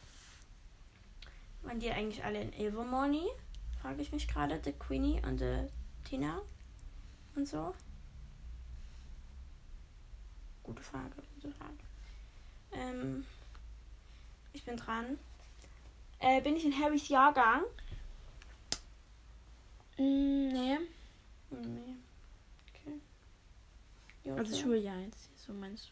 Waren 1.63 1.81
die 1.81 1.91
eigentlich 1.91 2.25
alle 2.25 2.41
in 2.41 2.53
Ilvermorny? 2.53 3.27
Frage 3.83 4.01
ich 4.01 4.13
mich 4.13 4.29
gerade. 4.29 4.61
The 4.65 4.73
Queenie 4.73 5.21
und 5.27 5.39
the 5.39 5.67
Tina 6.05 6.41
und 7.35 7.47
so. 7.49 7.75
Gute 10.63 10.83
Frage, 10.83 11.15
gute 11.35 11.53
Frage. 11.55 11.75
Ähm, 12.73 13.27
ich 14.53 14.65
bin 14.65 14.77
dran. 14.77 15.19
Äh, 16.19 16.41
bin 16.43 16.57
ich 16.57 16.65
in 16.65 16.79
Harrys 16.79 17.09
Jahrgang? 17.09 17.63
Mm, 19.97 20.49
nee. 20.49 20.79
Nee. 21.51 21.97
Okay. 22.69 23.01
Ja, 24.25 24.35
Also 24.35 24.53
okay. 24.55 24.63
Schuljahr 24.63 24.99
jetzt. 25.01 25.29
So 25.45 25.53
meinst 25.53 25.91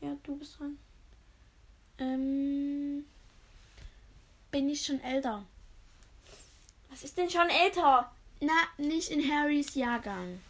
Ja, 0.00 0.16
du 0.22 0.36
bist 0.36 0.58
dran. 0.58 0.78
du. 1.98 2.04
Ähm. 2.04 3.04
Bin 4.50 4.68
ich 4.68 4.84
schon 4.84 5.00
älter? 5.00 5.44
Was 6.90 7.04
ist 7.04 7.16
denn 7.16 7.30
schon 7.30 7.48
älter? 7.48 8.12
Na, 8.40 8.52
nicht 8.78 9.10
in 9.10 9.30
Harrys 9.30 9.74
Jahrgang. 9.74 10.40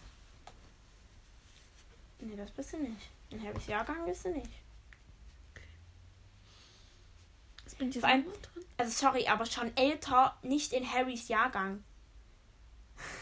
Nee, 2.18 2.36
das 2.36 2.50
bist 2.50 2.72
du 2.72 2.78
nicht. 2.78 3.10
In 3.30 3.42
Harrys 3.44 3.66
Jahrgang 3.66 4.04
bist 4.06 4.24
du 4.24 4.30
nicht. 4.30 4.50
Das 7.64 7.74
bin 7.76 7.88
ich 7.88 7.94
jetzt 7.96 8.02
Vor 8.04 8.10
allem- 8.10 8.22
auch 8.26 8.26
noch 8.34 8.36
dran. 8.42 8.64
Also 8.76 8.90
sorry, 8.92 9.26
aber 9.28 9.46
schon 9.46 9.76
älter, 9.76 10.36
nicht 10.42 10.72
in 10.72 10.90
Harrys 10.90 11.28
Jahrgang. 11.28 11.82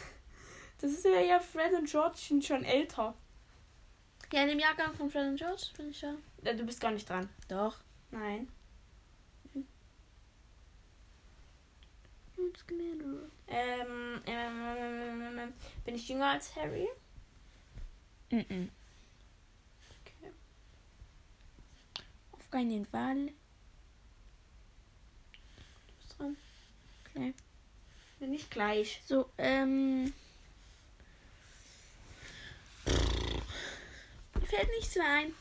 Das 0.80 0.92
ist 0.92 1.04
ja 1.04 1.18
ja 1.20 1.40
Fred 1.40 1.72
und 1.74 1.90
George 1.90 2.16
sind 2.16 2.44
schon 2.44 2.64
älter. 2.64 3.12
Ja, 4.32 4.42
in 4.42 4.48
dem 4.50 4.60
Jahrgang 4.60 4.94
von 4.94 5.10
Fred 5.10 5.26
und 5.26 5.36
George 5.36 5.64
bin 5.76 5.90
ich 5.90 6.00
ja. 6.02 6.14
Du 6.44 6.64
bist 6.64 6.80
gar 6.80 6.92
nicht 6.92 7.08
dran. 7.08 7.28
Doch. 7.48 7.78
Nein. 8.12 8.46
Ähm, 13.48 14.20
ähm, 14.26 15.38
ähm, 15.38 15.52
bin 15.84 15.94
ich 15.94 16.08
jünger 16.08 16.26
als 16.30 16.54
Harry? 16.54 16.86
Mhm. 18.30 18.40
Okay. 18.40 18.68
Auf 22.48 22.52
keinen 22.52 22.86
Fall. 22.86 23.28
Okay. 27.10 27.34
Bin 28.18 28.32
ich 28.32 28.48
gleich. 28.48 29.02
So, 29.04 29.28
ähm. 29.36 30.14
Mir 34.34 34.46
fällt 34.46 34.68
nichts 34.78 34.96
mehr 34.96 35.12
ein. 35.12 35.34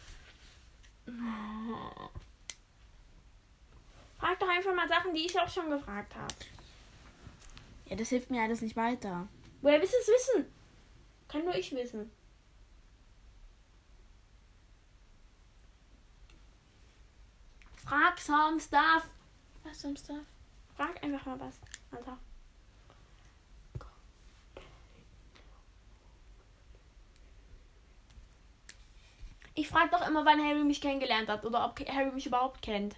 Frag 4.19 4.39
doch 4.39 4.49
einfach 4.49 4.75
mal 4.75 4.89
Sachen, 4.89 5.13
die 5.13 5.27
ich 5.27 5.39
auch 5.39 5.49
schon 5.49 5.69
gefragt 5.69 6.13
habe. 6.13 6.33
Ja, 7.85 7.95
das 7.95 8.09
hilft 8.09 8.29
mir 8.29 8.41
alles 8.41 8.59
nicht 8.59 8.75
weiter. 8.75 9.29
Woher 9.61 9.79
willst 9.79 9.93
du 9.93 9.97
es 10.01 10.07
wissen? 10.09 10.51
Kann 11.29 11.45
nur 11.45 11.55
ich 11.55 11.71
wissen. 11.71 12.11
Frag 17.87 18.19
some 18.19 18.59
stuff. 18.59 19.07
Was 19.63 19.79
zum 19.79 19.95
Stuff? 19.95 20.25
Frag 20.75 21.01
einfach 21.01 21.25
mal 21.25 21.39
was. 21.39 21.55
Alter. 21.91 22.17
Ich 29.55 29.69
frag 29.69 29.89
doch 29.91 30.05
immer, 30.05 30.25
wann 30.25 30.43
Harry 30.43 30.63
mich 30.63 30.81
kennengelernt 30.81 31.29
hat 31.29 31.45
oder 31.45 31.65
ob 31.65 31.79
Harry 31.87 32.11
mich 32.11 32.25
überhaupt 32.25 32.61
kennt. 32.61 32.95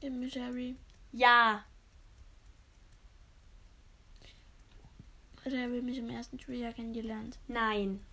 Mir 0.00 0.30
Harry. 0.30 0.76
Ja. 1.10 1.64
Hat 5.44 5.52
Harry 5.52 5.82
mich 5.82 5.98
im 5.98 6.08
ersten 6.10 6.38
Schuljahr 6.38 6.72
kennengelernt? 6.72 7.38
Nein. 7.48 8.04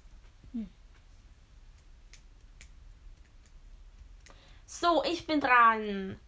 So, 4.71 5.03
ich 5.03 5.25
bin 5.25 5.41
dran. 5.41 6.19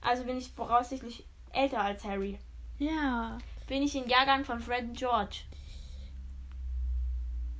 Also 0.00 0.22
bin 0.22 0.38
ich 0.38 0.52
voraussichtlich 0.52 1.26
älter 1.52 1.80
als 1.80 2.04
Harry. 2.04 2.38
Ja. 2.78 3.38
Bin 3.66 3.82
ich 3.82 3.96
im 3.96 4.08
Jahrgang 4.08 4.44
von 4.44 4.60
Fred 4.60 4.84
und 4.84 4.96
George. 4.96 5.38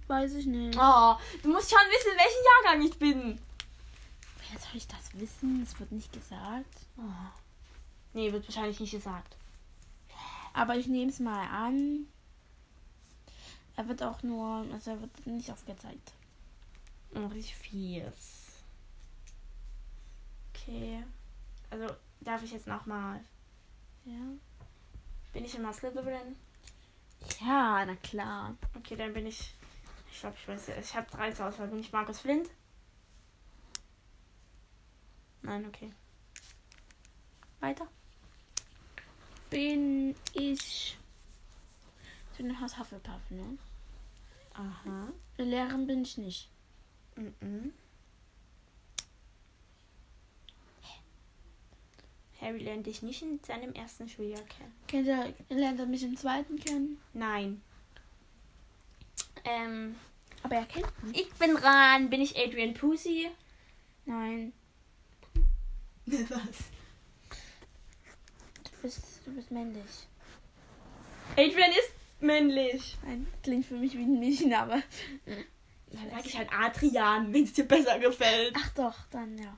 Weiß 0.06 0.34
ich 0.34 0.46
nicht. 0.46 0.78
Oh, 0.80 1.16
du 1.42 1.48
musst 1.48 1.70
schon 1.70 1.80
wissen, 1.90 2.12
welchen 2.16 2.44
Jahrgang 2.64 2.86
ich 2.86 2.98
bin. 3.00 3.40
Woher 4.38 4.60
soll 4.60 4.76
ich 4.76 4.86
das 4.86 5.12
wissen? 5.14 5.64
Es 5.64 5.78
wird 5.80 5.90
nicht 5.90 6.12
gesagt. 6.12 6.86
Oh. 6.98 7.30
Nee, 8.12 8.30
wird 8.30 8.46
wahrscheinlich 8.46 8.78
nicht 8.78 8.92
gesagt. 8.92 9.36
Aber 10.52 10.76
ich 10.76 10.86
nehme 10.86 11.10
es 11.10 11.18
mal 11.18 11.48
an. 11.48 12.06
Er 13.74 13.88
wird 13.88 14.04
auch 14.04 14.22
nur, 14.22 14.64
also 14.72 14.92
er 14.92 15.00
wird 15.00 15.26
nicht 15.26 15.50
aufgezeigt. 15.50 16.12
Oh, 17.16 17.26
richtig 17.26 17.56
fies. 17.56 18.41
Okay. 20.62 21.04
Also, 21.70 21.94
Darf 22.24 22.42
ich 22.44 22.52
jetzt 22.52 22.68
nochmal? 22.68 23.20
Ja. 24.04 24.20
Bin 25.32 25.44
ich 25.44 25.54
immer 25.56 25.72
Slytherin? 25.72 26.36
Ja, 27.40 27.84
na 27.84 27.96
klar. 27.96 28.56
Okay, 28.76 28.94
dann 28.94 29.12
bin 29.12 29.26
ich. 29.26 29.54
Ich 30.10 30.20
glaube, 30.20 30.36
ich 30.40 30.46
weiß. 30.46 30.68
Ich 30.68 30.94
habe 30.94 31.10
drei 31.10 31.32
zur 31.32 31.46
Auswahl. 31.46 31.68
Bin 31.68 31.80
ich 31.80 31.92
Markus 31.92 32.20
Flint? 32.20 32.48
Nein, 35.42 35.66
okay. 35.66 35.92
Weiter. 37.58 37.88
Bin 39.50 40.14
ich. 40.34 40.96
Ich 42.30 42.38
bin 42.38 42.60
Haus 42.60 42.78
Hufflepuff, 42.78 43.30
ne? 43.30 43.58
Aha. 44.54 45.08
Lehrerin 45.38 45.86
bin 45.86 46.02
ich 46.02 46.18
nicht. 46.18 46.50
Mhm. 47.16 47.72
Harry 52.42 52.58
lernt 52.58 52.86
dich 52.86 53.02
nicht 53.02 53.22
in 53.22 53.40
seinem 53.44 53.72
ersten 53.72 54.08
Schuljahr 54.08 54.42
kennen. 54.42 54.72
Kennt 54.88 55.06
er, 55.08 55.32
lernt 55.48 55.78
er 55.78 55.86
mich 55.86 56.02
im 56.02 56.16
zweiten 56.16 56.58
kennen? 56.58 57.00
Nein. 57.12 57.62
Ähm, 59.44 59.94
Aber 60.42 60.56
er 60.56 60.66
kennt 60.66 61.04
mich. 61.04 61.20
ich 61.20 61.32
bin 61.34 61.54
dran. 61.54 62.10
Bin 62.10 62.20
ich 62.20 62.36
Adrian 62.36 62.74
Pussy? 62.74 63.30
Nein. 64.04 64.52
Was? 66.06 66.18
Du 68.64 68.70
bist, 68.82 69.04
du 69.24 69.34
bist 69.34 69.50
männlich. 69.50 70.06
Adrian 71.36 71.70
ist 71.70 71.92
männlich. 72.20 72.96
Nein, 73.04 73.26
klingt 73.42 73.66
für 73.66 73.76
mich 73.76 73.96
wie 73.96 74.02
ein 74.02 74.18
Mädchenname. 74.18 74.82
Dann 75.92 76.10
sag 76.10 76.26
ich 76.26 76.36
halt 76.36 76.48
Adrian, 76.52 77.32
wenn 77.32 77.44
es 77.44 77.52
dir 77.52 77.64
besser 77.64 77.98
gefällt. 78.00 78.54
Ach 78.56 78.70
doch, 78.74 78.96
dann 79.10 79.38
ja. 79.38 79.56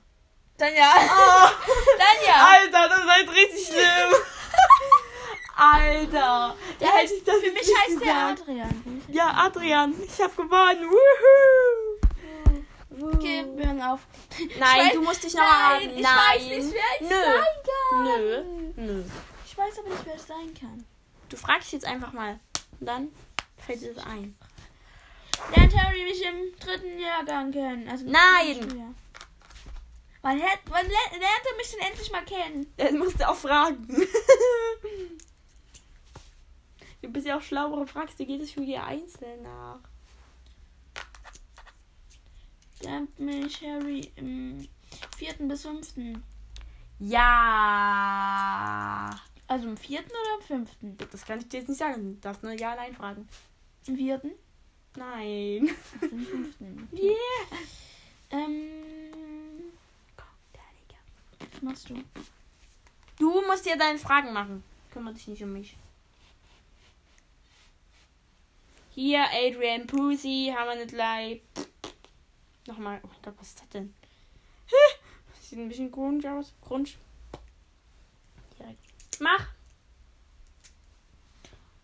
Dann 0.57 0.73
ja. 0.75 0.93
Oh, 0.95 1.49
Dann 1.97 2.25
ja. 2.25 2.47
Alter, 2.47 2.89
das 2.89 2.99
ist 2.99 3.09
jetzt 3.19 3.33
richtig 3.35 3.67
schlimm. 3.67 4.15
Alter. 5.57 6.55
Der 6.79 6.87
hätte 6.89 7.13
ich 7.13 7.23
das 7.23 7.35
für 7.37 7.51
mich 7.51 7.61
heißt 7.61 7.89
der 7.89 8.13
gesagt. 8.13 8.41
Adrian. 8.41 9.03
Ja, 9.07 9.33
Adrian, 9.45 9.93
ich 10.03 10.21
hab 10.21 10.35
gewonnen. 10.35 10.89
Woohoo. 10.89 11.99
Okay, 13.15 13.45
wir 13.55 13.65
hören 13.67 13.81
auf. 13.81 13.99
Nein, 14.39 14.49
Ich 14.49 14.61
weiß- 14.61 14.93
du 14.93 15.01
musst 15.01 15.23
dich 15.23 15.33
noch 15.33 15.41
mal 15.43 15.79
Nein, 15.79 15.89
ich 15.95 16.01
Nein. 16.01 16.13
weiß 16.29 16.41
nicht, 16.43 16.73
wer 16.73 17.01
ich 17.01 17.09
Nö. 17.09 17.23
sein 17.23 17.43
kann. 17.91 18.03
Nö. 18.03 18.43
Nö. 18.77 19.03
Ich 19.45 19.57
weiß 19.57 19.79
aber 19.79 19.89
nicht, 19.89 20.05
wer 20.05 20.15
es 20.15 20.27
sein 20.27 20.53
kann. 20.59 20.85
Du 21.29 21.35
fragst 21.37 21.71
jetzt 21.73 21.85
einfach 21.85 22.13
mal. 22.13 22.39
Und 22.79 22.87
dann 22.87 23.11
fällt 23.65 23.81
dir 23.81 23.93
das 23.93 24.05
ein. 24.05 24.37
Lernt 25.55 25.75
Harry 25.77 26.03
mich 26.03 26.21
im 26.23 26.57
dritten 26.59 26.97
Jahrgang 26.99 27.51
kennen? 27.51 27.89
Also 27.89 28.05
Nein. 28.07 28.95
Wann, 30.25 30.39
lernt, 30.39 30.61
wann 30.69 30.87
lernt, 30.87 31.21
er 31.21 31.55
mich 31.55 31.69
denn 31.69 31.81
endlich 31.81 32.11
mal 32.11 32.25
kennen? 32.25 32.73
Das 32.77 32.91
musst 32.93 33.19
du 33.19 33.29
auch 33.29 33.35
fragen. 33.35 33.87
du 37.03 37.09
bist 37.09 37.27
ja 37.27 37.37
auch 37.37 37.43
schlau, 37.43 37.69
warum 37.69 37.87
fragst 37.87 38.19
du 38.19 38.23
jedes 38.23 38.51
Schuljahr 38.51 38.87
einzeln 38.87 39.43
nach? 39.43 39.81
Lernt 42.81 43.19
mich 43.19 43.61
Harry 43.61 44.11
im 44.15 44.67
vierten 45.15 45.47
bis 45.47 45.61
fünften. 45.61 46.23
Ja. 46.97 47.21
Also 49.45 49.67
im 49.67 49.77
vierten 49.77 50.09
oder 50.09 50.37
im 50.39 50.45
fünften? 50.47 50.97
Das 51.11 51.23
kann 51.23 51.37
ich 51.37 51.49
dir 51.49 51.59
jetzt 51.59 51.69
nicht 51.69 51.77
sagen. 51.77 52.15
Du 52.15 52.21
darfst 52.21 52.41
nur 52.41 52.53
Ja, 52.53 52.75
Nein 52.75 52.95
fragen. 52.95 53.29
Im 53.85 53.95
vierten? 53.95 54.31
Nein. 54.97 55.69
Ach, 55.69 56.01
im 56.01 56.25
fünften. 56.25 56.89
Yeah. 56.97 57.15
Ähm, 58.31 58.71
machst 61.65 61.89
du? 61.89 61.95
Du 63.19 63.41
musst 63.41 63.65
dir 63.65 63.77
deine 63.77 63.99
Fragen 63.99 64.31
machen. 64.33 64.63
Kümmere 64.91 65.13
dich 65.13 65.27
nicht 65.27 65.43
um 65.43 65.53
mich. 65.53 65.75
Hier, 68.91 69.25
Adrian 69.29 69.87
Pussy, 69.87 70.53
haben 70.55 70.69
wir 70.69 70.75
nicht 70.77 70.93
gleich. 70.93 71.41
Nochmal. 72.67 73.01
Oh 73.03 73.07
mein 73.07 73.21
Gott, 73.21 73.33
was 73.37 73.49
ist 73.49 73.59
das 73.59 73.69
denn? 73.69 73.93
Sieht 75.41 75.59
ein 75.59 75.67
bisschen 75.67 75.91
grunge 75.91 76.31
aus. 76.31 76.53
Grunge. 76.61 76.89
Direkt. 78.57 78.79
Mach. 79.19 79.47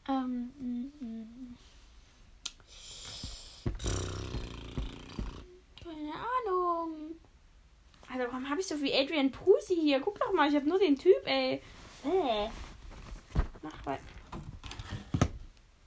Ähm, 0.08 0.52
mm, 0.58 1.06
mm. 1.06 1.58
keine 5.84 6.14
Ahnung. 6.14 7.16
Alter, 8.10 8.28
warum 8.28 8.50
viel 9.12 9.20
Adrian 9.20 9.32
Pussy 9.32 9.76
hier? 9.76 10.00
Guck 10.00 10.20
doch 10.20 10.34
mal, 10.34 10.50
ich 10.50 10.56
habe 10.56 10.68
nur 10.68 10.80
den 10.80 10.98
Typ, 10.98 11.26
ey. 11.26 11.62
Hä? 12.04 12.50
Mach 13.62 13.86
weiter. 13.86 14.02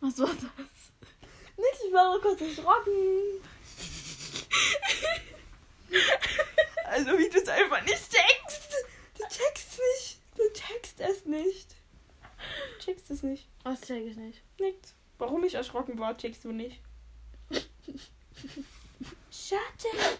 Was 0.00 0.18
war 0.18 0.28
das? 0.28 0.44
Nix, 1.56 1.84
ich 1.86 1.92
war 1.92 2.18
kurz 2.20 2.40
erschrocken. 2.40 2.92
also, 6.84 7.18
wie 7.18 7.28
du 7.30 7.38
es 7.38 7.48
einfach 7.48 7.82
nicht 7.84 8.12
checkst. 8.12 8.74
Du 9.16 9.24
checkst 9.24 9.78
nicht. 9.78 10.18
Du 10.36 10.42
checkst 10.52 11.00
es 11.00 11.24
nicht. 11.24 11.76
Du 12.78 12.84
checkst 12.84 13.10
es 13.10 13.22
nicht. 13.22 13.48
Was 13.62 13.80
check 13.80 14.04
ich 14.04 14.16
nicht? 14.16 14.42
Nix. 14.58 14.94
Warum 15.18 15.44
ich 15.44 15.54
erschrocken 15.54 15.98
war, 15.98 16.16
checkst 16.18 16.44
du 16.44 16.52
nicht. 16.52 16.80
Schade. 19.46 20.18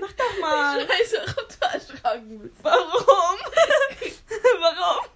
Mach 0.00 0.12
doch 0.12 0.40
mal. 0.40 0.88
weiß, 0.88 1.14
warum 1.26 1.48
du 1.48 1.66
erschrocken 1.66 2.38
bist. 2.38 2.54
Warum? 2.62 3.38
Warum? 4.60 5.06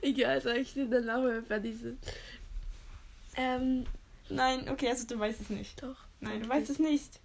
Egal, 0.00 0.40
sag 0.40 0.56
ich 0.56 0.72
dir 0.72 0.88
danach, 0.88 1.22
wenn 1.22 1.34
wir 1.34 1.42
fertig 1.42 1.76
sind. 1.78 1.98
Ähm, 3.36 3.86
Nein, 4.30 4.68
okay, 4.68 4.88
also 4.88 5.06
du 5.06 5.18
weißt 5.18 5.40
es 5.40 5.50
nicht. 5.50 5.82
doch. 5.82 5.96
Nein, 6.20 6.42
du 6.42 6.48
weißt 6.48 6.70
es 6.70 6.78
nicht. 6.78 7.20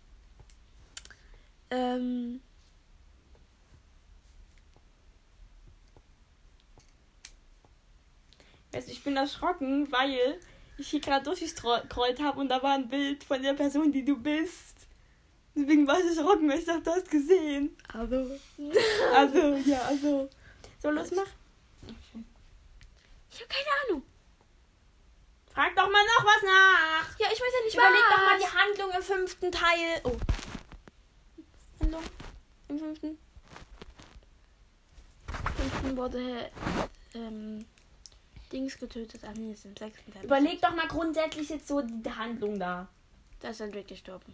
Ähm, 1.69 2.41
du, 8.71 8.87
ich 8.87 9.03
bin 9.03 9.15
erschrocken, 9.15 9.91
weil 9.91 10.39
ich 10.77 10.89
hier 10.89 10.99
gerade 10.99 11.23
durchgescrollt 11.25 12.21
habe 12.21 12.39
und 12.39 12.49
da 12.49 12.61
war 12.61 12.73
ein 12.73 12.87
Bild 12.87 13.23
von 13.23 13.41
der 13.41 13.53
Person, 13.53 13.91
die 13.91 14.03
du 14.03 14.17
bist. 14.17 14.87
Deswegen 15.55 15.87
war 15.87 15.99
ich 15.99 16.05
erschrocken, 16.05 16.49
weil 16.49 16.59
ich 16.59 16.65
dachte, 16.65 16.81
du 16.81 16.91
hast 16.91 17.11
gesehen. 17.11 17.77
also. 17.93 18.39
Also, 19.13 19.55
ja, 19.65 19.81
also. 19.83 20.29
So, 20.81 20.89
los, 20.89 21.11
mach. 21.11 21.27
Ich 23.29 23.39
habe 23.39 23.49
keine 23.49 23.69
Ahnung. 23.87 24.03
Frag 25.53 25.75
doch 25.75 25.89
mal 25.89 26.03
noch 26.03 26.25
was 26.25 26.43
nach. 26.43 27.19
Ja, 27.19 27.27
ich 27.31 27.39
weiß 27.39 27.53
ja 27.59 27.65
nicht, 27.65 27.75
Überleg 27.75 28.01
was. 28.09 28.15
doch 28.15 28.25
mal 28.25 28.39
die 28.39 28.57
Handlung 28.57 28.91
im 28.97 29.03
fünften 29.03 29.51
Teil. 29.51 30.01
Oh. 30.03 30.17
Handlung 31.79 32.03
im 32.69 32.79
fünften. 32.79 33.17
Fünften 35.55 35.97
wurde 35.97 36.51
ähm, 37.13 37.65
Dings 38.53 38.77
getötet. 38.77 39.21
Nee, 39.35 39.51
ist 39.51 39.65
im 39.65 39.75
sechsten 39.75 40.13
Teil. 40.13 40.23
Überleg 40.23 40.61
doch 40.61 40.73
mal 40.75 40.87
grundsätzlich 40.87 41.49
jetzt 41.49 41.67
so 41.67 41.81
die 41.81 42.11
Handlung 42.11 42.59
da. 42.59 42.87
Da 43.41 43.49
ist 43.49 43.61
Rick 43.61 43.89
gestorben. 43.89 44.33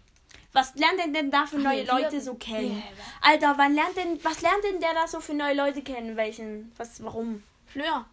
Was 0.54 0.76
lernt 0.76 1.00
denn 1.00 1.14
denn 1.14 1.32
da 1.32 1.46
für 1.46 1.58
Ach, 1.58 1.64
neue 1.64 1.84
nee, 1.84 1.90
Leute 1.90 2.22
so 2.22 2.36
kennen? 2.36 2.78
Ja, 2.78 3.32
Alter, 3.32 3.54
wann 3.58 3.74
lernt 3.74 3.98
denn, 3.98 4.24
was 4.24 4.42
lernt 4.42 4.64
denn 4.64 4.80
der 4.80 4.94
da 4.94 5.08
so 5.08 5.20
für 5.20 5.34
neue 5.34 5.56
Leute 5.56 5.82
kennen? 5.82 6.16
Welchen? 6.16 6.72
Was, 6.78 7.04
warum? 7.04 7.44
Fleur. 7.66 8.06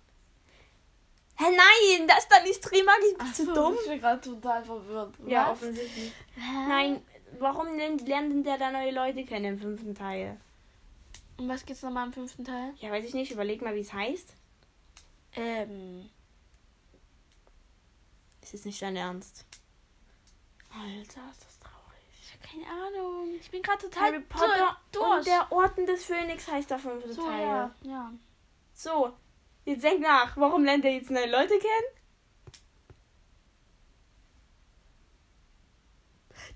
Hä, 1.38 1.44
nein, 1.44 2.08
das 2.08 2.20
ist 2.20 2.32
dann 2.32 2.44
nicht 2.44 2.62
Trimagik. 2.62 3.18
Bist 3.18 3.38
du 3.40 3.44
so, 3.44 3.54
dumm? 3.54 3.74
Ich 3.82 3.88
bin 3.90 4.00
gerade 4.00 4.20
total 4.20 4.64
verwirrt. 4.64 5.14
Ja, 5.26 5.44
Was? 5.44 5.52
offensichtlich. 5.52 6.12
Hä? 6.34 6.68
Nein, 6.68 7.02
warum 7.38 7.76
lernt 7.76 8.08
denn 8.08 8.44
der 8.44 8.56
da 8.56 8.70
neue 8.70 8.92
Leute 8.92 9.24
kennen 9.24 9.44
im 9.44 9.58
fünften 9.58 9.94
Teil? 9.94 10.38
Um 11.38 11.48
was 11.48 11.66
geht's 11.66 11.82
nochmal 11.82 12.06
im 12.06 12.12
fünften 12.14 12.44
Teil? 12.44 12.72
Ja, 12.78 12.90
weiß 12.90 13.04
ich 13.04 13.12
nicht. 13.12 13.32
Überleg 13.32 13.60
mal, 13.60 13.74
wie 13.74 13.80
es 13.80 13.92
heißt. 13.92 14.32
Ähm. 15.36 16.10
Ist 18.52 18.64
nicht 18.64 18.80
dein 18.80 18.96
Ernst. 18.96 19.44
Alter, 20.70 21.20
ist 21.30 21.44
das 21.44 21.58
traurig. 21.58 22.04
Ich 22.22 22.32
habe 22.32 22.42
keine 22.46 22.86
Ahnung. 22.86 23.34
Ich 23.40 23.50
bin 23.50 23.60
gerade 23.60 23.82
total 23.82 24.02
Harry 24.12 24.20
Potter 24.20 24.76
du- 24.92 24.98
durch. 25.00 25.18
und 25.18 25.26
der 25.26 25.52
Orden 25.52 25.84
des 25.86 26.04
Phönix 26.04 26.48
heißt 26.48 26.70
der 26.70 26.78
fünfte 26.78 27.12
so, 27.12 27.26
Teil. 27.26 27.42
ja, 27.42 27.70
ja. 27.82 28.12
So, 28.72 29.12
jetzt 29.64 29.82
denk 29.82 30.00
nach. 30.00 30.36
Warum 30.36 30.64
lernt 30.64 30.84
er 30.84 30.92
jetzt 30.92 31.10
neue 31.10 31.28
Leute 31.30 31.58
kennen? 31.58 31.96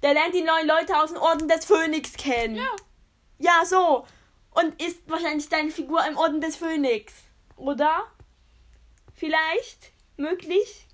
Der 0.03 0.14
lernt 0.14 0.35
die 0.35 0.43
neuen 0.43 0.66
Leute 0.66 0.97
aus 0.99 1.12
dem 1.12 1.20
Orden 1.20 1.49
des 1.49 1.64
Phönix 1.64 2.14
kennen. 2.14 2.55
Ja. 2.57 2.76
Ja, 3.39 3.64
so. 3.64 4.07
Und 4.53 4.81
ist 4.83 5.01
wahrscheinlich 5.09 5.49
deine 5.49 5.70
Figur 5.70 6.05
im 6.07 6.16
Orden 6.16 6.41
des 6.41 6.57
Phönix. 6.57 7.12
Oder? 7.57 8.05
Vielleicht? 9.21 9.93
Möglich? 10.16 10.87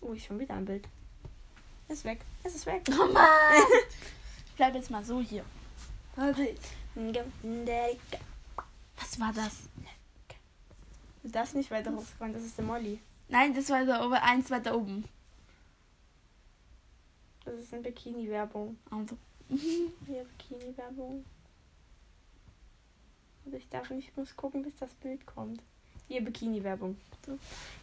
Oh, 0.00 0.14
ich 0.14 0.24
schon 0.24 0.38
wieder 0.38 0.54
ein 0.54 0.64
Bild. 0.64 0.88
Es 1.88 1.98
ist 1.98 2.04
weg. 2.06 2.22
Es 2.42 2.54
ist 2.54 2.64
weg. 2.64 2.82
Oh 2.90 3.12
Mann. 3.12 3.28
ich 4.46 4.54
bleib 4.56 4.74
jetzt 4.74 4.90
mal 4.90 5.04
so 5.04 5.20
hier. 5.20 5.44
Was 8.96 9.20
war 9.20 9.30
das? 9.34 9.64
Das 11.22 11.52
nicht 11.52 11.70
weiter 11.70 11.94
hochscrollen, 11.94 12.32
das 12.32 12.44
ist 12.44 12.56
der 12.56 12.64
Molly. 12.64 12.98
Nein, 13.28 13.54
das 13.54 13.68
war 13.68 13.84
da 13.84 14.06
oben, 14.06 14.14
eins 14.14 14.50
weiter 14.50 14.74
oben. 14.74 15.04
Das 17.44 17.56
ist 17.56 17.74
eine 17.74 17.82
Bikini-Werbung. 17.82 18.78
Also. 18.90 19.18
Hier, 19.50 20.24
Bikini-Werbung. 20.24 21.26
Also 23.44 23.56
ich 23.56 23.68
darf 23.68 23.90
nicht, 23.90 24.08
ich 24.08 24.16
muss 24.16 24.36
gucken, 24.36 24.62
bis 24.62 24.76
das 24.76 24.92
Bild 24.94 25.26
kommt. 25.26 25.60
Hier, 26.08 26.22
Bikini-Werbung. 26.22 26.96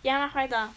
Ja, 0.04 0.26
mach 0.26 0.36
weiter. 0.36 0.70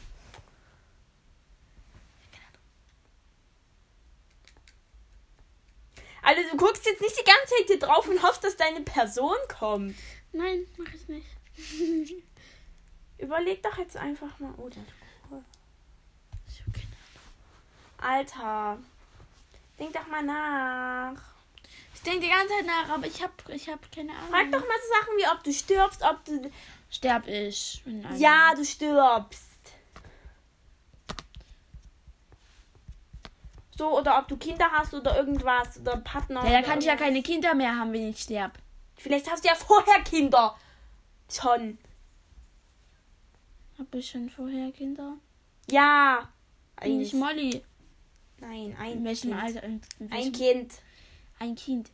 Also 6.22 6.40
du 6.50 6.56
guckst 6.56 6.86
jetzt 6.86 7.02
nicht 7.02 7.18
die 7.18 7.24
ganze 7.24 7.54
Zeit 7.54 7.66
hier 7.66 7.78
drauf 7.78 8.08
und 8.08 8.22
hoffst, 8.22 8.42
dass 8.44 8.56
deine 8.56 8.80
Person 8.80 9.36
kommt. 9.58 9.94
Nein, 10.32 10.66
mach 10.78 10.92
ich 10.92 11.06
nicht. 11.06 11.26
Überleg 13.18 13.62
doch 13.62 13.76
jetzt 13.76 13.96
einfach 13.96 14.38
mal. 14.40 14.54
Oh, 14.56 14.68
der 14.68 14.82
Ich 16.48 16.62
hab 16.62 16.72
keine 16.72 16.86
Alter. 17.98 18.78
Denk 19.78 19.92
doch 19.92 20.06
mal 20.06 20.22
nach. 20.22 21.33
Ich 22.04 22.10
denke 22.10 22.26
die 22.26 22.32
ganze 22.32 22.48
Zeit 22.48 22.66
nach, 22.66 22.94
aber 22.96 23.06
ich 23.06 23.22
hab, 23.22 23.48
ich 23.48 23.66
hab 23.66 23.90
keine 23.90 24.12
Ahnung. 24.12 24.28
Frag 24.28 24.52
doch 24.52 24.60
mal 24.60 24.76
so 24.82 25.00
Sachen 25.00 25.16
wie, 25.16 25.26
ob 25.26 25.42
du 25.42 25.50
stirbst, 25.54 26.02
ob 26.02 26.22
du. 26.26 26.50
Sterb 26.90 27.26
ich. 27.26 27.82
Ja, 28.18 28.52
du 28.54 28.62
stirbst. 28.62 29.48
So, 33.78 33.98
oder 33.98 34.18
ob 34.18 34.28
du 34.28 34.36
Kinder 34.36 34.70
hast 34.70 34.92
oder 34.92 35.16
irgendwas 35.16 35.80
oder 35.80 35.96
Partner. 35.96 36.44
Ja, 36.44 36.60
da 36.60 36.62
kann 36.62 36.78
ich 36.78 36.84
ja 36.84 36.94
keine 36.94 37.22
Kinder 37.22 37.54
mehr 37.54 37.74
haben, 37.74 37.90
wenn 37.94 38.10
ich 38.10 38.20
sterb. 38.20 38.52
Vielleicht 38.98 39.30
hast 39.30 39.42
du 39.42 39.48
ja 39.48 39.54
vorher 39.54 40.02
Kinder. 40.02 40.54
Schon. 41.32 41.78
Hab 43.78 43.92
ich 43.94 44.10
schon 44.10 44.28
vorher 44.28 44.70
Kinder? 44.72 45.14
Ja. 45.70 46.28
Bin 46.82 47.00
ich 47.00 47.14
Eins. 47.14 47.20
Molly? 47.20 47.64
Nein, 48.40 48.76
ein 48.78 48.92
In 48.98 49.04
welchem 49.04 49.30
kind. 49.30 49.42
Alter? 49.42 49.62
In, 49.62 49.80
in 50.00 50.06
Ein 50.06 50.10
welchem- 50.12 50.32
Kind. 50.34 50.74
Ein 51.40 51.54
Kind. 51.56 51.90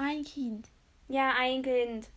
Ein 0.00 0.24
Kind. 0.24 0.66
Ja, 1.08 1.34
ein 1.36 1.62
Kind. 1.62 2.08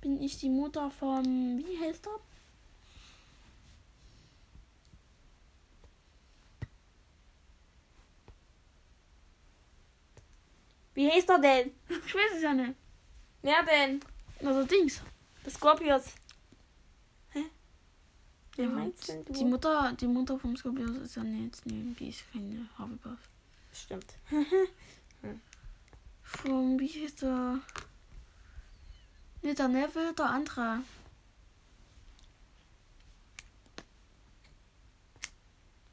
Bin 0.00 0.18
ich 0.22 0.38
die 0.38 0.48
Mutter 0.48 0.90
vom. 0.90 1.58
Wie 1.58 1.78
heißt 1.78 2.06
er? 2.06 2.18
Wie 10.94 11.10
heißt 11.10 11.28
er 11.28 11.38
denn? 11.38 11.72
Ich 11.88 12.14
weiß 12.14 12.36
es 12.36 12.42
ja 12.42 12.54
nicht. 12.54 12.74
Wer 13.42 13.62
denn? 13.62 14.00
Also 14.42 14.64
Dings. 14.64 15.02
Der 15.44 15.52
Scorpius. 15.52 16.14
Hä? 17.30 17.44
Wer 18.56 18.64
Ja, 18.64 18.70
meinst 18.70 19.08
denn 19.08 19.24
du? 19.24 19.32
Die 19.34 19.44
Mutter, 19.44 19.92
die 20.00 20.06
Mutter 20.06 20.38
vom 20.38 20.56
Scorpius 20.56 20.96
ist 20.96 21.16
ja 21.16 21.24
nicht. 21.24 21.64
Nee, 21.66 21.94
die 21.98 22.08
ist 22.08 22.24
keine 22.32 22.68
Hufflepuff. 22.78 23.29
Stimmt. 23.72 24.14
Vom, 26.22 26.78
wie 26.78 26.86
hieß 26.86 27.16
der? 27.16 27.58
Nee, 29.42 29.54
der 29.54 29.68
Neville, 29.68 30.12
der 30.14 30.26
andere. 30.26 30.80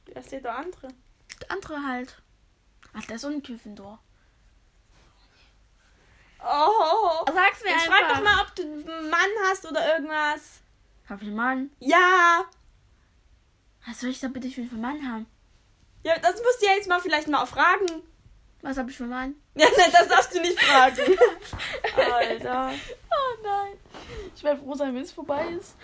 Wer 0.05 0.17
ist 0.17 0.31
denn 0.31 0.43
der 0.43 0.55
andere? 0.55 0.89
Der 1.41 1.51
andere 1.51 1.83
halt. 1.83 2.21
Ach, 2.93 3.05
der 3.05 3.15
ist 3.15 3.21
so 3.21 3.27
ein 3.27 3.41
Gryffindor. 3.41 3.99
Oh. 6.39 7.25
Sag's 7.33 7.63
mir 7.63 7.71
Jetzt 7.71 7.89
einfach. 7.89 7.97
frag 7.97 8.15
doch 8.15 8.23
mal, 8.23 8.41
ob 8.41 8.55
du 8.55 8.63
einen 8.63 9.09
Mann 9.09 9.29
hast 9.45 9.65
oder 9.65 9.95
irgendwas. 9.95 10.61
Hab 11.09 11.21
ich 11.21 11.27
einen 11.27 11.35
Mann? 11.35 11.71
Ja. 11.79 12.45
Was 13.85 14.01
soll 14.01 14.09
ich 14.09 14.19
da 14.19 14.27
bitte 14.27 14.49
für 14.49 14.61
einen 14.61 14.81
Mann 14.81 15.11
haben? 15.11 15.25
Ja, 16.07 16.17
das 16.19 16.41
musst 16.41 16.61
du 16.61 16.65
ja 16.65 16.71
jetzt 16.71 16.87
mal 16.87 17.01
vielleicht 17.01 17.27
mal 17.27 17.45
fragen. 17.45 18.01
Was 18.61 18.77
hab 18.77 18.89
ich 18.89 18.95
für 18.95 19.03
einen 19.03 19.11
Mann? 19.11 19.35
Ja, 19.55 19.67
nein, 19.77 19.91
das 19.91 20.07
darfst 20.07 20.33
du 20.33 20.39
nicht 20.39 20.57
fragen. 20.57 21.17
Alter. 22.13 22.71
Oh 23.11 23.43
nein. 23.43 23.73
Ich 24.33 24.41
werde 24.41 24.61
froh 24.61 24.75
sein, 24.75 24.95
wenn 24.95 25.01
es 25.01 25.11
vorbei 25.11 25.45
ist. 25.59 25.75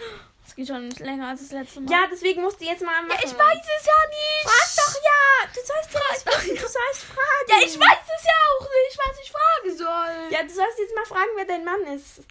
Es 0.47 0.55
geht 0.55 0.67
schon 0.67 0.89
länger 0.91 1.27
als 1.27 1.41
das 1.41 1.51
letzte 1.51 1.81
Mal. 1.81 1.91
Ja, 1.91 2.07
deswegen 2.09 2.41
musst 2.41 2.61
du 2.61 2.65
jetzt 2.65 2.83
mal 2.83 3.01
machen. 3.01 3.19
Ja, 3.21 3.27
ich 3.27 3.37
weiß 3.37 3.67
es 3.79 3.85
ja 3.85 3.99
nicht. 4.07 4.43
Frag 4.45 4.85
doch 4.85 4.95
ja. 5.03 5.47
Du 5.47 5.59
sollst 5.59 5.93
ja 5.93 6.31
doch. 6.31 6.41
du 6.41 6.55
sollst 6.55 7.03
fragen. 7.03 7.47
Ja, 7.49 7.57
ich 7.57 7.77
weiß 7.77 8.03
es 8.15 8.23
ja 8.23 8.37
auch 8.47 8.67
nicht, 8.79 8.99
was 9.03 9.19
ich 9.21 9.31
fragen 9.31 9.77
soll. 9.77 10.37
Ja, 10.37 10.43
du 10.43 10.53
sollst 10.53 10.79
jetzt 10.79 10.95
mal 10.95 11.05
fragen, 11.05 11.31
wer 11.35 11.45
dein 11.45 11.65
Mann 11.65 11.81
ist. 11.95 12.21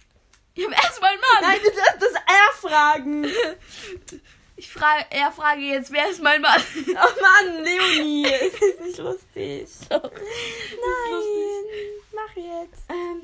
Ich 0.55 0.65
hab 0.65 0.71
erst 0.71 0.99
mal 0.99 1.11
einen 1.11 1.21
Mann. 1.21 1.41
Nein, 1.41 1.59
du 1.61 1.69
sollst 1.69 2.01
das 2.01 2.13
er 2.13 2.69
fragen. 2.69 3.27
Ich 4.55 4.71
frage, 4.71 5.05
er 5.09 5.31
frage 5.31 5.61
jetzt, 5.61 5.91
wer 5.91 6.09
ist 6.09 6.21
mein 6.21 6.41
Mann? 6.41 6.61
Oh 6.87 7.21
Mann, 7.21 7.63
Leonie. 7.63 8.25
Es 8.31 8.53
ist 8.53 8.81
nicht 8.81 8.97
lustig. 8.99 9.67
Nein. 9.89 10.03
Mach 12.13 12.35
jetzt. 12.35 12.83
Ähm, 12.89 13.23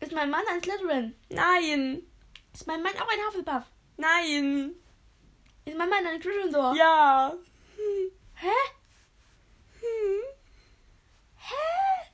ist 0.00 0.12
mein 0.12 0.30
Mann 0.30 0.42
ein 0.50 0.62
Slytherin? 0.62 1.14
Nein. 1.28 2.02
Ist 2.54 2.66
mein 2.66 2.82
Mann 2.82 2.94
auch 2.94 3.08
ein 3.12 3.26
Hufflepuff? 3.26 3.64
Nein. 3.98 4.74
Ist 5.66 5.76
mein 5.76 5.88
Mann 5.90 6.06
ein 6.06 6.20
Gryffindor? 6.20 6.74
Ja. 6.76 7.32
Hm. 7.76 8.10
Hä? 8.34 8.48
Hm. 9.80 10.22
Hä? 11.36 12.10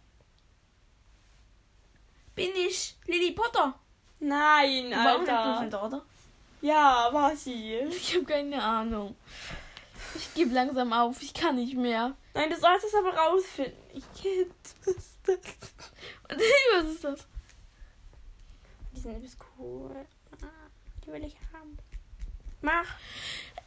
Bin 2.34 2.50
ich 2.56 2.96
Lily 3.06 3.32
Potter? 3.32 3.78
Nein, 4.18 4.90
Du 4.90 4.96
war 4.96 5.14
auch 5.16 5.20
ein 5.20 5.28
Alter. 5.28 5.52
Gryffindor, 5.52 5.82
oder? 5.86 6.06
Ja, 6.62 7.08
war 7.12 7.36
sie. 7.36 7.74
Ich 7.90 8.14
habe 8.14 8.24
keine 8.24 8.62
Ahnung. 8.62 9.16
Ich 10.14 10.32
gebe 10.34 10.54
langsam 10.54 10.92
auf, 10.92 11.20
ich 11.20 11.34
kann 11.34 11.56
nicht 11.56 11.76
mehr. 11.76 12.14
Nein, 12.34 12.50
du 12.50 12.56
sollst 12.56 12.86
es 12.86 12.94
aber 12.94 13.14
rausfinden. 13.14 13.82
Ich 13.92 14.04
kennt 14.14 14.54
was 14.84 14.96
ist 14.96 15.18
das? 15.24 15.38
Was 16.74 16.84
ist 16.84 17.04
das? 17.04 17.26
Die 18.92 19.00
sind 19.00 19.16
übelst 19.16 19.38
cool. 19.58 20.06
Die 21.04 21.12
will 21.12 21.24
ich 21.24 21.36
haben. 21.52 21.76
Mach. 22.60 22.86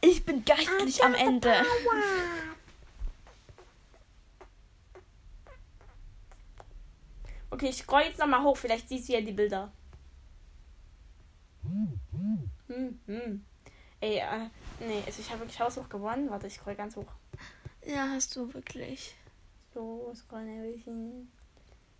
Ich 0.00 0.24
bin 0.24 0.44
geistlich 0.44 1.04
am 1.04 1.14
Ende. 1.14 1.52
Aua. 1.52 2.02
Okay, 7.50 7.68
ich 7.68 7.76
scroll 7.76 8.02
jetzt 8.02 8.18
nochmal 8.18 8.42
hoch. 8.42 8.56
Vielleicht 8.56 8.88
siehst 8.88 9.08
du 9.08 9.12
ja 9.12 9.20
die 9.20 9.32
Bilder. 9.32 9.72
Hm, 12.68 13.00
hm. 13.06 13.44
Ey, 14.00 14.18
äh, 14.18 14.50
nee, 14.80 15.02
also 15.06 15.20
ich 15.20 15.30
habe 15.30 15.40
wirklich 15.40 15.60
haushoch 15.60 15.88
gewonnen. 15.88 16.28
Warte, 16.30 16.46
ich 16.46 16.54
scroll 16.54 16.74
ganz 16.74 16.96
hoch. 16.96 17.10
Ja, 17.84 18.08
hast 18.10 18.34
du 18.36 18.52
wirklich. 18.52 19.14
So, 19.72 20.12
scrollen 20.14 20.48
ein 20.48 20.72
bisschen. 20.72 21.32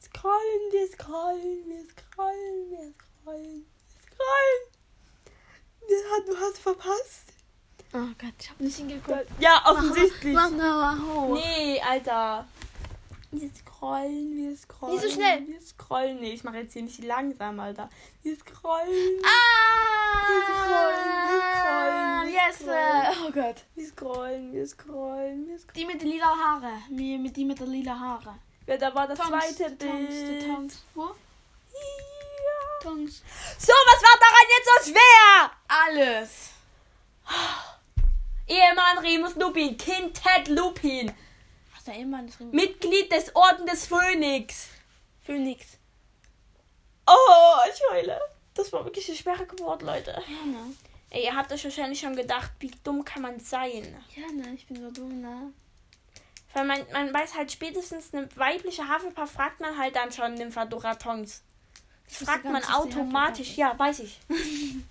Scrollen, 0.03 0.73
wir 0.73 0.89
scrollen, 0.89 1.65
wir 1.69 1.85
scrollen, 1.85 2.71
wir 2.71 2.93
scrollen, 2.93 3.65
wir 3.65 4.03
scrollen. 4.03 4.77
Ja, 5.89 6.27
du 6.27 6.37
hast 6.39 6.59
verpasst. 6.59 7.33
Oh 7.93 8.09
Gott, 8.19 8.35
ich 8.41 8.51
habe 8.51 8.65
nicht 8.65 8.77
hingeguckt. 8.77 9.27
Ja, 9.39 9.63
offensichtlich. 9.65 10.35
Mach 10.35 10.51
mal 10.51 10.99
hoch. 10.99 11.35
Nee, 11.35 11.81
Alter. 11.81 12.47
Wir 13.33 13.51
scrollen, 13.55 14.37
wir 14.37 14.57
scrollen. 14.57 14.95
Nicht 14.95 15.05
so 15.05 15.11
schnell. 15.11 15.47
Wir 15.47 15.61
scrollen. 15.61 16.21
Nee, 16.21 16.33
ich 16.33 16.45
mache 16.45 16.59
jetzt 16.59 16.73
hier 16.73 16.83
nicht 16.83 17.03
langsam, 17.03 17.59
Alter. 17.61 17.89
Wir 18.23 18.37
scrollen. 18.37 19.21
Ah! 19.25 20.29
Wir 20.29 20.43
scrollen, 20.43 21.29
wir 21.29 21.41
scrollen, 21.53 22.27
wir 22.27 22.33
Yes! 22.33 22.57
scrollen. 22.57 23.27
Oh 23.27 23.31
Gott. 23.33 23.65
Wir 23.75 23.87
scrollen, 23.87 24.53
wir 24.53 24.67
scrollen, 24.67 25.47
wir 25.49 25.59
scrollen. 25.59 25.75
Die 25.77 25.85
mit 25.85 26.01
den 26.01 26.09
lila 26.09 26.27
Haare. 26.37 26.73
Mir 26.91 27.19
mit 27.19 27.37
die 27.37 27.45
mit 27.45 27.59
den 27.61 27.71
lila 27.71 27.99
Haare. 27.99 28.37
Ja, 28.67 28.77
da 28.77 28.95
war 28.95 29.07
das 29.07 29.19
Tongs, 29.19 29.31
zweite 29.57 29.71
Bild. 29.77 30.47
Tongs. 30.47 30.83
Wo? 30.95 31.03
Ja. 31.05 31.11
Tongs. 32.83 33.23
So, 33.59 33.73
was 33.73 34.03
war 34.03 34.19
daran 34.19 34.47
jetzt 34.49 34.69
so 34.87 34.91
schwer? 34.93 35.51
Alles. 35.69 36.51
Ehemann 38.49 38.99
Remus 38.99 39.35
Lupin, 39.37 39.77
Kind 39.77 40.15
Ted 40.15 40.49
Lupin, 40.49 41.13
Du 41.87 41.93
immer 41.93 42.23
das 42.23 42.41
Ring? 42.41 42.51
Mitglied 42.51 43.13
des 43.13 43.35
Orden 43.37 43.65
des 43.67 43.87
Phönix. 43.87 44.69
Phoenix. 45.23 45.79
Oh, 47.07 47.59
ich 47.73 47.81
heule. 47.93 48.21
Das 48.55 48.73
war 48.73 48.85
wirklich 48.85 49.09
eine 49.09 49.17
schwere 49.17 49.47
Geburt, 49.47 49.83
Leute. 49.83 50.11
Ja, 50.11 50.47
ne? 50.47 50.75
Ey, 51.11 51.25
ihr 51.25 51.37
habt 51.37 51.53
euch 51.53 51.63
wahrscheinlich 51.63 52.01
schon 52.01 52.17
gedacht, 52.17 52.51
wie 52.59 52.73
dumm 52.83 53.05
kann 53.05 53.23
man 53.23 53.39
sein? 53.39 53.97
Ja, 54.17 54.27
ne? 54.33 54.55
Ich 54.55 54.67
bin 54.67 54.81
so 54.81 54.91
dumm, 54.91 55.21
ne? 55.21 55.53
Weil 56.53 56.65
man, 56.65 56.81
man 56.93 57.15
weiß 57.15 57.37
halt 57.37 57.53
spätestens 57.53 58.13
eine 58.13 58.29
weibliche 58.37 58.93
Hufflepuff 58.93 59.31
fragt 59.31 59.61
man 59.61 59.79
halt 59.79 59.95
dann 59.95 60.11
schon 60.11 60.35
Nymphadora 60.35 60.95
Tongs. 60.95 61.43
Das 62.09 62.19
fragt 62.19 62.45
man 62.45 62.65
automatisch. 62.65 63.57
Ja, 63.57 63.79
weiß 63.79 64.01
ich. 64.01 64.19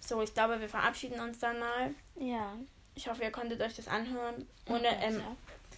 so, 0.00 0.22
ich 0.22 0.34
glaube, 0.34 0.60
wir 0.60 0.68
verabschieden 0.68 1.18
uns 1.18 1.38
dann 1.38 1.58
mal. 1.58 1.94
Ja. 2.16 2.52
Ich 2.94 3.08
hoffe, 3.08 3.22
ihr 3.22 3.30
konntet 3.30 3.60
euch 3.60 3.74
das 3.74 3.88
anhören, 3.88 4.46
ohne 4.66 4.88
ähm, 5.02 5.22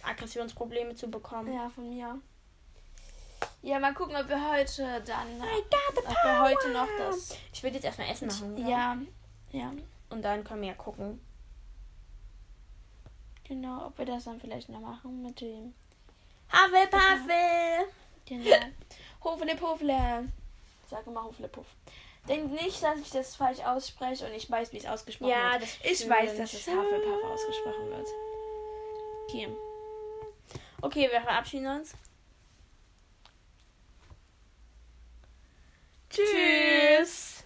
Aggressionsprobleme 0.03 0.95
zu 0.95 1.09
bekommen. 1.09 1.53
Ja, 1.53 1.69
von 1.69 1.89
mir. 1.89 2.19
Ja, 3.61 3.79
mal 3.79 3.93
gucken, 3.93 4.15
ob 4.15 4.27
wir 4.27 4.51
heute 4.51 5.01
dann. 5.05 5.41
ob 5.95 6.23
wir 6.23 6.41
heute 6.41 6.69
noch 6.71 6.87
das. 6.97 7.37
Ich 7.53 7.61
würde 7.63 7.75
jetzt 7.75 7.85
erstmal 7.85 8.09
Essen 8.09 8.27
machen. 8.27 8.55
oder? 8.55 8.67
Ja, 8.69 8.97
ja. 9.51 9.71
Und 10.09 10.21
dann 10.23 10.43
können 10.43 10.61
wir 10.61 10.69
ja 10.69 10.75
gucken. 10.75 11.19
Genau, 13.43 13.87
ob 13.87 13.97
wir 13.97 14.05
das 14.05 14.23
dann 14.25 14.39
vielleicht 14.39 14.69
noch 14.69 14.79
machen 14.79 15.21
mit 15.23 15.41
dem. 15.41 15.73
Hufflepuffle! 16.51 17.87
Genau. 18.25 18.55
Hofle 19.23 19.55
Puffle. 19.55 20.29
Sag 20.89 21.05
mal 21.07 21.23
Hofle 21.23 21.47
Puff. 21.47 21.67
Denk 22.27 22.51
nicht, 22.51 22.81
dass 22.83 22.99
ich 22.99 23.09
das 23.09 23.35
falsch 23.35 23.59
ausspreche 23.59 24.25
und 24.25 24.33
ich 24.33 24.49
weiß, 24.49 24.71
wie 24.73 24.77
es 24.77 24.85
ausgesprochen 24.85 25.31
Ja, 25.31 25.59
wird. 25.59 25.69
Ich 25.83 26.07
weiß, 26.07 26.37
dass 26.37 26.53
es 26.53 26.67
Hufflepuff 26.67 27.23
ausgesprochen 27.23 27.89
wird. 27.89 28.07
Okay. 29.27 29.49
Okay, 30.81 31.09
wir 31.11 31.21
verabschieden 31.21 31.67
uns. 31.67 31.95
Tschüss. 36.09 37.43